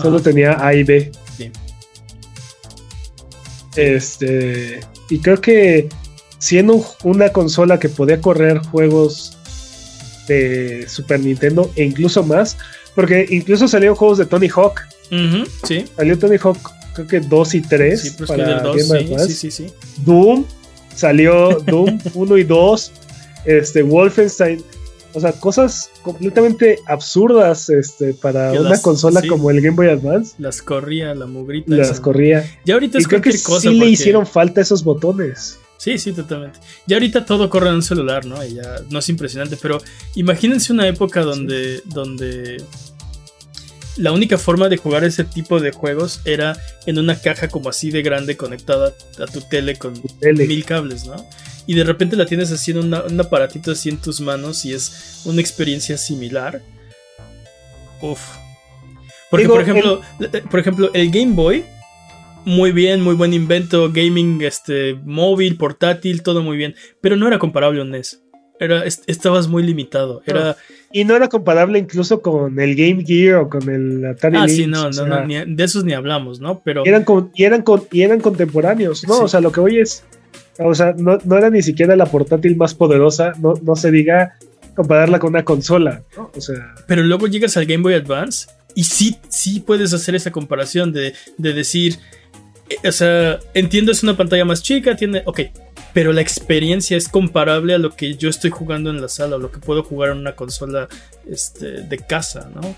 [0.00, 1.10] Solo tenía A y B.
[1.36, 1.50] Sí.
[3.76, 4.80] Este.
[5.08, 5.88] Y creo que
[6.38, 9.36] siendo un- una consola que podía correr juegos
[10.28, 12.56] de Super Nintendo e incluso más,
[12.94, 14.80] porque incluso salieron juegos de Tony Hawk.
[15.66, 15.84] Sí.
[15.96, 16.58] Salió Tony Hawk,
[16.94, 19.34] creo que 2 y 3 Sí, para Skater 2, Game Boy sí, Advance.
[19.34, 19.72] sí, sí, sí.
[20.04, 20.44] Doom,
[20.94, 22.92] salió Doom 1 y 2,
[23.44, 24.62] este, Wolfenstein.
[25.12, 29.28] O sea, cosas completamente absurdas este, para Que una las- consola sí.
[29.28, 30.34] como el Game Boy Advance.
[30.38, 31.74] Las corría, la mugrita.
[31.74, 32.02] Las esa.
[32.02, 32.44] corría.
[32.64, 33.68] Ya ahorita Y es creo que cosa.
[33.70, 35.58] sí le hicieron falta esos botones.
[35.78, 36.58] Sí, sí, totalmente.
[36.86, 38.44] Ya ahorita todo corre en un celular, ¿no?
[38.44, 39.78] Y ya no es impresionante, pero
[40.14, 42.62] imagínense una época donde, donde
[44.00, 46.56] la única forma de jugar ese tipo de juegos era
[46.86, 50.46] en una caja como así de grande conectada a tu tele con Tele.
[50.46, 51.16] mil cables, ¿no?
[51.66, 54.72] Y de repente la tienes así en una- un aparatito así en tus manos y
[54.72, 56.62] es una experiencia similar.
[58.00, 58.20] Uf.
[59.30, 61.64] Porque, Digo, por ejemplo, eh, por ejemplo, el Game Boy,
[62.44, 66.74] muy bien, muy buen invento, gaming, este, móvil, portátil, todo muy bien.
[67.00, 68.22] Pero no era comparable a un NES.
[68.58, 70.22] Era, est- estabas muy limitado.
[70.26, 70.56] Era.
[70.92, 74.66] Y no era comparable incluso con el Game Gear o con el Atari Ah, sí,
[74.66, 76.60] no, o no, sea, no, ni- de esos ni hablamos, ¿no?
[76.64, 76.84] Pero.
[76.84, 79.14] eran, con- y, eran con- y eran contemporáneos, ¿no?
[79.14, 79.20] Sí.
[79.22, 80.02] O sea, lo que hoy es,
[80.58, 84.34] o sea, no, no era ni siquiera la portátil más poderosa, no, no se diga
[84.74, 86.30] compararla con una consola, ¿no?
[86.36, 90.30] O sea, Pero luego llegas al Game Boy Advance y sí, sí puedes hacer esa
[90.32, 91.96] comparación de, de decir,
[92.84, 95.40] o sea, entiendo es una pantalla más chica, tiene, ok,
[95.92, 99.38] pero la experiencia es comparable a lo que yo estoy jugando en la sala, o
[99.38, 100.88] lo que puedo jugar en una consola
[101.28, 102.74] este, de casa, ¿no?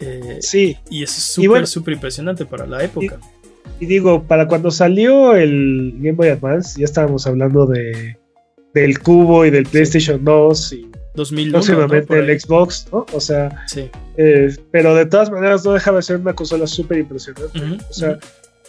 [0.00, 0.76] Eh, sí.
[0.90, 3.18] y es súper, bueno- súper impresionante para la época.
[3.80, 8.16] Y digo, para cuando salió el Game Boy Advance, ya estábamos hablando de
[8.74, 11.52] del cubo y del PlayStation 2 y 2001, ¿no?
[11.64, 13.06] próximamente el Xbox, ¿no?
[13.12, 13.88] O sea, Sí.
[14.16, 17.56] eh, pero de todas maneras no dejaba de ser una consola súper impresionante.
[17.88, 18.18] O sea,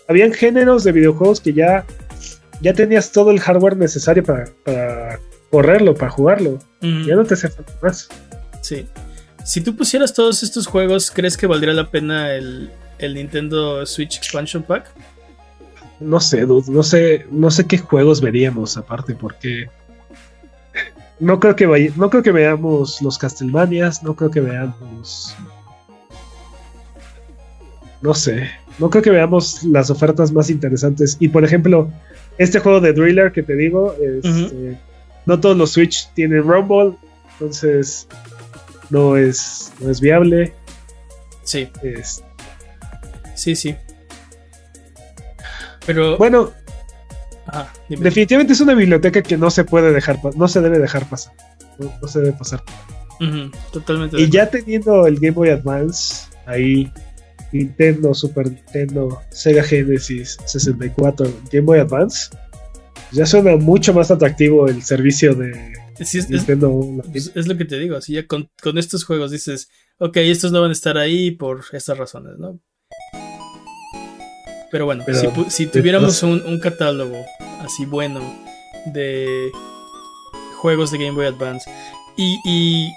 [0.08, 1.86] habían géneros de videojuegos que ya,
[2.62, 5.20] ya tenías todo el hardware necesario para, para
[5.52, 6.60] correrlo, para jugarlo.
[6.82, 8.08] Ya no te hace falta más.
[8.62, 8.86] Sí.
[9.44, 14.18] Si tú pusieras todos estos juegos, ¿crees que valdría la pena el, el Nintendo Switch
[14.18, 14.92] Expansion Pack?
[16.00, 19.70] No sé, dude, no sé, no sé qué juegos veríamos aparte, porque
[21.20, 25.36] no creo que vaya- no creo que veamos los Castlevanias, no creo que veamos.
[28.02, 28.50] No sé,
[28.80, 31.18] no creo que veamos las ofertas más interesantes.
[31.20, 31.90] Y por ejemplo,
[32.38, 34.78] este juego de Driller que te digo, este,
[35.26, 36.96] no todos los Switch tienen Rumble,
[37.34, 38.08] entonces
[38.90, 40.54] no es, no es viable.
[41.44, 42.24] Sí, Es-
[43.36, 43.76] sí, sí.
[45.86, 46.18] Pero.
[46.18, 46.52] bueno,
[47.48, 51.34] ajá, definitivamente es una biblioteca que no se puede dejar, no se debe dejar pasar.
[51.78, 52.64] No, no se debe pasar.
[53.72, 54.20] Totalmente.
[54.20, 56.92] Y ya teniendo el Game Boy Advance ahí
[57.56, 62.30] Nintendo, Super Nintendo, Sega Genesis, 64, Game Boy Advance,
[63.12, 65.74] ya suena mucho más atractivo el servicio de
[66.30, 67.02] Nintendo.
[67.14, 69.70] Es, lo que te digo, así ya con, estos juegos dices,
[70.00, 72.60] ok, estos no van a estar ahí por estas razones, ¿no?
[74.72, 75.06] Pero bueno,
[75.48, 77.18] si, tuviéramos un, catálogo
[77.62, 78.20] así bueno
[78.94, 79.50] de
[80.58, 81.70] juegos de Game Boy Advance
[82.18, 82.90] y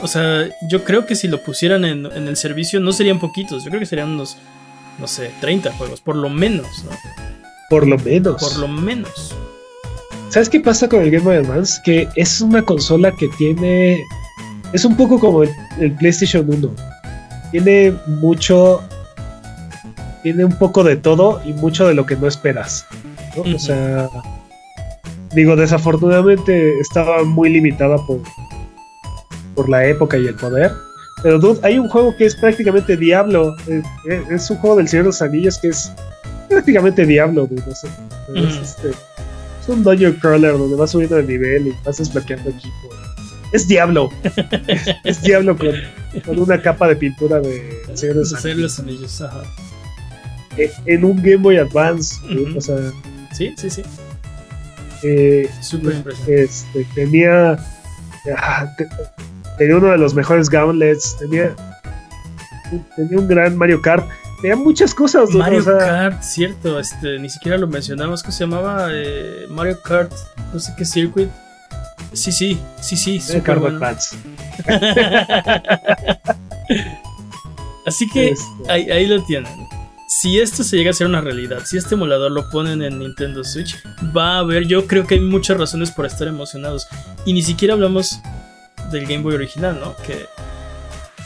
[0.00, 3.70] o sea, yo creo que si lo pusieran en, el servicio no serían poquitos, yo
[3.70, 4.36] creo que serían unos,
[4.98, 6.90] no sé, 30 juegos, por lo menos, ¿no?
[7.70, 8.42] Por lo menos.
[8.42, 9.34] Por lo menos.
[10.28, 11.80] ¿Sabes qué pasa con el Game Boy Advance?
[11.84, 14.02] Que es una consola que tiene...
[14.72, 16.70] Es un poco como el, PlayStation 1.
[17.50, 18.82] Tiene mucho...
[20.22, 22.86] Tiene un poco de todo y mucho de lo que no esperas.
[23.36, 24.08] O sea...
[25.34, 28.20] Digo, desafortunadamente estaba muy limitada por,
[29.54, 30.72] por la época y el poder.
[31.22, 33.54] Pero dude, hay un juego que es prácticamente Diablo.
[34.30, 35.92] Es, un juego del Señor de los Anillos que es
[36.48, 37.62] prácticamente Diablo, dude.
[37.70, 37.84] es,
[38.56, 42.90] este, es, un dungeon crawler donde vas subiendo de nivel y vas desbloqueando equipo.
[43.52, 44.10] Es Diablo.
[45.04, 49.20] es, Diablo con, una capa de pintura de Señor de los Anillos.
[49.20, 49.42] ajá.
[50.56, 52.16] E, en un Game Boy Advance,
[52.56, 52.76] o sea.
[53.32, 53.82] Sí, sí, sí.
[55.02, 56.42] Eh, Súper impresionante.
[56.44, 57.58] Este, tenía.
[58.36, 58.68] Ah,
[59.62, 61.54] tenía uno de los mejores gauntlets, tenía,
[62.96, 64.04] tenía un gran Mario Kart,
[64.40, 65.30] tenía muchas cosas.
[65.30, 70.12] Mario Kart, cierto, este, ni siquiera lo mencionamos, que se llamaba eh, Mario Kart,
[70.52, 71.28] no sé qué circuit.
[72.12, 73.78] Sí, sí, sí, sí, super bueno.
[77.86, 78.44] Así que este.
[78.68, 79.52] ahí, ahí lo tienen
[80.08, 83.42] si esto se llega a ser una realidad, si este emulador lo ponen en Nintendo
[83.42, 83.82] Switch,
[84.14, 86.86] va a haber, yo creo que hay muchas razones por estar emocionados.
[87.24, 88.20] Y ni siquiera hablamos
[88.92, 89.96] del Game Boy original, ¿no?
[90.06, 90.26] Que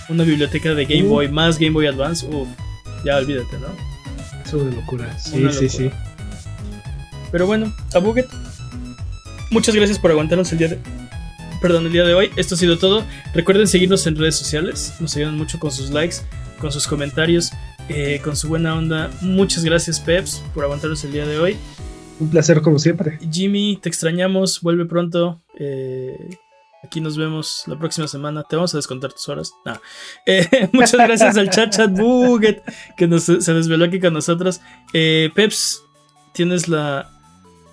[0.09, 2.49] una biblioteca de Game Boy más Game Boy Advance, uff,
[3.05, 3.69] ya olvídate, ¿no?
[4.45, 5.19] Es una locura.
[5.19, 5.91] Sí, sí, sí.
[7.33, 8.29] Pero bueno, a Buget,
[9.51, 10.79] muchas gracias por aguantarnos el día de.
[11.61, 12.31] Perdón, el día de hoy.
[12.37, 13.05] Esto ha sido todo.
[13.35, 14.95] Recuerden seguirnos en redes sociales.
[15.01, 16.17] Nos ayudan mucho con sus likes,
[16.61, 17.51] con sus comentarios,
[17.89, 19.11] eh, con su buena onda.
[19.21, 21.57] Muchas gracias, Peps, por aguantarnos el día de hoy.
[22.21, 23.19] Un placer como siempre.
[23.31, 24.61] Jimmy, te extrañamos.
[24.61, 25.43] Vuelve pronto.
[25.59, 26.17] Eh,
[26.87, 28.45] Aquí nos vemos la próxima semana.
[28.45, 29.53] Te vamos a descontar tus horas.
[30.27, 32.63] Eh, muchas gracias al chat chat Buget
[32.97, 34.61] que se desveló aquí con nosotros.
[34.93, 35.83] Eh, Peps,
[36.33, 37.11] tienes la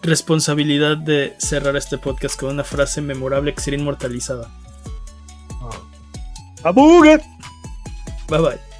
[0.01, 4.49] responsabilidad de cerrar este podcast con una frase memorable que sería inmortalizada.
[6.63, 7.23] A Buget.
[8.29, 8.72] Bye bye.